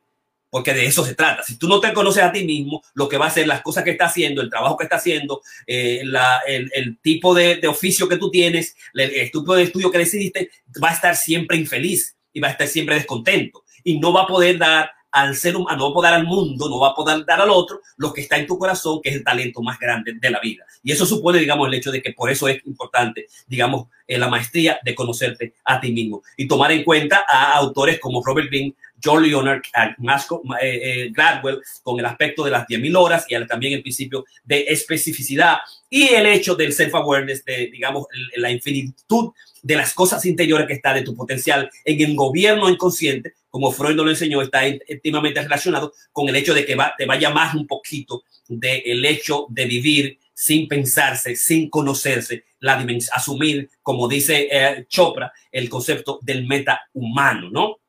porque 0.49 0.73
de 0.73 0.85
eso 0.85 1.03
se 1.03 1.15
trata. 1.15 1.41
Si 1.41 1.57
tú 1.57 1.67
no 1.67 1.79
te 1.79 1.91
conoces 1.91 2.21
a 2.21 2.31
ti 2.31 2.43
mismo, 2.43 2.83
lo 2.93 3.09
que 3.09 3.17
va 3.17 3.25
a 3.25 3.31
ser 3.31 3.47
las 3.47 3.61
cosas 3.61 3.83
que 3.83 3.91
está 3.91 4.05
haciendo, 4.05 4.41
el 4.41 4.49
trabajo 4.49 4.77
que 4.77 4.83
está 4.83 4.97
haciendo, 4.97 5.41
eh, 5.65 6.03
el, 6.45 6.99
tipo 7.01 7.33
de, 7.33 7.59
oficio 7.67 8.07
que 8.07 8.17
tú 8.17 8.29
tienes, 8.29 8.75
el 8.93 9.31
tipo 9.31 9.55
de 9.55 9.63
estudio 9.63 9.89
que 9.89 9.97
decidiste, 9.97 10.51
va 10.83 10.91
a 10.91 10.93
estar 10.93 11.15
siempre 11.15 11.57
infeliz 11.57 12.15
y 12.31 12.39
va 12.39 12.49
a 12.49 12.51
estar 12.51 12.67
siempre 12.67 12.95
descontento 12.95 13.63
y 13.83 13.99
no 13.99 14.13
va 14.13 14.23
a 14.23 14.27
poder 14.27 14.59
dar 14.59 14.91
al 15.11 15.35
ser 15.35 15.55
humano, 15.55 15.77
no 15.77 15.85
va 15.85 15.91
a 15.91 15.93
poder 15.93 16.13
al 16.13 16.25
mundo, 16.25 16.69
no 16.69 16.79
va 16.79 16.89
a 16.89 16.95
poder 16.95 17.25
dar 17.25 17.41
al 17.41 17.49
otro 17.49 17.81
lo 17.97 18.13
que 18.13 18.21
está 18.21 18.37
en 18.37 18.47
tu 18.47 18.57
corazón, 18.57 19.01
que 19.01 19.09
es 19.09 19.15
el 19.15 19.23
talento 19.23 19.61
más 19.61 19.79
grande 19.79 20.13
de 20.13 20.29
la 20.29 20.39
vida. 20.39 20.65
Y 20.83 20.91
eso 20.91 21.05
supone, 21.05 21.39
digamos, 21.39 21.67
el 21.67 21.73
hecho 21.73 21.91
de 21.91 22.01
que 22.01 22.13
por 22.13 22.29
eso 22.29 22.47
es 22.47 22.65
importante, 22.65 23.27
digamos, 23.47 23.87
la 24.07 24.27
maestría 24.27 24.79
de 24.83 24.95
conocerte 24.95 25.53
a 25.65 25.79
ti 25.79 25.91
mismo 25.91 26.23
y 26.35 26.47
tomar 26.47 26.71
en 26.71 26.83
cuenta 26.83 27.25
a 27.27 27.53
autores 27.55 27.99
como 27.99 28.23
Robert 28.23 28.49
Greene, 28.49 28.73
John 29.03 29.23
Leonard, 29.23 29.61
Masco, 29.99 30.41
eh, 30.61 30.79
eh, 30.83 31.09
Gladwell, 31.11 31.61
con 31.83 31.99
el 31.99 32.05
aspecto 32.05 32.43
de 32.43 32.51
las 32.51 32.67
10.000 32.67 32.97
horas 32.97 33.25
y 33.29 33.47
también 33.47 33.73
el 33.73 33.81
principio 33.81 34.25
de 34.43 34.65
especificidad 34.67 35.57
y 35.89 36.07
el 36.09 36.25
hecho 36.25 36.55
del 36.55 36.73
self-awareness, 36.73 37.45
de, 37.45 37.69
digamos, 37.71 38.07
la 38.35 38.51
infinitud 38.51 39.31
de 39.61 39.75
las 39.75 39.93
cosas 39.93 40.25
interiores 40.25 40.67
que 40.67 40.73
está 40.73 40.93
de 40.93 41.01
tu 41.01 41.15
potencial 41.15 41.69
en 41.85 42.01
el 42.01 42.15
gobierno 42.15 42.69
inconsciente, 42.69 43.33
como 43.49 43.71
Freud 43.71 43.95
nos 43.95 44.05
lo 44.05 44.11
enseñó, 44.11 44.41
está 44.41 44.67
íntimamente 44.67 45.41
relacionado 45.41 45.93
con 46.11 46.29
el 46.29 46.35
hecho 46.35 46.53
de 46.53 46.65
que 46.65 46.75
va, 46.75 46.93
te 46.97 47.05
vaya 47.05 47.29
más 47.31 47.55
un 47.55 47.65
poquito 47.65 48.23
del 48.47 49.05
hecho 49.05 49.47
de 49.49 49.65
vivir 49.65 50.19
sin 50.33 50.67
pensarse, 50.67 51.35
sin 51.35 51.69
conocerse, 51.69 52.45
la 52.59 52.85
asumir, 53.13 53.69
como 53.81 54.07
dice 54.07 54.47
eh, 54.49 54.85
Chopra, 54.87 55.33
el 55.51 55.69
concepto 55.69 56.19
del 56.21 56.47
meta 56.47 56.81
humano, 56.93 57.49
¿no? 57.51 57.79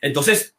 Entonces, 0.00 0.54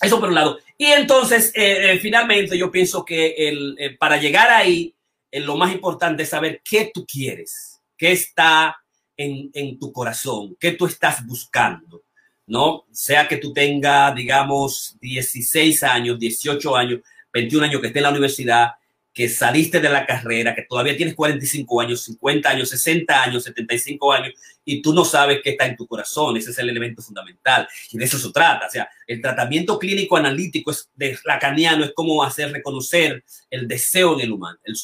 eso 0.00 0.18
por 0.18 0.30
un 0.30 0.34
lado. 0.34 0.58
Y 0.76 0.86
entonces, 0.86 1.52
eh, 1.54 1.92
eh, 1.92 1.98
finalmente, 1.98 2.58
yo 2.58 2.70
pienso 2.70 3.04
que 3.04 3.96
para 3.98 4.16
llegar 4.16 4.50
ahí, 4.50 4.94
lo 5.30 5.56
más 5.56 5.72
importante 5.72 6.24
es 6.24 6.30
saber 6.30 6.62
qué 6.68 6.90
tú 6.92 7.06
quieres, 7.06 7.80
qué 7.96 8.12
está 8.12 8.76
en 9.16 9.78
tu 9.78 9.92
corazón, 9.92 10.56
qué 10.58 10.72
tú 10.72 10.86
estás 10.86 11.24
buscando. 11.26 12.02
¿No? 12.48 12.86
Sea 12.90 13.28
que 13.28 13.36
tú 13.36 13.52
tengas, 13.52 14.14
digamos, 14.14 14.96
16 15.00 15.82
años, 15.84 16.18
18 16.18 16.76
años, 16.76 17.00
21 17.32 17.66
años, 17.66 17.80
que 17.80 17.88
esté 17.88 17.98
en 18.00 18.02
la 18.04 18.10
universidad, 18.10 18.70
que 19.12 19.28
saliste 19.28 19.80
de 19.80 19.88
la 19.88 20.06
carrera, 20.06 20.54
que 20.54 20.62
todavía 20.62 20.96
tienes 20.96 21.14
45 21.14 21.80
años, 21.80 22.02
50 22.04 22.48
años, 22.48 22.70
60 22.70 23.22
años, 23.22 23.44
75 23.44 24.12
años, 24.12 24.32
y 24.64 24.80
tú 24.80 24.92
no 24.94 25.04
sabes 25.04 25.40
qué 25.42 25.50
está 25.50 25.66
en 25.66 25.76
tu 25.76 25.86
corazón. 25.86 26.36
Ese 26.36 26.50
es 26.50 26.58
el 26.58 26.68
elemento 26.70 27.02
fundamental. 27.02 27.68
Y 27.90 27.98
de 27.98 28.04
eso 28.04 28.18
se 28.18 28.30
trata. 28.30 28.66
O 28.66 28.70
sea, 28.70 28.88
el 29.06 29.20
tratamiento 29.20 29.78
clínico 29.78 30.16
analítico 30.16 30.70
es 30.70 30.88
de 30.94 31.18
lacaniano 31.24 31.84
es 31.84 31.92
como 31.92 32.22
hacer 32.22 32.52
reconocer 32.52 33.24
el 33.50 33.66
deseo 33.66 34.14
del 34.14 34.32
humano, 34.32 34.58
el, 34.64 34.74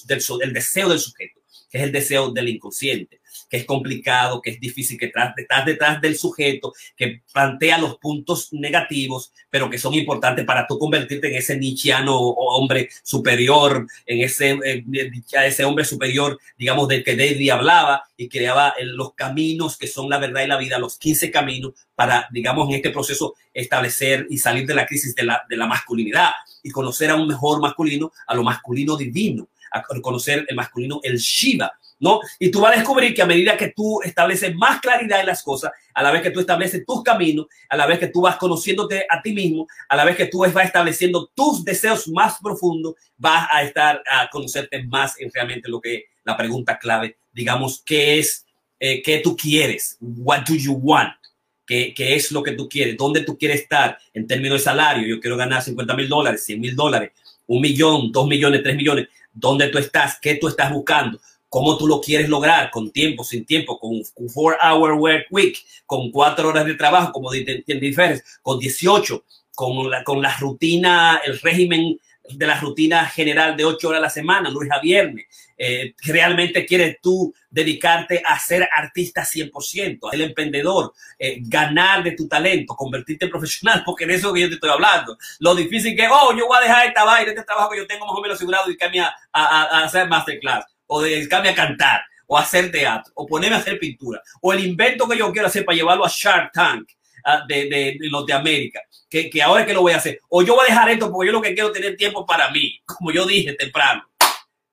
el 0.42 0.52
deseo 0.52 0.88
del 0.88 0.98
sujeto, 0.98 1.40
que 1.70 1.78
es 1.78 1.84
el 1.84 1.92
deseo 1.92 2.30
del 2.30 2.48
inconsciente 2.48 3.20
que 3.48 3.58
es 3.58 3.64
complicado, 3.64 4.40
que 4.40 4.50
es 4.50 4.60
difícil, 4.60 4.98
que 4.98 5.06
estás 5.06 5.64
detrás 5.64 6.00
del 6.00 6.16
sujeto, 6.16 6.72
que 6.96 7.22
plantea 7.32 7.78
los 7.78 7.96
puntos 7.96 8.52
negativos, 8.52 9.32
pero 9.50 9.70
que 9.70 9.78
son 9.78 9.94
importantes 9.94 10.44
para 10.44 10.66
tú 10.66 10.78
convertirte 10.78 11.28
en 11.28 11.36
ese 11.36 11.56
nichiano 11.56 12.16
hombre 12.18 12.88
superior, 13.02 13.86
en 14.06 14.20
ese, 14.20 14.58
ese 15.44 15.64
hombre 15.64 15.84
superior, 15.84 16.38
digamos, 16.56 16.88
del 16.88 17.04
que 17.04 17.16
David 17.16 17.50
hablaba 17.50 18.04
y 18.16 18.28
creaba 18.28 18.74
los 18.82 19.14
caminos 19.14 19.76
que 19.76 19.86
son 19.86 20.08
la 20.08 20.18
verdad 20.18 20.44
y 20.44 20.48
la 20.48 20.56
vida, 20.56 20.78
los 20.78 20.98
15 20.98 21.30
caminos 21.30 21.72
para, 21.94 22.28
digamos, 22.32 22.68
en 22.68 22.76
este 22.76 22.90
proceso 22.90 23.34
establecer 23.52 24.26
y 24.30 24.38
salir 24.38 24.66
de 24.66 24.74
la 24.74 24.86
crisis 24.86 25.14
de 25.14 25.24
la, 25.24 25.42
de 25.48 25.56
la 25.56 25.66
masculinidad 25.66 26.30
y 26.62 26.70
conocer 26.70 27.10
a 27.10 27.16
un 27.16 27.28
mejor 27.28 27.60
masculino, 27.60 28.12
a 28.26 28.34
lo 28.34 28.42
masculino 28.42 28.96
divino, 28.96 29.48
a 29.70 29.82
conocer 30.00 30.46
el 30.48 30.56
masculino, 30.56 31.00
el 31.02 31.18
Shiva, 31.18 31.72
¿no? 32.04 32.20
Y 32.38 32.50
tú 32.50 32.60
vas 32.60 32.74
a 32.74 32.76
descubrir 32.76 33.14
que 33.14 33.22
a 33.22 33.26
medida 33.26 33.56
que 33.56 33.72
tú 33.74 34.02
estableces 34.02 34.54
más 34.54 34.78
claridad 34.80 35.20
en 35.20 35.26
las 35.26 35.42
cosas, 35.42 35.72
a 35.94 36.02
la 36.02 36.10
vez 36.10 36.20
que 36.20 36.30
tú 36.30 36.40
estableces 36.40 36.84
tus 36.84 37.02
caminos, 37.02 37.46
a 37.70 37.78
la 37.78 37.86
vez 37.86 37.98
que 37.98 38.08
tú 38.08 38.20
vas 38.20 38.36
conociéndote 38.36 39.06
a 39.08 39.22
ti 39.22 39.32
mismo, 39.32 39.66
a 39.88 39.96
la 39.96 40.04
vez 40.04 40.14
que 40.14 40.26
tú 40.26 40.40
vas 40.40 40.54
estableciendo 40.54 41.30
tus 41.34 41.64
deseos 41.64 42.06
más 42.08 42.36
profundos, 42.42 42.96
vas 43.16 43.48
a 43.50 43.62
estar 43.62 44.02
a 44.10 44.28
conocerte 44.28 44.84
más 44.84 45.18
en 45.18 45.30
realmente 45.32 45.70
lo 45.70 45.80
que 45.80 46.04
la 46.24 46.36
pregunta 46.36 46.78
clave, 46.78 47.16
digamos, 47.32 47.82
¿qué 47.86 48.18
es, 48.18 48.44
eh, 48.78 49.00
qué 49.02 49.20
tú 49.20 49.34
quieres? 49.34 49.96
What 50.00 50.40
do 50.46 50.56
you 50.56 50.74
want? 50.74 51.14
¿Qué, 51.66 51.94
¿Qué, 51.94 52.16
es 52.16 52.30
lo 52.32 52.42
que 52.42 52.52
tú 52.52 52.68
quieres? 52.68 52.98
¿Dónde 52.98 53.22
tú 53.22 53.38
quieres 53.38 53.62
estar 53.62 53.96
en 54.12 54.26
términos 54.26 54.58
de 54.58 54.64
salario? 54.64 55.08
Yo 55.08 55.20
quiero 55.20 55.38
ganar 55.38 55.62
50 55.62 55.96
mil 55.96 56.08
dólares, 56.10 56.44
100 56.44 56.60
mil 56.60 56.76
dólares, 56.76 57.12
un 57.46 57.62
millón, 57.62 58.12
dos 58.12 58.28
millones, 58.28 58.62
tres 58.62 58.76
millones. 58.76 59.08
¿Dónde 59.32 59.68
tú 59.68 59.78
estás? 59.78 60.18
¿Qué 60.20 60.34
tú 60.36 60.48
estás 60.48 60.70
buscando? 60.70 61.18
Cómo 61.54 61.78
tú 61.78 61.86
lo 61.86 62.00
quieres 62.00 62.28
lograr, 62.28 62.68
con 62.72 62.90
tiempo, 62.90 63.22
sin 63.22 63.46
tiempo, 63.46 63.78
con 63.78 63.92
un 63.92 64.28
four 64.28 64.58
hour 64.60 64.94
work 64.94 65.26
week, 65.30 65.64
con 65.86 66.10
cuatro 66.10 66.48
horas 66.48 66.66
de 66.66 66.74
trabajo, 66.74 67.12
como 67.12 67.30
diferes, 67.30 68.24
con 68.42 68.58
18, 68.58 69.24
con 69.54 69.88
la, 69.88 70.02
con 70.02 70.20
la 70.20 70.36
rutina, 70.36 71.20
el 71.24 71.38
régimen 71.38 71.96
de 72.28 72.46
la 72.48 72.58
rutina 72.58 73.06
general 73.06 73.56
de 73.56 73.66
ocho 73.66 73.90
horas 73.90 74.00
a 74.00 74.02
la 74.02 74.10
semana, 74.10 74.50
lunes 74.50 74.72
a 74.72 74.80
viernes. 74.80 75.26
Eh, 75.56 75.94
realmente 76.02 76.66
quieres 76.66 76.96
tú 77.00 77.32
dedicarte 77.48 78.20
a 78.26 78.36
ser 78.40 78.68
artista 78.76 79.22
100%, 79.22 80.12
el 80.12 80.22
emprendedor, 80.22 80.92
eh, 81.16 81.36
ganar 81.42 82.02
de 82.02 82.16
tu 82.16 82.26
talento, 82.26 82.74
convertirte 82.74 83.26
en 83.26 83.30
profesional, 83.30 83.82
porque 83.86 84.06
de 84.06 84.16
eso 84.16 84.32
que 84.32 84.40
yo 84.40 84.48
te 84.48 84.54
estoy 84.54 84.70
hablando. 84.70 85.16
Lo 85.38 85.54
difícil 85.54 85.94
que, 85.94 86.08
oh, 86.08 86.36
yo 86.36 86.48
voy 86.48 86.58
a 86.58 86.62
dejar 86.62 86.86
esta 86.88 87.04
vaina, 87.04 87.30
este 87.30 87.44
trabajo 87.44 87.70
que 87.70 87.78
yo 87.78 87.86
tengo 87.86 88.06
más 88.06 88.16
o 88.16 88.20
menos 88.20 88.38
asegurado 88.38 88.68
y 88.72 88.76
que 88.76 88.98
a, 88.98 89.14
a, 89.32 89.62
a 89.62 89.84
hacer 89.84 90.08
masterclass 90.08 90.73
o 90.86 91.02
dedicarme 91.02 91.50
a 91.50 91.54
cantar, 91.54 92.02
o 92.26 92.38
hacer 92.38 92.70
teatro, 92.70 93.12
o 93.16 93.26
ponerme 93.26 93.56
a 93.56 93.60
hacer 93.60 93.78
pintura, 93.78 94.20
o 94.40 94.52
el 94.52 94.64
invento 94.64 95.08
que 95.08 95.18
yo 95.18 95.32
quiero 95.32 95.48
hacer 95.48 95.64
para 95.64 95.76
llevarlo 95.76 96.04
a 96.04 96.12
Shark 96.12 96.52
Tank 96.52 96.88
de, 97.48 97.64
de, 97.64 97.96
de, 97.98 98.10
los 98.10 98.26
de 98.26 98.32
América, 98.32 98.80
que, 99.08 99.30
que 99.30 99.42
ahora 99.42 99.62
es 99.62 99.66
que 99.66 99.74
lo 99.74 99.82
voy 99.82 99.92
a 99.92 99.96
hacer, 99.96 100.20
o 100.28 100.42
yo 100.42 100.54
voy 100.54 100.66
a 100.66 100.70
dejar 100.70 100.90
esto 100.90 101.10
porque 101.10 101.28
yo 101.28 101.32
lo 101.32 101.42
que 101.42 101.54
quiero 101.54 101.68
es 101.68 101.74
tener 101.74 101.96
tiempo 101.96 102.26
para 102.26 102.50
mí, 102.50 102.80
como 102.84 103.12
yo 103.12 103.26
dije 103.26 103.54
temprano. 103.54 104.04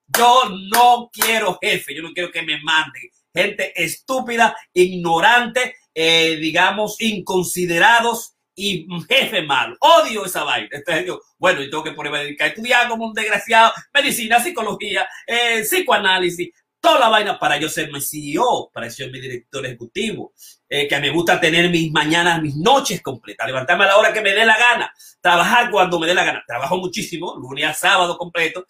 Yo 0.07 0.43
no 0.73 1.09
quiero 1.13 1.57
jefe, 1.61 1.95
yo 1.95 2.03
no 2.03 2.11
quiero 2.11 2.31
que 2.31 2.41
me 2.41 2.59
manden 2.61 3.09
gente 3.33 3.71
estúpida, 3.81 4.55
ignorante, 4.73 5.75
eh, 5.93 6.37
digamos, 6.37 6.99
inconsiderados 6.99 8.33
y 8.55 8.87
jefe 9.07 9.41
malo. 9.41 9.75
Odio 9.79 10.25
esa 10.25 10.43
vaina. 10.43 10.69
Entonces 10.71 11.05
yo, 11.05 11.21
bueno, 11.37 11.61
yo 11.61 11.69
tengo 11.69 11.83
que 11.83 11.91
ponerme 11.91 12.19
a 12.19 12.23
dedicar 12.23 12.49
estudiar 12.49 12.87
como 12.89 13.05
un 13.05 13.13
desgraciado, 13.13 13.73
medicina, 13.93 14.39
psicología, 14.39 15.07
eh, 15.27 15.61
psicoanálisis, 15.61 16.49
toda 16.81 16.99
la 16.99 17.09
vaina 17.09 17.39
para 17.39 17.57
yo 17.57 17.69
ser 17.69 17.91
mi 17.91 18.01
CEO, 18.01 18.71
para 18.73 18.89
ser 18.89 19.11
mi 19.11 19.21
director 19.21 19.63
ejecutivo, 19.65 20.33
eh, 20.67 20.87
que 20.87 20.99
me 20.99 21.11
gusta 21.11 21.39
tener 21.39 21.69
mis 21.69 21.91
mañanas, 21.91 22.41
mis 22.41 22.55
noches 22.55 23.01
completas, 23.01 23.45
levantarme 23.45 23.83
a 23.83 23.87
la 23.87 23.97
hora 23.97 24.11
que 24.11 24.21
me 24.21 24.33
dé 24.33 24.43
la 24.45 24.57
gana, 24.57 24.91
trabajar 25.21 25.69
cuando 25.69 25.99
me 25.99 26.07
dé 26.07 26.15
la 26.15 26.23
gana. 26.23 26.43
Trabajo 26.45 26.77
muchísimo, 26.77 27.35
lunes 27.35 27.65
a 27.65 27.73
sábado 27.73 28.17
completo, 28.17 28.65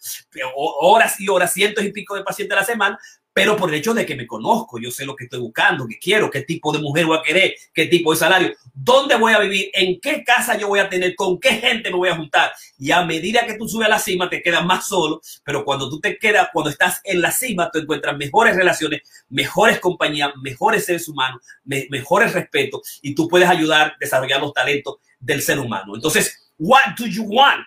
horas 0.54 1.18
y 1.20 1.28
horas, 1.28 1.54
cientos 1.54 1.82
y 1.84 1.90
pico 1.90 2.14
de 2.14 2.22
pacientes 2.22 2.56
a 2.56 2.60
la 2.60 2.66
semana, 2.66 2.98
pero 3.32 3.56
por 3.56 3.70
el 3.70 3.76
hecho 3.76 3.94
de 3.94 4.04
que 4.04 4.14
me 4.14 4.26
conozco, 4.26 4.78
yo 4.78 4.90
sé 4.90 5.06
lo 5.06 5.16
que 5.16 5.24
estoy 5.24 5.40
buscando, 5.40 5.86
qué 5.86 5.98
quiero, 5.98 6.30
qué 6.30 6.42
tipo 6.42 6.72
de 6.72 6.80
mujer 6.80 7.06
voy 7.06 7.18
a 7.18 7.22
querer, 7.22 7.54
qué 7.72 7.86
tipo 7.86 8.12
de 8.12 8.18
salario, 8.18 8.54
dónde 8.74 9.16
voy 9.16 9.32
a 9.32 9.38
vivir, 9.38 9.70
en 9.72 9.98
qué 10.00 10.22
casa 10.22 10.58
yo 10.58 10.68
voy 10.68 10.80
a 10.80 10.88
tener, 10.88 11.14
con 11.16 11.40
qué 11.40 11.50
gente 11.54 11.90
me 11.90 11.96
voy 11.96 12.10
a 12.10 12.16
juntar. 12.16 12.52
Y 12.78 12.90
a 12.90 13.02
medida 13.04 13.46
que 13.46 13.54
tú 13.54 13.68
subes 13.68 13.86
a 13.86 13.90
la 13.90 13.98
cima, 13.98 14.28
te 14.28 14.42
quedas 14.42 14.64
más 14.64 14.86
solo, 14.86 15.20
pero 15.44 15.64
cuando 15.64 15.88
tú 15.88 15.98
te 16.00 16.18
quedas, 16.18 16.48
cuando 16.52 16.70
estás 16.70 17.00
en 17.04 17.22
la 17.22 17.32
cima, 17.32 17.70
tú 17.70 17.78
encuentras 17.78 18.16
mejores 18.16 18.54
relaciones, 18.54 19.00
mejores 19.30 19.80
compañías, 19.80 20.30
mejores 20.42 20.84
seres 20.84 21.08
humanos, 21.08 21.40
mejores 21.64 22.34
respetos, 22.34 22.98
y 23.00 23.14
tú 23.14 23.28
puedes 23.28 23.48
ayudar 23.48 23.92
a 23.92 23.96
desarrollar 23.98 24.40
los 24.40 24.52
talentos 24.52 24.96
del 25.18 25.40
ser 25.40 25.58
humano. 25.58 25.94
Entonces, 25.94 26.52
what 26.58 26.96
do 26.98 27.06
you 27.06 27.24
want? 27.24 27.66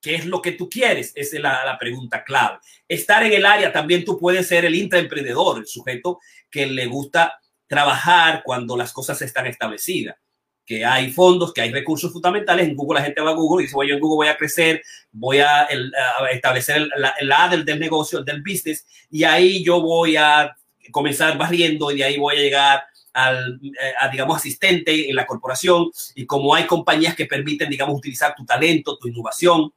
¿Qué 0.00 0.14
es 0.14 0.26
lo 0.26 0.40
que 0.40 0.52
tú 0.52 0.68
quieres? 0.68 1.12
Esa 1.14 1.36
es 1.36 1.42
la, 1.42 1.76
pregunta 1.78 2.24
clave. 2.24 2.58
Estar 2.88 3.22
en 3.24 3.32
el 3.32 3.44
área 3.44 3.72
también 3.72 4.04
tú 4.04 4.18
puedes 4.18 4.48
ser 4.48 4.64
el 4.64 4.74
intraemprendedor, 4.74 5.58
el 5.58 5.66
sujeto 5.66 6.18
que 6.50 6.66
le 6.66 6.86
gusta 6.86 7.38
trabajar 7.66 8.42
cuando 8.44 8.76
las 8.76 8.92
cosas 8.92 9.20
están 9.22 9.46
establecidas. 9.46 10.16
Que 10.64 10.84
hay 10.84 11.10
fondos, 11.10 11.52
que 11.52 11.60
hay 11.60 11.72
recursos 11.72 12.12
fundamentales. 12.12 12.66
En 12.66 12.76
Google 12.76 13.00
la 13.00 13.06
gente 13.06 13.20
va 13.20 13.30
a 13.30 13.34
Google 13.34 13.64
y 13.64 13.66
dice, 13.66 13.76
yo 13.86 13.94
en 13.94 14.00
Google 14.00 14.16
voy 14.16 14.28
a 14.28 14.36
crecer, 14.36 14.82
voy 15.10 15.40
a, 15.40 15.68
establecer 16.32 16.76
el, 16.76 16.90
la, 17.28 17.48
del, 17.48 17.64
del 17.64 17.78
negocio, 17.78 18.22
del 18.22 18.42
business, 18.42 18.86
y 19.10 19.24
ahí 19.24 19.64
yo 19.64 19.80
voy 19.80 20.16
a 20.16 20.56
comenzar 20.92 21.36
barriendo 21.36 21.90
y 21.90 21.98
de 21.98 22.04
ahí 22.04 22.18
voy 22.18 22.36
a 22.36 22.40
llegar 22.40 22.84
al, 23.12 23.60
eh, 23.62 23.92
a, 24.00 24.08
digamos, 24.08 24.36
asistente 24.36 25.10
en 25.10 25.16
la 25.16 25.26
corporación 25.26 25.90
y 26.14 26.26
como 26.26 26.54
hay 26.54 26.66
compañías 26.66 27.14
que 27.14 27.26
permiten, 27.26 27.68
digamos, 27.68 27.96
utilizar 27.96 28.34
tu 28.34 28.44
talento, 28.44 28.96
tu 28.98 29.08
innovación, 29.08 29.72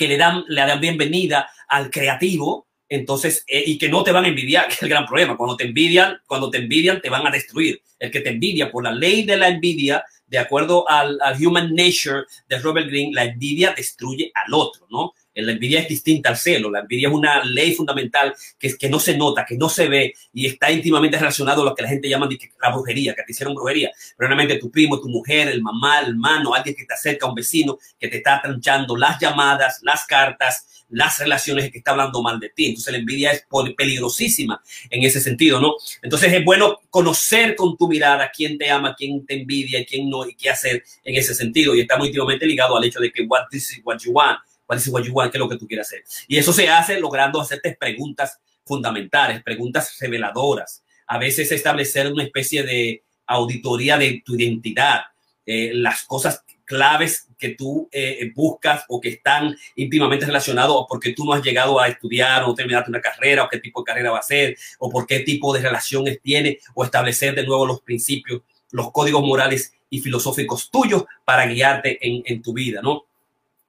que 0.00 0.08
le 0.08 0.16
dan, 0.16 0.46
le 0.48 0.62
dan 0.62 0.80
bienvenida 0.80 1.50
al 1.68 1.90
creativo, 1.90 2.68
entonces, 2.88 3.44
eh, 3.46 3.62
y 3.66 3.76
que 3.76 3.90
no 3.90 4.02
te 4.02 4.12
van 4.12 4.24
a 4.24 4.28
envidiar, 4.28 4.66
que 4.68 4.72
es 4.72 4.82
el 4.82 4.88
gran 4.88 5.04
problema. 5.04 5.36
Cuando 5.36 5.58
te 5.58 5.64
envidian, 5.64 6.16
cuando 6.26 6.48
te 6.50 6.56
envidian, 6.56 7.02
te 7.02 7.10
van 7.10 7.26
a 7.26 7.30
destruir. 7.30 7.82
El 7.98 8.10
que 8.10 8.20
te 8.20 8.30
envidia 8.30 8.70
por 8.70 8.82
la 8.82 8.92
ley 8.92 9.24
de 9.24 9.36
la 9.36 9.48
envidia, 9.48 10.02
de 10.26 10.38
acuerdo 10.38 10.88
al, 10.88 11.18
Human 11.38 11.74
Nature 11.74 12.24
de 12.48 12.58
Robert 12.60 12.88
Greene, 12.88 13.12
la 13.12 13.24
envidia 13.24 13.74
destruye 13.76 14.32
al 14.34 14.54
otro, 14.54 14.86
¿no? 14.88 15.12
La 15.34 15.52
envidia 15.52 15.80
es 15.80 15.88
distinta 15.88 16.30
al 16.30 16.36
celo. 16.36 16.70
La 16.70 16.80
envidia 16.80 17.08
es 17.08 17.14
una 17.14 17.44
ley 17.44 17.74
fundamental 17.74 18.34
que, 18.58 18.76
que 18.76 18.88
no 18.88 18.98
se 18.98 19.16
nota, 19.16 19.44
que 19.46 19.56
no 19.56 19.68
se 19.68 19.88
ve 19.88 20.14
y 20.32 20.46
está 20.46 20.70
íntimamente 20.70 21.18
relacionado 21.18 21.62
a 21.62 21.64
lo 21.66 21.74
que 21.74 21.82
la 21.82 21.88
gente 21.88 22.08
llama 22.08 22.28
la 22.60 22.70
brujería, 22.70 23.14
que 23.14 23.22
te 23.22 23.32
hicieron 23.32 23.54
brujería. 23.54 23.90
realmente 24.18 24.58
tu 24.58 24.70
primo, 24.70 25.00
tu 25.00 25.08
mujer, 25.08 25.48
el 25.48 25.62
mamá, 25.62 26.00
el 26.00 26.10
hermano, 26.10 26.54
alguien 26.54 26.74
que 26.74 26.84
te 26.84 26.94
acerca, 26.94 27.26
un 27.26 27.34
vecino 27.34 27.78
que 27.98 28.08
te 28.08 28.18
está 28.18 28.40
tranchando 28.42 28.96
las 28.96 29.20
llamadas, 29.20 29.80
las 29.82 30.04
cartas, 30.06 30.84
las 30.90 31.18
relaciones 31.18 31.70
que 31.70 31.78
está 31.78 31.92
hablando 31.92 32.22
mal 32.22 32.40
de 32.40 32.50
ti. 32.50 32.66
Entonces 32.66 32.92
la 32.92 32.98
envidia 32.98 33.30
es 33.30 33.46
peligrosísima 33.76 34.62
en 34.90 35.02
ese 35.04 35.20
sentido, 35.20 35.60
¿no? 35.60 35.74
Entonces 36.02 36.32
es 36.32 36.44
bueno 36.44 36.80
conocer 36.90 37.54
con 37.56 37.76
tu 37.76 37.88
mirada 37.88 38.30
quién 38.34 38.58
te 38.58 38.70
ama, 38.70 38.94
quién 38.96 39.24
te 39.24 39.34
envidia, 39.34 39.84
quién 39.86 40.10
no 40.10 40.28
y 40.28 40.34
qué 40.34 40.50
hacer 40.50 40.82
en 41.04 41.14
ese 41.14 41.34
sentido. 41.34 41.74
Y 41.74 41.80
está 41.80 41.96
muy 41.96 42.08
íntimamente 42.08 42.46
ligado 42.46 42.76
al 42.76 42.84
hecho 42.84 43.00
de 43.00 43.12
que 43.12 43.22
what, 43.22 43.48
this 43.50 43.70
is 43.72 43.80
what 43.84 43.98
you 43.98 44.12
want 44.12 44.38
cuál 44.70 44.78
es 44.78 44.86
what 44.86 45.02
you 45.02 45.12
qué 45.32 45.36
es 45.36 45.40
lo 45.40 45.48
que 45.48 45.56
tú 45.56 45.66
quieres 45.66 45.88
hacer. 45.88 46.04
Y 46.28 46.36
eso 46.36 46.52
se 46.52 46.68
hace 46.68 47.00
logrando 47.00 47.40
hacerte 47.40 47.76
preguntas 47.76 48.38
fundamentales, 48.64 49.42
preguntas 49.42 49.96
reveladoras. 49.98 50.84
A 51.08 51.18
veces 51.18 51.50
establecer 51.50 52.12
una 52.12 52.22
especie 52.22 52.62
de 52.62 53.02
auditoría 53.26 53.98
de 53.98 54.22
tu 54.24 54.36
identidad, 54.36 55.00
eh, 55.44 55.72
las 55.74 56.04
cosas 56.04 56.44
claves 56.64 57.26
que 57.36 57.48
tú 57.48 57.88
eh, 57.90 58.30
buscas 58.32 58.84
o 58.88 59.00
que 59.00 59.08
están 59.08 59.56
íntimamente 59.74 60.24
relacionados 60.24 60.76
o 60.76 60.86
porque 60.86 61.14
tú 61.14 61.24
no 61.24 61.32
has 61.32 61.42
llegado 61.42 61.80
a 61.80 61.88
estudiar 61.88 62.44
o 62.44 62.54
terminaste 62.54 62.90
una 62.90 63.00
carrera 63.00 63.42
o 63.42 63.48
qué 63.48 63.58
tipo 63.58 63.80
de 63.80 63.86
carrera 63.86 64.12
va 64.12 64.20
a 64.20 64.22
ser 64.22 64.56
o 64.78 64.88
por 64.88 65.04
qué 65.04 65.18
tipo 65.20 65.52
de 65.52 65.62
relaciones 65.62 66.20
tiene 66.22 66.60
o 66.74 66.84
establecer 66.84 67.34
de 67.34 67.44
nuevo 67.44 67.66
los 67.66 67.80
principios, 67.80 68.42
los 68.70 68.92
códigos 68.92 69.24
morales 69.24 69.72
y 69.88 69.98
filosóficos 69.98 70.70
tuyos 70.70 71.06
para 71.24 71.46
guiarte 71.46 71.98
en, 72.06 72.22
en 72.24 72.40
tu 72.40 72.52
vida, 72.52 72.80
¿no? 72.82 73.09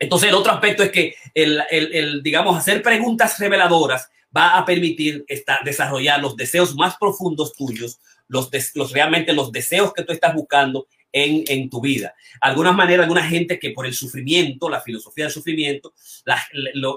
Entonces, 0.01 0.29
el 0.29 0.35
otro 0.35 0.51
aspecto 0.51 0.81
es 0.81 0.91
que 0.91 1.13
el, 1.35 2.23
digamos, 2.23 2.57
hacer 2.57 2.81
preguntas 2.81 3.37
reveladoras 3.37 4.09
va 4.35 4.57
a 4.57 4.65
permitir 4.65 5.23
desarrollar 5.63 6.19
los 6.19 6.35
deseos 6.35 6.73
más 6.75 6.97
profundos 6.97 7.53
tuyos, 7.53 7.99
los, 8.27 8.49
los 8.73 8.91
realmente 8.93 9.31
los 9.31 9.51
deseos 9.51 9.93
que 9.93 10.03
tú 10.03 10.11
estás 10.11 10.33
buscando 10.33 10.87
en, 11.11 11.69
tu 11.69 11.81
vida. 11.81 12.15
Algunas 12.41 12.73
maneras, 12.73 13.03
alguna 13.03 13.23
gente 13.27 13.59
que 13.59 13.69
por 13.69 13.85
el 13.85 13.93
sufrimiento, 13.93 14.69
la 14.69 14.81
filosofía 14.81 15.25
del 15.25 15.33
sufrimiento, 15.33 15.93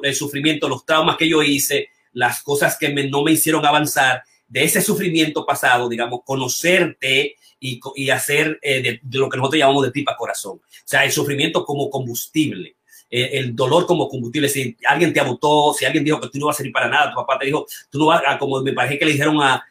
el 0.02 0.14
sufrimiento, 0.14 0.66
los 0.66 0.86
traumas 0.86 1.18
que 1.18 1.28
yo 1.28 1.42
hice, 1.42 1.88
las 2.14 2.42
cosas 2.42 2.78
que 2.78 2.88
no 2.88 3.22
me 3.22 3.32
hicieron 3.32 3.66
avanzar, 3.66 4.22
de 4.48 4.64
ese 4.64 4.80
sufrimiento 4.80 5.44
pasado, 5.44 5.90
digamos, 5.90 6.20
conocerte 6.24 7.36
y, 7.60 8.08
hacer 8.08 8.58
eh, 8.62 8.80
de, 8.80 9.00
de, 9.02 9.18
lo 9.18 9.28
que 9.28 9.36
nosotros 9.36 9.58
llamamos 9.58 9.84
de 9.84 9.90
tripa 9.90 10.16
corazón. 10.16 10.56
O 10.56 10.86
sea, 10.86 11.04
el 11.04 11.12
sufrimiento 11.12 11.66
como 11.66 11.90
combustible. 11.90 12.76
Eh, 13.16 13.38
el 13.38 13.54
dolor 13.54 13.86
como 13.86 14.08
combustible. 14.08 14.48
Si 14.48 14.76
alguien 14.88 15.12
te 15.12 15.20
abotó, 15.20 15.72
si 15.72 15.84
alguien 15.84 16.02
dijo 16.02 16.20
que 16.20 16.30
tú 16.30 16.38
no 16.40 16.46
vas 16.46 16.56
a 16.56 16.58
servir 16.58 16.72
para 16.72 16.88
nada, 16.88 17.10
tu 17.10 17.14
papá 17.14 17.38
te 17.38 17.46
dijo, 17.46 17.64
tú 17.88 18.00
no 18.00 18.06
vas 18.06 18.20
a, 18.26 18.36
como 18.36 18.60
me 18.60 18.72
parece 18.72 18.98
que 18.98 19.04
le 19.04 19.12
dijeron 19.12 19.40
a, 19.40 19.64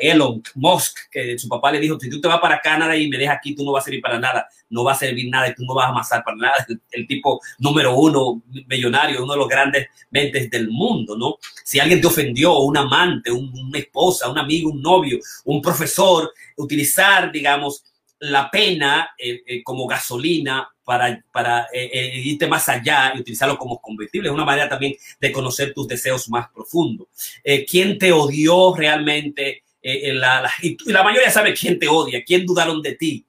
Elon 0.00 0.42
Musk, 0.54 0.96
que 1.10 1.38
su 1.38 1.46
papá 1.46 1.70
le 1.70 1.78
dijo, 1.78 2.00
si 2.00 2.08
tú 2.08 2.20
te 2.22 2.26
vas 2.26 2.40
para 2.40 2.58
Canadá 2.58 2.96
y 2.96 3.06
me 3.06 3.18
dejas 3.18 3.36
aquí, 3.36 3.54
tú 3.54 3.64
no 3.64 3.72
vas 3.72 3.82
a 3.82 3.84
servir 3.84 4.00
para 4.00 4.18
nada, 4.18 4.48
no 4.70 4.82
va 4.82 4.92
a 4.92 4.96
servir 4.96 5.28
nada 5.30 5.46
y 5.46 5.54
tú 5.54 5.62
no 5.64 5.74
vas 5.74 5.86
a 5.86 5.90
amasar 5.90 6.24
para 6.24 6.38
nada. 6.38 6.66
El, 6.90 7.06
tipo 7.06 7.38
número 7.58 7.94
uno, 7.94 8.42
millonario, 8.66 9.22
uno 9.22 9.34
de 9.34 9.38
los 9.38 9.46
grandes 9.46 9.86
mentes 10.10 10.50
del 10.50 10.68
mundo, 10.68 11.16
¿no? 11.16 11.36
Si 11.62 11.78
alguien 11.78 12.00
te 12.00 12.06
ofendió, 12.06 12.58
un 12.60 12.78
amante, 12.78 13.30
una 13.30 13.78
esposa, 13.78 14.28
un 14.30 14.38
amigo, 14.38 14.70
un 14.70 14.80
novio, 14.80 15.18
un 15.44 15.60
profesor, 15.60 16.32
utilizar, 16.56 17.30
digamos, 17.30 17.84
la 18.20 18.50
pena 18.50 19.10
eh, 19.18 19.42
eh, 19.46 19.62
como 19.62 19.86
gasolina 19.86 20.68
para, 20.88 21.22
para 21.30 21.66
eh, 21.70 22.18
irte 22.24 22.46
más 22.46 22.66
allá 22.66 23.12
y 23.14 23.20
utilizarlo 23.20 23.58
como 23.58 23.78
combustible. 23.78 24.30
Es 24.30 24.34
una 24.34 24.46
manera 24.46 24.70
también 24.70 24.94
de 25.20 25.30
conocer 25.30 25.74
tus 25.74 25.86
deseos 25.86 26.30
más 26.30 26.48
profundos. 26.48 27.08
¿Quién 27.68 27.98
te 27.98 28.10
odió 28.10 28.74
realmente? 28.74 29.64
La, 29.82 30.50
y 30.62 30.78
la 30.86 31.02
mayoría 31.02 31.30
sabe 31.30 31.52
quién 31.52 31.78
te 31.78 31.88
odia, 31.88 32.24
quién 32.24 32.46
dudaron 32.46 32.80
de 32.80 32.94
ti, 32.94 33.26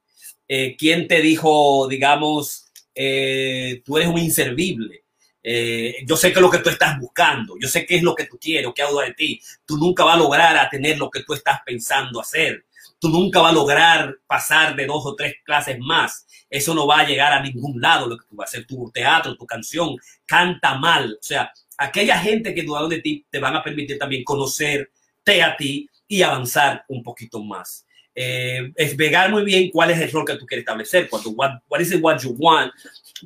quién 0.78 1.06
te 1.10 1.22
dijo, 1.22 1.86
digamos, 1.90 2.72
tú 2.94 3.98
eres 3.98 4.08
un 4.08 4.20
inservible. 4.20 5.04
yo 5.44 6.16
sé 6.16 6.32
que 6.32 6.40
es 6.40 6.42
lo 6.42 6.50
que 6.50 6.60
tú 6.60 6.70
estás 6.70 6.98
buscando, 6.98 7.56
yo 7.60 7.68
sé 7.68 7.86
qué 7.86 7.98
es 7.98 8.04
lo 8.04 8.16
que 8.16 8.24
tú 8.24 8.40
quieres, 8.40 8.72
qué 8.74 8.84
duda 8.90 9.04
de 9.04 9.16
ti. 9.16 9.42
Tú 9.66 9.76
nunca 9.76 10.06
vas 10.06 10.16
a 10.16 10.20
lograr 10.20 10.56
a 10.56 10.70
tener 10.70 10.98
lo 10.98 11.10
que 11.10 11.24
tú 11.24 11.34
estás 11.34 11.60
pensando 11.66 12.22
hacer 12.22 12.64
tú 13.00 13.10
nunca 13.10 13.40
vas 13.40 13.52
a 13.52 13.56
lograr 13.56 14.18
pasar 14.28 14.76
de 14.76 14.86
dos 14.86 15.06
o 15.06 15.16
tres 15.16 15.36
clases 15.44 15.78
más. 15.80 16.28
Eso 16.50 16.74
no 16.74 16.86
va 16.86 17.00
a 17.00 17.08
llegar 17.08 17.32
a 17.32 17.42
ningún 17.42 17.80
lado, 17.80 18.08
lo 18.08 18.18
que 18.18 18.26
tú 18.28 18.36
vas 18.36 18.48
a 18.48 18.58
hacer, 18.58 18.68
tu 18.68 18.92
teatro, 18.92 19.36
tu 19.36 19.46
canción, 19.46 19.96
canta 20.26 20.76
mal. 20.78 21.14
O 21.14 21.24
sea, 21.24 21.52
aquella 21.78 22.20
gente 22.20 22.54
que 22.54 22.64
dudaron 22.64 22.90
de 22.90 23.02
ti 23.02 23.26
te 23.30 23.40
van 23.40 23.56
a 23.56 23.64
permitir 23.64 23.98
también 23.98 24.24
conocerte 24.24 25.44
a 25.44 25.56
ti 25.56 25.90
y 26.08 26.22
avanzar 26.22 26.84
un 26.88 27.02
poquito 27.04 27.44
más. 27.44 27.86
Eh, 28.16 28.74
es 28.76 28.98
vegar 28.98 29.32
muy 29.32 29.44
bien 29.46 29.70
cuál 29.72 29.92
es 29.92 30.00
el 30.02 30.12
rol 30.12 30.26
que 30.26 30.36
tú 30.36 30.46
quieres 30.46 30.64
establecer. 30.64 31.10
Cuando, 31.10 31.30
what, 31.30 31.52
what 31.70 31.80
is 31.80 31.92
it 31.92 32.04
what 32.04 32.20
you 32.20 32.36
want? 32.38 32.72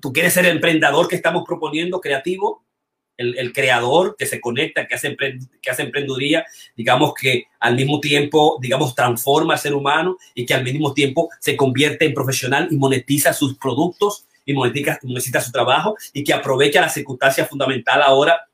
Tú 0.01 0.13
quieres 0.13 0.33
ser 0.33 0.45
emprendedor 0.45 1.07
que 1.07 1.15
estamos 1.15 1.43
proponiendo, 1.45 1.99
creativo, 1.99 2.62
el, 3.37 3.53
creador 3.53 4.15
que 4.17 4.25
se 4.25 4.41
conecta, 4.41 4.87
que 4.87 4.95
hace, 4.95 5.15
que 5.61 5.69
hace 5.69 5.83
emprendeduría, 5.83 6.45
digamos 6.75 7.13
que 7.13 7.45
al 7.59 7.75
mismo 7.75 7.99
tiempo, 7.99 8.57
digamos, 8.61 8.95
transforma 8.95 9.53
al 9.53 9.59
ser 9.59 9.73
humano 9.73 10.17
y 10.33 10.45
que 10.45 10.53
al 10.53 10.63
mismo 10.63 10.93
tiempo 10.93 11.29
se 11.39 11.55
convierte 11.55 12.05
en 12.05 12.13
profesional 12.13 12.67
y 12.71 12.75
monetiza 12.75 13.33
sus 13.33 13.57
productos 13.57 14.25
y 14.45 14.53
monetiza, 14.53 14.99
monetiza 15.03 15.41
su 15.41 15.51
trabajo 15.51 15.95
y 16.11 16.23
que 16.23 16.33
aprovecha 16.33 16.81
la 16.81 16.89
circunstancia 16.89 17.45
fundamental 17.45 18.01
ahora 18.01 18.47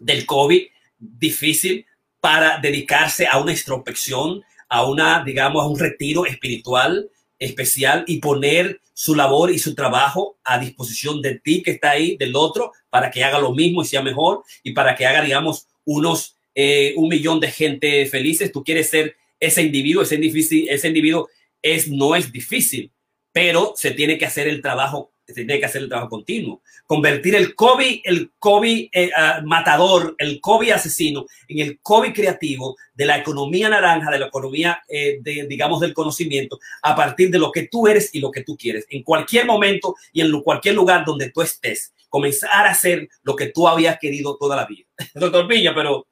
del 0.00 0.26
COVID 0.26 0.62
difícil 0.98 1.86
para 2.20 2.58
dedicarse 2.58 3.26
a 3.26 3.38
una 3.38 3.52
introspección, 3.52 4.42
a 4.68 4.86
una, 4.86 5.22
digamos, 5.24 5.62
a 5.62 5.68
un 5.68 5.78
retiro 5.78 6.26
espiritual 6.26 7.10
especial 7.38 8.04
y 8.06 8.18
poner 8.18 8.80
su 8.92 9.14
labor 9.14 9.50
y 9.50 9.58
su 9.58 9.74
trabajo 9.74 10.38
a 10.44 10.58
disposición 10.58 11.20
de 11.20 11.38
ti 11.40 11.62
que 11.62 11.72
está 11.72 11.90
ahí, 11.90 12.16
del 12.16 12.36
otro, 12.36 12.72
para 12.90 13.10
que 13.10 13.24
haga 13.24 13.40
lo 13.40 13.52
mismo 13.52 13.82
y 13.82 13.86
sea 13.86 14.02
mejor 14.02 14.42
y 14.62 14.72
para 14.72 14.94
que 14.94 15.06
haga, 15.06 15.22
digamos, 15.22 15.66
unos, 15.84 16.36
eh, 16.54 16.94
un 16.96 17.08
millón 17.08 17.40
de 17.40 17.50
gente 17.50 18.06
felices. 18.06 18.52
Tú 18.52 18.62
quieres 18.62 18.88
ser 18.88 19.16
ese 19.40 19.62
individuo, 19.62 20.02
ese, 20.02 20.16
difícil, 20.16 20.68
ese 20.68 20.88
individuo 20.88 21.28
es, 21.60 21.88
no 21.88 22.14
es 22.14 22.30
difícil, 22.30 22.92
pero 23.32 23.74
se 23.76 23.90
tiene 23.90 24.18
que 24.18 24.26
hacer 24.26 24.46
el 24.46 24.62
trabajo 24.62 25.12
se 25.26 25.32
tiene 25.32 25.58
que 25.58 25.66
hacer 25.66 25.82
el 25.82 25.88
trabajo 25.88 26.10
continuo. 26.10 26.62
Convertir 26.86 27.34
el 27.34 27.54
COVID, 27.54 28.00
el 28.04 28.32
COVID 28.38 28.88
eh, 28.92 29.10
ah, 29.16 29.40
matador, 29.44 30.14
el 30.18 30.40
COVID 30.40 30.72
asesino, 30.72 31.24
en 31.48 31.60
el 31.60 31.80
COVID 31.80 32.12
creativo 32.12 32.76
de 32.94 33.06
la 33.06 33.18
economía 33.18 33.68
naranja, 33.68 34.10
de 34.10 34.18
la 34.18 34.26
economía, 34.26 34.82
eh, 34.88 35.18
de, 35.20 35.46
digamos, 35.48 35.80
del 35.80 35.94
conocimiento, 35.94 36.58
a 36.82 36.94
partir 36.94 37.30
de 37.30 37.38
lo 37.38 37.50
que 37.50 37.68
tú 37.68 37.86
eres 37.88 38.14
y 38.14 38.20
lo 38.20 38.30
que 38.30 38.44
tú 38.44 38.56
quieres. 38.56 38.86
En 38.90 39.02
cualquier 39.02 39.46
momento 39.46 39.94
y 40.12 40.20
en 40.20 40.40
cualquier 40.42 40.74
lugar 40.74 41.04
donde 41.04 41.30
tú 41.30 41.40
estés, 41.40 41.92
comenzar 42.08 42.66
a 42.66 42.70
hacer 42.70 43.08
lo 43.22 43.34
que 43.34 43.46
tú 43.46 43.66
habías 43.66 43.98
querido 43.98 44.36
toda 44.36 44.56
la 44.56 44.66
vida. 44.66 44.86
Doctor 45.14 45.48
Villa, 45.48 45.74
pero 45.74 46.06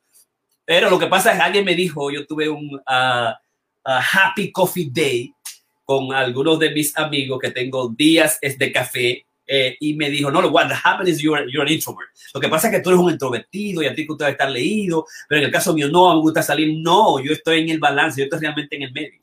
Pero 0.64 0.88
lo 0.88 0.98
que 0.98 1.06
pasa 1.06 1.32
es 1.32 1.36
que 1.36 1.42
alguien 1.42 1.64
me 1.64 1.74
dijo, 1.74 2.10
yo 2.10 2.26
tuve 2.26 2.48
un 2.48 2.76
uh, 2.76 3.32
Happy 3.84 4.50
Coffee 4.52 4.88
Day 4.90 5.32
con 5.92 6.14
algunos 6.14 6.58
de 6.58 6.70
mis 6.70 6.96
amigos 6.96 7.38
que 7.40 7.50
tengo 7.50 7.88
días 7.88 8.38
de 8.40 8.72
café 8.72 9.26
eh, 9.46 9.76
y 9.80 9.94
me 9.94 10.08
dijo, 10.08 10.30
no, 10.30 10.46
what 10.48 10.70
happens 10.72 11.10
is 11.10 11.18
you're, 11.20 11.44
you're, 11.50 11.66
an 11.66 11.72
introvert. 11.72 12.08
Lo 12.32 12.40
que 12.40 12.48
pasa 12.48 12.68
es 12.68 12.74
que 12.74 12.80
tú 12.80 12.90
eres 12.90 13.00
un 13.00 13.10
introvertido 13.10 13.82
y 13.82 13.86
a 13.86 13.94
ti 13.94 14.02
te 14.02 14.08
gusta 14.08 14.28
estar 14.28 14.50
leído, 14.50 15.04
pero 15.28 15.40
en 15.40 15.46
el 15.46 15.52
caso 15.52 15.74
mío 15.74 15.88
no, 15.88 16.14
me 16.14 16.20
gusta 16.20 16.42
salir. 16.42 16.78
No, 16.80 17.20
yo 17.22 17.32
estoy 17.32 17.60
en 17.60 17.68
el 17.70 17.78
balance, 17.78 18.18
yo 18.18 18.24
estoy 18.24 18.40
realmente 18.40 18.76
en 18.76 18.82
el 18.84 18.92
medio. 18.92 19.18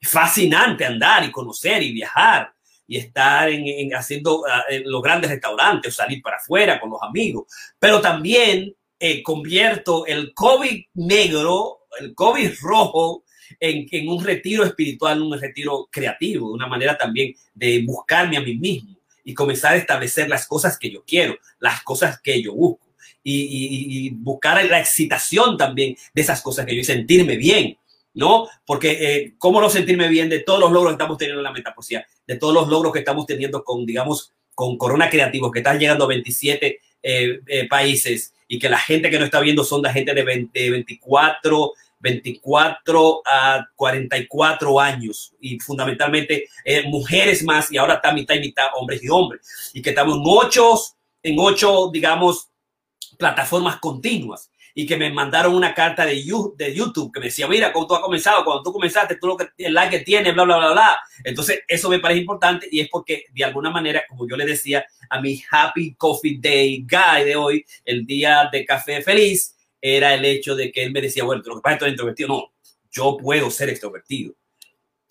Es 0.00 0.10
fascinante 0.10 0.84
andar 0.84 1.24
y 1.24 1.30
conocer 1.30 1.82
y 1.82 1.92
viajar 1.92 2.52
y 2.86 2.96
estar 2.96 3.48
en, 3.48 3.94
haciendo 3.94 4.44
ah, 4.46 4.64
los 4.84 5.02
grandes 5.02 5.30
restaurantes, 5.30 5.94
salir 5.94 6.20
para 6.20 6.36
afuera 6.36 6.80
con 6.80 6.90
los 6.90 7.02
amigos, 7.02 7.46
pero 7.78 8.00
también 8.00 8.74
eh, 8.98 9.22
convierto 9.22 10.06
el 10.06 10.34
COVID 10.34 10.84
negro, 10.94 11.86
el 12.00 12.14
COVID 12.14 12.50
rojo, 12.60 13.24
en, 13.60 14.08
un 14.08 14.22
retiro 14.22 14.64
espiritual, 14.64 15.22
un 15.22 15.38
retiro 15.38 15.88
creativo, 15.90 16.52
una 16.52 16.66
manera 16.66 16.96
también 16.96 17.34
de 17.54 17.82
buscarme 17.86 18.36
a 18.36 18.40
mí 18.40 18.54
mismo 18.56 18.96
y 19.24 19.34
comenzar 19.34 19.74
a 19.74 19.76
establecer 19.76 20.28
las 20.28 20.46
cosas 20.46 20.78
que 20.78 20.90
yo 20.90 21.04
quiero, 21.06 21.36
las 21.58 21.82
cosas 21.82 22.20
que 22.20 22.42
yo 22.42 22.54
busco 22.54 22.88
y, 23.22 24.10
buscar 24.10 24.64
la 24.64 24.80
excitación 24.80 25.56
también 25.56 25.96
de 26.14 26.22
esas 26.22 26.40
cosas 26.40 26.64
que 26.66 26.74
yo 26.74 26.80
y 26.80 26.84
sentirme 26.84 27.36
bien, 27.36 27.76
¿no? 28.14 28.48
Porque 28.64 28.90
eh, 29.00 29.34
cómo 29.38 29.60
no 29.60 29.68
sentirme 29.68 30.08
bien 30.08 30.28
de 30.28 30.40
todos 30.40 30.60
los 30.60 30.72
logros 30.72 30.92
que 30.92 30.94
estamos 30.94 31.18
teniendo 31.18 31.40
en 31.40 31.44
la 31.44 31.52
metaposía, 31.52 32.06
de 32.26 32.36
todos 32.36 32.54
los 32.54 32.68
logros 32.68 32.92
que 32.92 33.00
estamos 33.00 33.26
teniendo 33.26 33.62
con, 33.64 33.84
digamos, 33.84 34.32
con 34.54 34.76
Corona 34.76 35.10
Creativos, 35.10 35.52
que 35.52 35.60
están 35.60 35.78
llegando 35.78 36.04
a 36.04 36.08
27 36.08 36.80
eh, 37.02 37.40
eh, 37.46 37.68
países 37.68 38.34
y 38.48 38.58
que 38.58 38.68
la 38.68 38.78
gente 38.78 39.10
que 39.10 39.18
no 39.18 39.24
está 39.24 39.40
viendo 39.40 39.62
son 39.62 39.82
la 39.82 39.92
gente 39.92 40.14
de 40.14 40.24
20, 40.24 40.70
24, 40.70 41.72
24 42.00 43.22
a 43.24 43.68
44 43.74 44.80
años 44.80 45.34
y 45.40 45.58
fundamentalmente 45.58 46.48
eh, 46.64 46.84
mujeres 46.88 47.42
más 47.42 47.72
y 47.72 47.78
ahora 47.78 47.94
está 47.94 48.12
mitad 48.12 48.34
y 48.34 48.40
mitad 48.40 48.66
hombres 48.76 49.02
y 49.02 49.08
hombres. 49.08 49.70
Y 49.74 49.82
que 49.82 49.90
estamos 49.90 50.16
en 50.16 50.22
ocho, 50.24 50.80
en 51.22 51.36
ocho, 51.38 51.90
digamos, 51.92 52.48
plataformas 53.18 53.78
continuas. 53.78 54.50
Y 54.74 54.86
que 54.86 54.96
me 54.96 55.10
mandaron 55.10 55.56
una 55.56 55.74
carta 55.74 56.06
de, 56.06 56.22
de 56.56 56.74
YouTube 56.74 57.12
que 57.12 57.18
me 57.18 57.26
decía, 57.26 57.48
mira, 57.48 57.72
cómo 57.72 57.88
tú 57.88 57.96
has 57.96 58.00
comenzado, 58.00 58.44
cuando 58.44 58.62
tú 58.62 58.72
comenzaste, 58.72 59.16
tú 59.16 59.26
lo 59.26 59.36
que, 59.36 59.48
el 59.58 59.74
like 59.74 59.98
que 59.98 60.04
tienes, 60.04 60.32
bla, 60.34 60.44
bla, 60.44 60.58
bla, 60.58 60.70
bla. 60.70 61.00
Entonces, 61.24 61.62
eso 61.66 61.88
me 61.88 61.98
parece 61.98 62.20
importante 62.20 62.68
y 62.70 62.78
es 62.78 62.88
porque 62.88 63.24
de 63.34 63.44
alguna 63.44 63.70
manera, 63.70 64.04
como 64.08 64.28
yo 64.28 64.36
le 64.36 64.46
decía 64.46 64.86
a 65.10 65.20
mi 65.20 65.42
Happy 65.50 65.94
Coffee 65.94 66.38
Day 66.40 66.86
Guy 66.88 67.24
de 67.24 67.34
hoy, 67.34 67.64
el 67.84 68.06
día 68.06 68.48
de 68.52 68.64
café 68.64 69.02
feliz, 69.02 69.57
era 69.80 70.14
el 70.14 70.24
hecho 70.24 70.54
de 70.56 70.72
que 70.72 70.82
él 70.82 70.92
me 70.92 71.00
decía, 71.00 71.24
bueno, 71.24 71.42
lo 71.44 71.56
que 71.56 71.60
pasa 71.62 71.76
es 71.76 71.82
que 71.82 71.90
introvertido. 71.90 72.28
No, 72.28 72.52
yo 72.90 73.16
puedo 73.16 73.50
ser 73.50 73.68
extrovertido. 73.68 74.34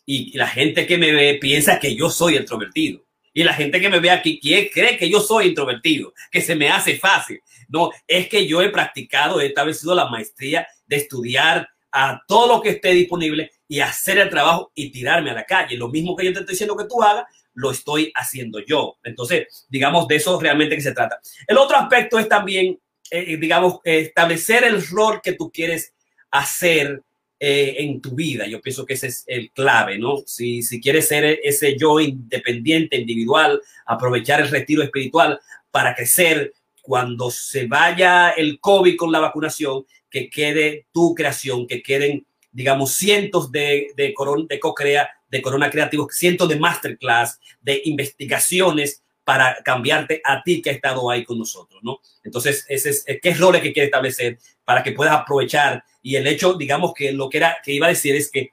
Y 0.06 0.38
la 0.38 0.48
gente 0.48 0.88
que 0.88 0.98
me 0.98 1.12
ve 1.12 1.38
piensa 1.40 1.80
que 1.80 1.96
yo 1.96 2.10
soy 2.10 2.36
extrovertido. 2.36 3.06
Y 3.34 3.44
la 3.44 3.54
gente 3.54 3.80
que 3.80 3.90
me 3.90 4.00
ve 4.00 4.10
aquí 4.10 4.40
cree 4.40 4.98
que 4.98 5.10
yo 5.10 5.20
soy 5.20 5.48
introvertido, 5.48 6.14
que 6.32 6.42
se 6.42 6.56
me 6.56 6.70
hace 6.70 6.98
fácil. 6.98 7.42
No, 7.68 7.92
es 8.08 8.30
que 8.30 8.48
yo 8.48 8.62
he 8.62 8.70
practicado, 8.70 9.40
he 9.40 9.48
establecido 9.48 9.94
la 9.94 10.08
maestría 10.08 10.68
de 10.86 10.96
estudiar 10.96 11.68
a 11.92 12.22
todo 12.28 12.48
lo 12.48 12.62
que 12.62 12.70
esté 12.70 12.92
disponible 12.92 13.52
y 13.68 13.80
hacer 13.80 14.18
el 14.18 14.30
trabajo 14.30 14.72
y 14.74 14.92
tirarme 14.92 15.30
a 15.30 15.36
la 15.36 15.44
calle. 15.44 15.78
Lo 15.78 15.90
mismo 15.90 16.16
que 16.16 16.26
yo 16.26 16.34
te 16.34 16.40
estoy 16.40 16.54
diciendo 16.54 16.78
que 16.78 16.86
tú 16.86 17.04
hagas, 17.04 17.26
lo 17.54 17.72
estoy 17.72 18.12
haciendo 18.16 18.60
yo. 18.60 18.98
Entonces, 19.04 19.68
digamos, 19.70 20.08
de 20.08 20.16
eso 20.16 20.40
realmente 20.40 20.76
que 20.76 20.82
se 20.82 20.94
trata. 20.94 21.20
El 21.48 21.58
otro 21.58 21.78
aspecto 21.78 22.18
es 22.18 22.30
también 22.30 22.80
eh, 23.12 23.38
digamos, 23.38 23.80
establecer 23.84 24.64
el 24.64 24.86
rol 24.88 25.22
que 25.22 25.34
tú 25.34 25.52
quieres 25.52 25.94
hacer 26.32 27.02
eh, 27.40 27.76
en 27.80 28.02
tu 28.02 28.16
vida. 28.16 28.48
Yo 28.48 28.62
pienso 28.62 28.86
que 28.86 28.96
ese 28.96 29.08
es 29.08 29.24
el 29.28 29.52
clave, 29.52 30.00
¿no? 30.00 30.24
Si, 30.26 30.64
si 30.64 30.82
quieres 30.82 31.08
ser 31.08 31.40
ese 31.44 31.78
yo 31.78 32.00
independiente, 32.00 32.98
individual, 32.98 33.62
aprovechar 33.86 34.42
el 34.42 34.50
retiro 34.50 34.82
espiritual 34.82 35.40
para 35.70 35.94
crecer 35.94 36.54
cuando 36.82 37.30
se 37.30 37.68
vaya 37.68 38.32
el 38.32 38.60
COVID 38.60 38.96
con 38.96 39.12
la 39.12 39.20
vacunación, 39.20 39.86
que 40.10 40.30
quede 40.30 40.88
tu 40.92 41.14
creación, 41.14 41.68
que 41.68 41.84
queden, 41.84 42.26
digamos, 42.52 42.94
cientos 42.94 43.52
de, 43.52 43.90
de, 43.96 44.16
de 44.50 44.60
co-crea, 44.60 45.10
de 45.30 45.42
Corona 45.42 45.70
Creativos, 45.70 46.16
cientos 46.16 46.50
de 46.50 46.60
masterclass, 46.60 47.40
de 47.62 47.82
investigaciones 47.86 49.04
para 49.28 49.62
cambiarte 49.62 50.22
a 50.24 50.42
ti 50.42 50.62
que 50.62 50.70
ha 50.70 50.74
estado 50.74 51.12
ahí 51.12 51.26
con 51.26 51.38
nosotros, 51.38 51.84
¿no? 51.84 52.00
Entonces, 52.24 52.66
ese 52.70 52.92
es, 52.92 53.06
¿qué 53.22 53.34
roles 53.34 53.62
que 53.62 53.74
quiere 53.74 53.88
establecer 53.88 54.40
para 54.64 54.82
que 54.82 54.94
puedas 54.94 55.14
aprovechar? 55.14 55.84
Y 56.02 56.16
el 56.16 56.26
hecho, 56.28 56.54
digamos 56.54 56.94
que 56.94 57.12
lo 57.12 57.30
que, 57.30 57.40
era, 57.40 57.58
que 57.62 57.74
iba 57.74 57.88
a 57.88 57.90
decir 57.90 58.16
es 58.16 58.32
que 58.32 58.52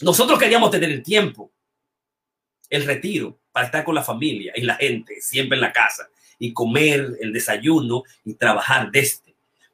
nosotros 0.00 0.38
queríamos 0.38 0.70
tener 0.70 0.88
el 0.88 1.02
tiempo, 1.02 1.52
el 2.70 2.86
retiro, 2.86 3.40
para 3.52 3.66
estar 3.66 3.84
con 3.84 3.94
la 3.94 4.02
familia 4.02 4.54
y 4.56 4.62
la 4.62 4.76
gente, 4.76 5.20
siempre 5.20 5.56
en 5.56 5.60
la 5.60 5.72
casa, 5.74 6.08
y 6.38 6.54
comer 6.54 7.18
el 7.20 7.30
desayuno 7.30 8.04
y 8.24 8.36
trabajar 8.36 8.90
desde 8.90 9.29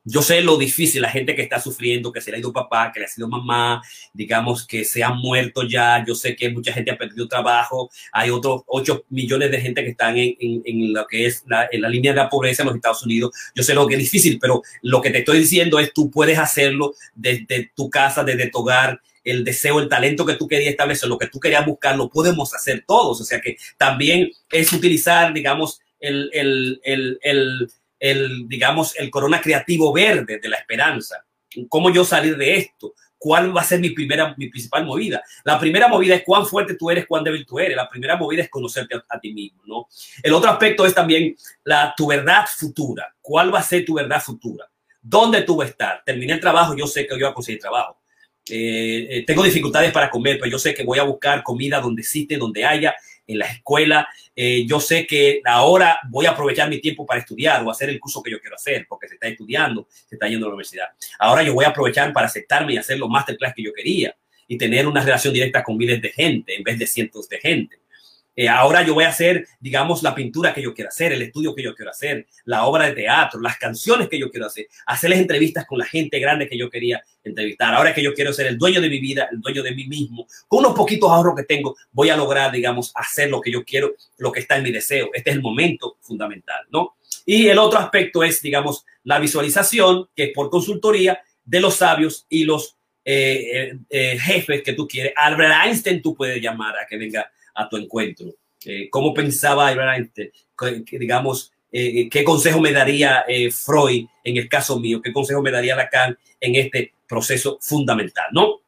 yo 0.08 0.22
sé 0.22 0.40
lo 0.40 0.56
difícil, 0.56 1.02
la 1.02 1.10
gente 1.10 1.34
que 1.34 1.42
está 1.42 1.60
sufriendo, 1.60 2.12
que 2.12 2.20
se 2.20 2.30
le 2.30 2.36
ha 2.36 2.40
ido 2.40 2.52
papá, 2.52 2.92
que 2.92 3.00
le 3.00 3.06
ha 3.06 3.08
sido 3.08 3.26
mamá, 3.28 3.82
digamos 4.12 4.64
que 4.64 4.84
se 4.84 5.02
han 5.02 5.18
muerto 5.18 5.64
ya. 5.64 6.04
Yo 6.06 6.14
sé 6.14 6.36
que 6.36 6.48
mucha 6.48 6.72
gente 6.72 6.92
ha 6.92 6.96
perdido 6.96 7.26
trabajo. 7.26 7.90
Hay 8.12 8.30
otros 8.30 8.62
8 8.66 9.06
millones 9.10 9.50
de 9.50 9.60
gente 9.60 9.82
que 9.82 9.90
están 9.90 10.16
en, 10.16 10.36
en, 10.38 10.92
lo 10.92 11.08
que 11.08 11.26
es 11.26 11.42
la, 11.48 11.68
en 11.72 11.82
línea 11.90 12.12
de 12.12 12.18
la 12.18 12.28
pobreza 12.28 12.62
en 12.62 12.68
los 12.68 12.76
Estados 12.76 13.02
Unidos. 13.02 13.32
Yo 13.52 13.64
sé 13.64 13.74
lo 13.74 13.88
que 13.88 13.94
es 13.94 14.00
difícil, 14.00 14.38
pero 14.40 14.62
lo 14.82 15.02
que 15.02 15.10
te 15.10 15.18
estoy 15.18 15.40
diciendo 15.40 15.80
es 15.80 15.92
tú 15.92 16.08
puedes 16.08 16.38
hacerlo 16.38 16.94
desde 17.16 17.72
tu 17.74 17.90
casa, 17.90 18.22
desde 18.22 18.48
tu 18.48 18.58
hogar 18.58 19.00
el 19.24 19.42
deseo, 19.42 19.80
el 19.80 19.88
talento 19.88 20.24
que 20.24 20.34
tú 20.34 20.46
querías 20.46 20.70
establecer, 20.70 21.08
lo 21.08 21.18
que 21.18 21.26
tú 21.26 21.40
querías 21.40 21.66
buscar, 21.66 21.96
lo 21.96 22.08
podemos 22.08 22.54
hacer 22.54 22.84
todos. 22.86 23.20
O 23.20 23.24
sea 23.24 23.40
que 23.40 23.56
también 23.76 24.30
es 24.52 24.72
utilizar, 24.72 25.34
digamos, 25.34 25.80
el, 25.98 26.30
el, 26.32 26.80
el, 26.84 27.18
el 27.22 27.68
el, 27.98 28.48
digamos, 28.48 28.96
el 28.96 29.10
corona 29.10 29.40
creativo 29.40 29.92
verde 29.92 30.38
de 30.38 30.48
la 30.48 30.56
esperanza. 30.56 31.24
¿Cómo 31.68 31.90
yo 31.90 32.04
salir 32.04 32.36
de 32.36 32.56
esto? 32.56 32.94
¿Cuál 33.18 33.56
va 33.56 33.62
a 33.62 33.64
ser 33.64 33.80
mi 33.80 33.90
primera, 33.90 34.34
mi 34.36 34.48
principal 34.48 34.84
movida? 34.84 35.22
La 35.44 35.58
primera 35.58 35.88
movida 35.88 36.14
es 36.14 36.22
cuán 36.22 36.46
fuerte 36.46 36.74
tú 36.74 36.90
eres, 36.90 37.06
cuán 37.06 37.24
débil 37.24 37.46
tú 37.46 37.58
eres. 37.58 37.76
La 37.76 37.88
primera 37.88 38.16
movida 38.16 38.42
es 38.42 38.50
conocerte 38.50 38.96
a, 39.08 39.18
ti 39.18 39.32
mismo, 39.32 39.62
¿no? 39.64 39.88
El 40.22 40.34
otro 40.34 40.50
aspecto 40.50 40.84
es 40.84 40.94
también 40.94 41.34
la, 41.64 41.94
tu 41.96 42.08
verdad 42.08 42.44
futura. 42.54 43.14
¿Cuál 43.20 43.54
va 43.54 43.60
a 43.60 43.62
ser 43.62 43.84
tu 43.84 43.94
verdad 43.94 44.22
futura? 44.22 44.66
¿Dónde 45.00 45.42
tú 45.42 45.56
vas 45.56 45.68
a 45.68 45.70
estar? 45.70 46.02
Terminé 46.04 46.34
el 46.34 46.40
trabajo, 46.40 46.76
yo 46.76 46.86
sé 46.86 47.06
que 47.06 47.14
yo 47.14 47.26
voy 47.26 47.30
a 47.30 47.34
conseguir 47.34 47.60
trabajo. 47.60 47.98
Eh, 48.48 49.08
eh, 49.10 49.24
tengo 49.26 49.42
dificultades 49.42 49.90
para 49.92 50.10
comer, 50.10 50.38
pero 50.38 50.50
yo 50.50 50.58
sé 50.58 50.74
que 50.74 50.84
voy 50.84 50.98
a 50.98 51.04
buscar 51.04 51.42
comida 51.42 51.80
donde 51.80 52.02
existe, 52.02 52.36
donde 52.36 52.64
haya, 52.64 52.94
en 53.26 53.38
la 53.38 53.46
escuela. 53.46 54.08
Eh, 54.34 54.66
yo 54.66 54.80
sé 54.80 55.06
que 55.06 55.40
ahora 55.44 55.98
voy 56.08 56.26
a 56.26 56.30
aprovechar 56.30 56.68
mi 56.68 56.80
tiempo 56.80 57.06
para 57.06 57.20
estudiar 57.20 57.64
o 57.64 57.70
hacer 57.70 57.90
el 57.90 58.00
curso 58.00 58.22
que 58.22 58.30
yo 58.30 58.40
quiero 58.40 58.56
hacer, 58.56 58.86
porque 58.88 59.08
se 59.08 59.14
está 59.14 59.28
estudiando, 59.28 59.86
se 59.90 60.16
está 60.16 60.28
yendo 60.28 60.46
a 60.46 60.48
la 60.48 60.54
universidad. 60.54 60.88
Ahora 61.18 61.42
yo 61.42 61.54
voy 61.54 61.64
a 61.64 61.68
aprovechar 61.68 62.12
para 62.12 62.26
aceptarme 62.26 62.74
y 62.74 62.76
hacer 62.76 62.98
los 62.98 63.08
masterclass 63.08 63.54
que 63.54 63.62
yo 63.62 63.72
quería 63.72 64.14
y 64.48 64.56
tener 64.58 64.86
una 64.86 65.02
relación 65.02 65.34
directa 65.34 65.62
con 65.62 65.76
miles 65.76 66.00
de 66.00 66.10
gente 66.10 66.54
en 66.54 66.62
vez 66.62 66.78
de 66.78 66.86
cientos 66.86 67.28
de 67.28 67.38
gente. 67.38 67.80
Eh, 68.36 68.48
ahora 68.50 68.82
yo 68.82 68.92
voy 68.92 69.04
a 69.04 69.08
hacer, 69.08 69.48
digamos, 69.58 70.02
la 70.02 70.14
pintura 70.14 70.52
que 70.52 70.60
yo 70.60 70.74
quiero 70.74 70.90
hacer, 70.90 71.12
el 71.12 71.22
estudio 71.22 71.54
que 71.54 71.62
yo 71.62 71.74
quiero 71.74 71.90
hacer, 71.90 72.26
la 72.44 72.66
obra 72.66 72.84
de 72.84 72.92
teatro, 72.92 73.40
las 73.40 73.56
canciones 73.56 74.10
que 74.10 74.18
yo 74.18 74.30
quiero 74.30 74.46
hacer, 74.46 74.66
hacerles 74.84 75.20
entrevistas 75.20 75.64
con 75.64 75.78
la 75.78 75.86
gente 75.86 76.18
grande 76.18 76.46
que 76.46 76.58
yo 76.58 76.68
quería 76.68 77.02
entrevistar. 77.24 77.74
Ahora 77.74 77.94
que 77.94 78.02
yo 78.02 78.12
quiero 78.12 78.34
ser 78.34 78.46
el 78.46 78.58
dueño 78.58 78.82
de 78.82 78.90
mi 78.90 79.00
vida, 79.00 79.28
el 79.32 79.40
dueño 79.40 79.62
de 79.62 79.74
mí 79.74 79.86
mismo, 79.86 80.26
con 80.46 80.60
unos 80.60 80.74
poquitos 80.74 81.10
ahorros 81.10 81.34
que 81.34 81.44
tengo, 81.44 81.76
voy 81.92 82.10
a 82.10 82.16
lograr, 82.16 82.52
digamos, 82.52 82.92
hacer 82.94 83.30
lo 83.30 83.40
que 83.40 83.50
yo 83.50 83.64
quiero, 83.64 83.94
lo 84.18 84.30
que 84.30 84.40
está 84.40 84.58
en 84.58 84.64
mi 84.64 84.70
deseo. 84.70 85.08
Este 85.14 85.30
es 85.30 85.36
el 85.36 85.42
momento 85.42 85.96
fundamental, 86.02 86.66
¿no? 86.70 86.96
Y 87.24 87.48
el 87.48 87.58
otro 87.58 87.78
aspecto 87.78 88.22
es, 88.22 88.42
digamos, 88.42 88.84
la 89.02 89.18
visualización, 89.18 90.08
que 90.14 90.24
es 90.24 90.30
por 90.34 90.50
consultoría 90.50 91.20
de 91.42 91.60
los 91.60 91.76
sabios 91.76 92.26
y 92.28 92.44
los 92.44 92.76
eh, 93.04 93.78
eh, 93.88 94.18
jefes 94.18 94.62
que 94.62 94.74
tú 94.74 94.86
quieres. 94.86 95.12
Albert 95.16 95.54
Einstein 95.64 96.02
tú 96.02 96.14
puedes 96.14 96.42
llamar 96.42 96.76
a 96.76 96.86
que 96.86 96.96
venga 96.98 97.30
a 97.56 97.68
tu 97.68 97.76
encuentro. 97.76 98.34
Eh, 98.64 98.88
¿Cómo 98.90 99.14
pensaba 99.14 99.72
Einstein? 99.72 100.30
digamos, 100.90 101.52
eh, 101.70 102.08
¿qué 102.08 102.24
consejo 102.24 102.60
me 102.60 102.72
daría 102.72 103.24
eh, 103.28 103.50
Freud 103.50 104.06
en 104.24 104.36
el 104.36 104.48
caso 104.48 104.78
mío? 104.80 105.00
¿Qué 105.02 105.12
consejo 105.12 105.42
me 105.42 105.50
daría 105.50 105.76
Lacan 105.76 106.18
en 106.40 106.54
este 106.56 106.92
proceso 107.08 107.58
fundamental? 107.60 108.26
¿No? 108.32 108.60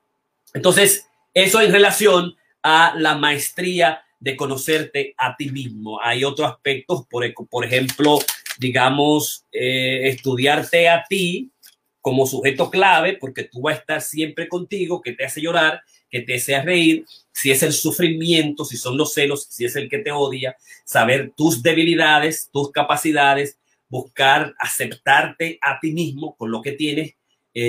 Entonces, 0.54 1.06
eso 1.34 1.60
en 1.60 1.72
relación 1.72 2.36
a 2.62 2.94
la 2.96 3.16
maestría 3.16 4.02
de 4.20 4.36
conocerte 4.36 5.14
a 5.16 5.36
ti 5.36 5.50
mismo. 5.50 6.00
Hay 6.02 6.24
otros 6.24 6.50
aspectos, 6.50 7.06
por, 7.08 7.24
por 7.48 7.64
ejemplo, 7.64 8.18
digamos, 8.58 9.44
estudiarte 9.52 10.88
a 10.88 11.04
ti 11.08 11.52
como 12.00 12.26
sujeto 12.26 12.70
clave, 12.70 13.16
porque 13.20 13.44
tú 13.44 13.60
vas 13.62 13.76
a 13.76 13.80
estar 13.80 14.02
siempre 14.02 14.48
contigo, 14.48 15.00
que 15.00 15.12
te 15.12 15.24
hace 15.24 15.40
llorar, 15.40 15.82
que 16.10 16.20
te 16.22 16.36
hace 16.36 16.60
reír, 16.62 17.04
si 17.40 17.52
es 17.52 17.62
el 17.62 17.72
sufrimiento, 17.72 18.64
si 18.64 18.76
son 18.76 18.96
los 18.96 19.14
celos, 19.14 19.46
si 19.48 19.64
es 19.64 19.76
el 19.76 19.88
que 19.88 19.98
te 19.98 20.10
odia, 20.10 20.56
saber 20.84 21.32
tus 21.36 21.62
debilidades, 21.62 22.50
tus 22.52 22.72
capacidades, 22.72 23.58
buscar 23.88 24.56
aceptarte 24.58 25.56
a 25.62 25.78
ti 25.78 25.92
mismo 25.92 26.34
con 26.36 26.50
lo 26.50 26.60
que 26.60 26.72
tienes, 26.72 27.14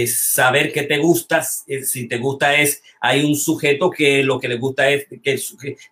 saber 0.08 0.74
qué 0.74 0.84
te 0.84 0.98
gusta. 0.98 1.44
Si 1.44 2.08
te 2.08 2.18
gusta 2.18 2.56
es, 2.56 2.82
hay 3.00 3.24
un 3.24 3.36
sujeto 3.36 3.92
que 3.92 4.24
lo 4.24 4.40
que 4.40 4.48
le 4.48 4.58
gusta 4.58 4.90
es 4.90 5.06
que, 5.22 5.40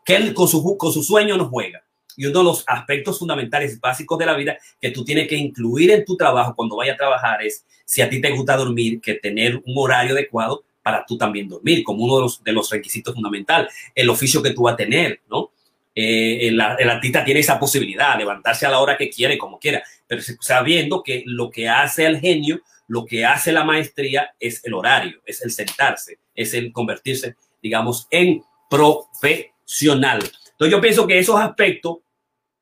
que 0.03 0.15
él 0.15 0.34
con 0.34 0.47
su, 0.47 0.75
con 0.75 0.91
su 0.91 1.03
sueño 1.03 1.38
no 1.38 1.47
juega. 1.47 1.84
Y 2.15 2.25
uno 2.25 2.39
de 2.39 2.45
los 2.45 2.63
aspectos 2.65 3.19
fundamentales 3.19 3.80
básicos 3.80 4.17
de 4.17 4.25
la 4.25 4.34
vida 4.34 4.57
que 4.82 4.89
tú 4.89 5.05
tienes 5.05 5.28
que 5.28 5.36
incluir 5.36 5.91
en 5.91 6.03
tu 6.03 6.17
trabajo 6.17 6.55
cuando 6.55 6.78
vayas 6.78 6.95
a 6.95 6.97
trabajar 6.97 7.43
es, 7.43 7.63
si 7.86 8.01
a 8.01 8.09
ti 8.09 8.19
te 8.19 8.32
gusta 8.32 8.57
dormir, 8.57 8.99
que 8.99 9.13
tener 9.13 9.57
un 9.57 9.73
horario 9.75 10.13
adecuado 10.13 10.63
para 10.88 11.06
tú 11.06 11.18
también 11.18 11.50
dormir, 11.50 11.84
como 11.84 12.06
uno 12.06 12.16
de 12.16 12.22
los, 12.22 12.42
de 12.42 12.54
los 12.54 12.70
requisitos 12.70 13.14
fundamentales, 13.14 13.74
el 13.94 14.10
oficio 14.10 14.42
que 14.42 14.52
tú 14.52 14.62
vas 14.62 14.76
a 14.76 14.78
tener, 14.78 15.20
¿no? 15.30 15.52
Eh, 15.94 16.48
el, 16.48 16.62
artista 16.62 17.26
tiene 17.26 17.42
esa 17.42 17.60
posibilidad, 17.60 18.18
levantarse 18.18 18.66
a 18.66 18.70
la 18.70 18.80
hora 18.80 18.98
que 18.98 19.10
quiere, 19.10 19.38
como 19.38 19.60
quiera, 19.60 19.84
pero 20.08 20.22
sabiendo 20.40 21.04
que 21.04 21.24
lo 21.26 21.50
que 21.50 21.68
hace 21.68 22.08
al 22.08 22.22
genio, 22.22 22.62
lo 22.88 23.06
que 23.06 23.26
hace 23.26 23.52
la 23.52 23.66
maestría 23.66 24.34
es 24.40 24.64
el 24.64 24.76
horario, 24.76 25.20
es 25.26 25.42
el 25.42 25.52
sentarse, 25.52 26.20
es 26.34 26.54
el 26.54 26.72
convertirse, 26.72 27.36
digamos, 27.62 28.08
en 28.10 28.42
profesional. 28.70 30.20
Entonces 30.52 30.72
yo 30.72 30.80
pienso 30.80 31.06
que 31.06 31.20
esos 31.20 31.38
aspectos 31.38 31.98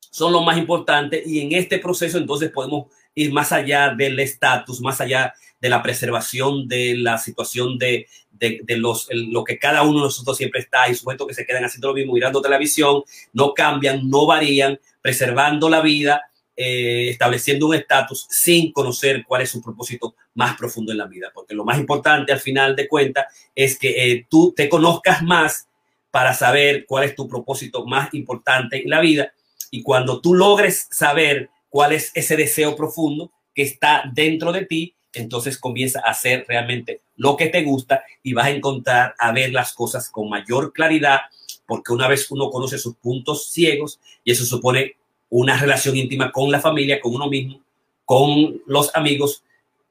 son 0.00 0.32
los 0.32 0.44
más 0.44 0.58
importantes 0.58 1.24
y 1.24 1.42
en 1.42 1.52
este 1.52 1.78
proceso 1.78 2.18
entonces 2.18 2.50
podemos 2.50 2.86
ir 3.14 3.32
más 3.32 3.52
allá 3.52 3.94
del 3.96 4.18
estatus, 4.18 4.80
más 4.80 5.00
allá 5.00 5.32
de 5.60 5.68
la 5.68 5.82
preservación 5.82 6.68
de 6.68 6.96
la 6.96 7.18
situación 7.18 7.78
de, 7.78 8.06
de, 8.38 8.76
los, 8.76 9.08
lo 9.10 9.44
que 9.44 9.58
cada 9.58 9.82
uno 9.82 9.98
de 9.98 10.04
nosotros 10.04 10.36
siempre 10.36 10.60
está 10.60 10.88
y 10.88 10.94
sujetos 10.94 11.26
que 11.26 11.34
se 11.34 11.46
quedan 11.46 11.64
haciendo 11.64 11.88
lo 11.88 11.94
mismo, 11.94 12.12
mirando 12.12 12.42
televisión, 12.42 13.02
no 13.32 13.54
cambian, 13.54 14.08
no 14.08 14.26
varían, 14.26 14.78
preservando 15.00 15.68
la 15.68 15.80
vida, 15.80 16.22
eh, 16.56 17.08
estableciendo 17.10 17.66
un 17.66 17.74
estatus 17.74 18.26
sin 18.30 18.72
conocer 18.72 19.24
cuál 19.26 19.42
es 19.42 19.50
su 19.50 19.62
propósito 19.62 20.14
más 20.34 20.56
profundo 20.56 20.92
en 20.92 20.98
la 20.98 21.06
vida. 21.06 21.30
Porque 21.34 21.54
lo 21.54 21.64
más 21.64 21.78
importante 21.78 22.32
al 22.32 22.40
final 22.40 22.74
de 22.76 22.88
cuentas 22.88 23.26
es 23.54 23.78
que 23.78 24.12
eh, 24.12 24.26
tú 24.28 24.52
te 24.56 24.68
conozcas 24.68 25.22
más 25.22 25.68
para 26.10 26.32
saber 26.32 26.86
cuál 26.86 27.04
es 27.04 27.14
tu 27.14 27.28
propósito 27.28 27.84
más 27.84 28.12
importante 28.14 28.82
en 28.82 28.90
la 28.90 29.00
vida. 29.00 29.32
Y 29.70 29.82
cuando 29.82 30.20
tú 30.20 30.34
logres 30.34 30.88
saber 30.90 31.50
cuál 31.68 31.92
es 31.92 32.10
ese 32.14 32.36
deseo 32.36 32.74
profundo 32.74 33.32
que 33.54 33.62
está 33.62 34.04
dentro 34.14 34.52
de 34.52 34.64
ti, 34.64 34.94
entonces 35.16 35.58
comienza 35.58 36.00
a 36.00 36.10
hacer 36.10 36.44
realmente 36.48 37.00
lo 37.16 37.36
que 37.36 37.48
te 37.48 37.62
gusta 37.62 38.04
y 38.22 38.32
vas 38.32 38.46
a 38.46 38.50
encontrar 38.50 39.14
a 39.18 39.32
ver 39.32 39.52
las 39.52 39.72
cosas 39.72 40.10
con 40.10 40.28
mayor 40.28 40.72
claridad, 40.72 41.20
porque 41.66 41.92
una 41.92 42.08
vez 42.08 42.30
uno 42.30 42.50
conoce 42.50 42.78
sus 42.78 42.96
puntos 42.96 43.50
ciegos 43.50 44.00
y 44.24 44.32
eso 44.32 44.44
supone 44.44 44.96
una 45.28 45.58
relación 45.58 45.96
íntima 45.96 46.30
con 46.30 46.50
la 46.50 46.60
familia, 46.60 47.00
con 47.00 47.14
uno 47.14 47.28
mismo, 47.28 47.60
con 48.04 48.62
los 48.66 48.94
amigos, 48.94 49.42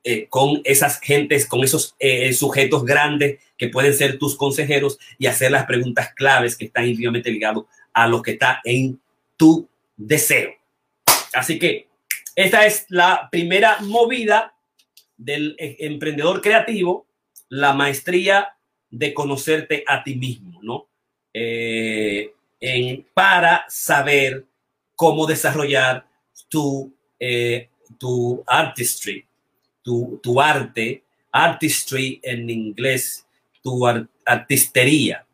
eh, 0.04 0.28
con 0.30 0.62
esas 0.64 1.00
gentes, 1.00 1.48
con 1.48 1.64
esos 1.64 1.96
eh, 2.00 2.32
sujetos 2.34 2.86
grandes 2.86 3.40
que 3.58 3.70
pueden 3.70 3.94
ser 3.94 4.20
tus 4.20 4.36
consejeros 4.36 5.00
y 5.18 5.28
hacer 5.28 5.52
las 5.52 5.66
preguntas 5.66 6.14
claves 6.16 6.56
que 6.56 6.66
están 6.66 6.88
íntimamente 6.88 7.32
ligados 7.32 7.66
a 7.94 8.08
lo 8.08 8.22
que 8.22 8.32
está 8.32 8.62
en 8.64 9.00
tu 9.36 9.68
deseo. 9.98 10.52
Así 11.34 11.60
que 11.60 11.88
esta 12.36 12.66
es 12.66 12.86
la 12.90 13.30
primera 13.32 13.78
movida 13.82 14.55
del 15.18 15.56
e, 15.58 15.78
emprendedor 15.80 16.42
creativo, 16.42 17.08
la 17.50 17.74
maestría 17.74 18.56
de 18.90 19.14
conocerte 19.14 19.84
a 19.88 20.04
ti 20.04 20.16
mismo, 20.16 20.60
¿no? 20.62 20.88
Eh, 21.34 22.32
en, 22.60 23.06
para 23.14 23.66
saber 23.68 24.46
cómo 24.96 25.26
desarrollar 25.26 26.08
tu, 26.50 26.94
eh, 27.20 27.70
tu 28.00 28.44
artistry, 28.48 29.26
tu, 29.82 30.20
tu, 30.24 30.42
arte, 30.42 31.04
artistry 31.32 32.20
en 32.24 32.50
inglés, 32.50 33.28
tu 33.62 33.86
artistería, 34.26 35.26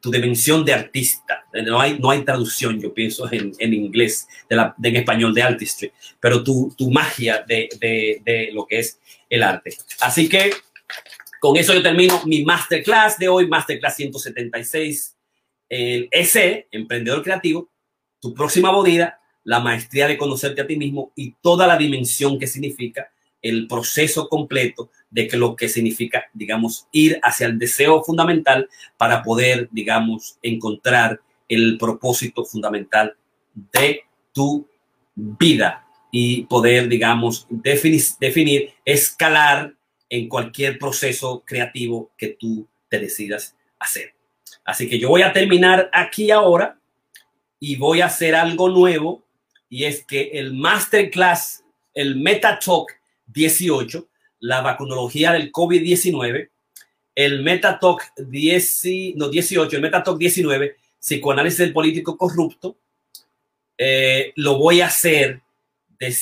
tu, 0.00 0.10
dimensión 0.10 0.64
de 0.64 0.74
artista. 0.74 1.44
No 1.64 1.80
hay, 1.80 1.98
no 1.98 2.10
hay 2.10 2.24
traducción, 2.24 2.80
yo 2.80 2.92
pienso, 2.92 3.30
en, 3.32 3.52
en 3.58 3.74
inglés, 3.74 4.28
de 4.48 4.88
en 4.88 4.96
español 4.96 5.34
de 5.34 5.42
artistry, 5.42 5.92
pero 6.20 6.42
tu, 6.42 6.74
tu 6.76 6.90
magia 6.90 7.44
de, 7.46 7.68
de, 7.80 8.22
de, 8.24 8.50
lo 8.52 8.66
que 8.66 8.78
es 8.80 8.98
el 9.28 9.42
arte. 9.42 9.76
Así 10.00 10.28
que 10.28 10.50
con 11.40 11.56
eso 11.56 11.74
yo 11.74 11.82
termino 11.82 12.22
mi 12.24 12.44
masterclass 12.44 13.18
de 13.18 13.28
hoy, 13.28 13.46
masterclass 13.46 13.96
176, 13.96 15.16
el 15.68 16.08
EC, 16.10 16.68
Emprendedor 16.70 17.22
Creativo, 17.22 17.70
tu 18.20 18.34
próxima 18.34 18.70
bodida, 18.70 19.20
la 19.44 19.60
maestría 19.60 20.08
de 20.08 20.18
conocerte 20.18 20.62
a 20.62 20.66
ti 20.66 20.76
mismo 20.76 21.12
y 21.14 21.34
toda 21.40 21.66
la 21.66 21.76
dimensión 21.76 22.38
que 22.38 22.46
significa 22.46 23.10
el 23.48 23.66
proceso 23.66 24.28
completo 24.28 24.90
de 25.10 25.28
que 25.28 25.36
lo 25.36 25.56
que 25.56 25.68
significa, 25.68 26.24
digamos, 26.34 26.86
ir 26.92 27.18
hacia 27.22 27.46
el 27.46 27.58
deseo 27.58 28.02
fundamental 28.02 28.68
para 28.96 29.22
poder, 29.22 29.68
digamos, 29.70 30.38
encontrar 30.42 31.20
el 31.48 31.78
propósito 31.78 32.44
fundamental 32.44 33.16
de 33.54 34.02
tu 34.32 34.66
vida 35.14 35.86
y 36.10 36.42
poder, 36.44 36.88
digamos, 36.88 37.46
definir, 37.48 38.02
definir, 38.20 38.72
escalar 38.84 39.74
en 40.08 40.28
cualquier 40.28 40.78
proceso 40.78 41.42
creativo 41.44 42.10
que 42.16 42.28
tú 42.28 42.66
te 42.88 42.98
decidas 42.98 43.56
hacer. 43.78 44.14
Así 44.64 44.88
que 44.88 44.98
yo 44.98 45.08
voy 45.08 45.22
a 45.22 45.32
terminar 45.32 45.90
aquí 45.92 46.30
ahora 46.30 46.78
y 47.60 47.76
voy 47.76 48.00
a 48.00 48.06
hacer 48.06 48.34
algo 48.34 48.68
nuevo 48.68 49.24
y 49.68 49.84
es 49.84 50.04
que 50.04 50.30
el 50.34 50.54
masterclass, 50.54 51.64
el 51.94 52.16
Meta 52.16 52.58
Talk 52.58 52.92
18, 53.26 54.08
la 54.40 54.60
vacunología 54.60 55.32
del 55.32 55.52
COVID-19, 55.52 56.50
el 57.14 57.42
Metatalk 57.42 58.12
10, 58.16 58.82
no, 59.16 59.28
18, 59.28 59.76
el 59.76 59.82
Metatalk 59.82 60.18
19, 60.18 60.76
psicoanálisis 61.00 61.58
del 61.58 61.72
político 61.72 62.16
corrupto, 62.16 62.76
eh, 63.78 64.32
lo 64.36 64.58
voy 64.58 64.80
a 64.80 64.86
hacer 64.86 65.40
de 65.98 66.14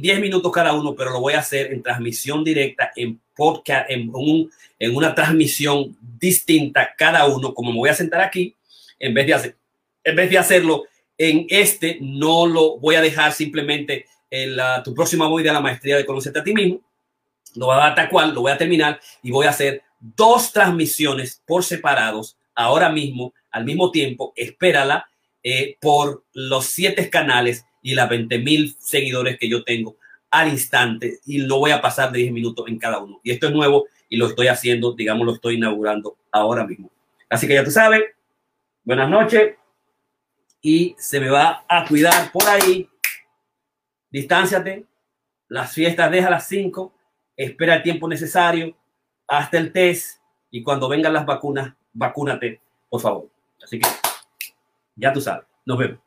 10 0.00 0.20
minutos 0.20 0.52
cada 0.52 0.74
uno, 0.74 0.94
pero 0.94 1.10
lo 1.10 1.20
voy 1.20 1.34
a 1.34 1.40
hacer 1.40 1.72
en 1.72 1.82
transmisión 1.82 2.44
directa, 2.44 2.92
en 2.96 3.20
podcast, 3.34 3.90
en, 3.90 4.10
un, 4.12 4.50
en 4.78 4.94
una 4.94 5.14
transmisión 5.14 5.96
distinta 6.18 6.94
cada 6.96 7.26
uno, 7.26 7.54
como 7.54 7.72
me 7.72 7.78
voy 7.78 7.88
a 7.88 7.94
sentar 7.94 8.20
aquí, 8.20 8.54
en 8.98 9.14
vez 9.14 9.26
de 9.26 9.34
hacer, 9.34 9.56
en 10.04 10.16
vez 10.16 10.30
de 10.30 10.38
hacerlo 10.38 10.84
en 11.16 11.46
este, 11.48 11.98
no 12.00 12.46
lo 12.46 12.78
voy 12.78 12.96
a 12.96 13.00
dejar 13.00 13.32
simplemente 13.32 14.06
en 14.32 14.56
la, 14.56 14.82
tu 14.82 14.94
próxima 14.94 15.28
voy 15.28 15.42
de 15.42 15.52
la 15.52 15.60
maestría 15.60 15.98
de 15.98 16.06
conocerte 16.06 16.38
a 16.38 16.42
ti 16.42 16.54
mismo, 16.54 16.80
lo 17.54 17.66
voy 17.66 17.74
a 17.74 17.80
dar 17.80 17.94
tal 17.94 18.08
cual, 18.08 18.32
lo 18.32 18.40
voy 18.40 18.50
a 18.50 18.56
terminar 18.56 18.98
y 19.22 19.30
voy 19.30 19.44
a 19.44 19.50
hacer 19.50 19.82
dos 20.00 20.52
transmisiones 20.54 21.42
por 21.46 21.62
separados 21.62 22.38
ahora 22.54 22.88
mismo, 22.88 23.34
al 23.50 23.66
mismo 23.66 23.90
tiempo, 23.90 24.32
espérala 24.34 25.06
eh, 25.42 25.76
por 25.82 26.24
los 26.32 26.64
siete 26.64 27.10
canales 27.10 27.66
y 27.82 27.94
las 27.94 28.08
20 28.08 28.38
mil 28.38 28.74
seguidores 28.80 29.38
que 29.38 29.50
yo 29.50 29.64
tengo 29.64 29.96
al 30.30 30.48
instante 30.48 31.18
y 31.26 31.40
lo 31.40 31.58
voy 31.58 31.72
a 31.72 31.82
pasar 31.82 32.10
de 32.10 32.20
10 32.20 32.32
minutos 32.32 32.66
en 32.68 32.78
cada 32.78 33.00
uno. 33.00 33.20
Y 33.22 33.32
esto 33.32 33.48
es 33.48 33.52
nuevo 33.52 33.84
y 34.08 34.16
lo 34.16 34.28
estoy 34.28 34.46
haciendo, 34.46 34.94
digamos, 34.94 35.26
lo 35.26 35.34
estoy 35.34 35.56
inaugurando 35.56 36.16
ahora 36.30 36.66
mismo. 36.66 36.90
Así 37.28 37.46
que 37.46 37.54
ya 37.54 37.64
tú 37.64 37.70
sabes, 37.70 38.02
buenas 38.82 39.10
noches 39.10 39.56
y 40.62 40.94
se 40.96 41.20
me 41.20 41.28
va 41.28 41.66
a 41.68 41.84
cuidar 41.86 42.32
por 42.32 42.48
ahí. 42.48 42.88
Distánciate, 44.12 44.84
las 45.48 45.72
fiestas 45.72 46.10
deja 46.10 46.28
a 46.28 46.32
las 46.32 46.46
5 46.46 46.92
espera 47.36 47.76
el 47.76 47.82
tiempo 47.82 48.08
necesario 48.08 48.76
hasta 49.26 49.58
el 49.58 49.72
test 49.72 50.20
y 50.50 50.62
cuando 50.62 50.88
vengan 50.88 51.12
las 51.14 51.24
vacunas, 51.24 51.74
vacúnate, 51.92 52.60
por 52.88 53.00
favor. 53.00 53.28
Así 53.62 53.78
que 53.78 53.88
ya 54.96 55.12
tú 55.12 55.20
sabes. 55.20 55.46
Nos 55.64 55.78
vemos. 55.78 55.98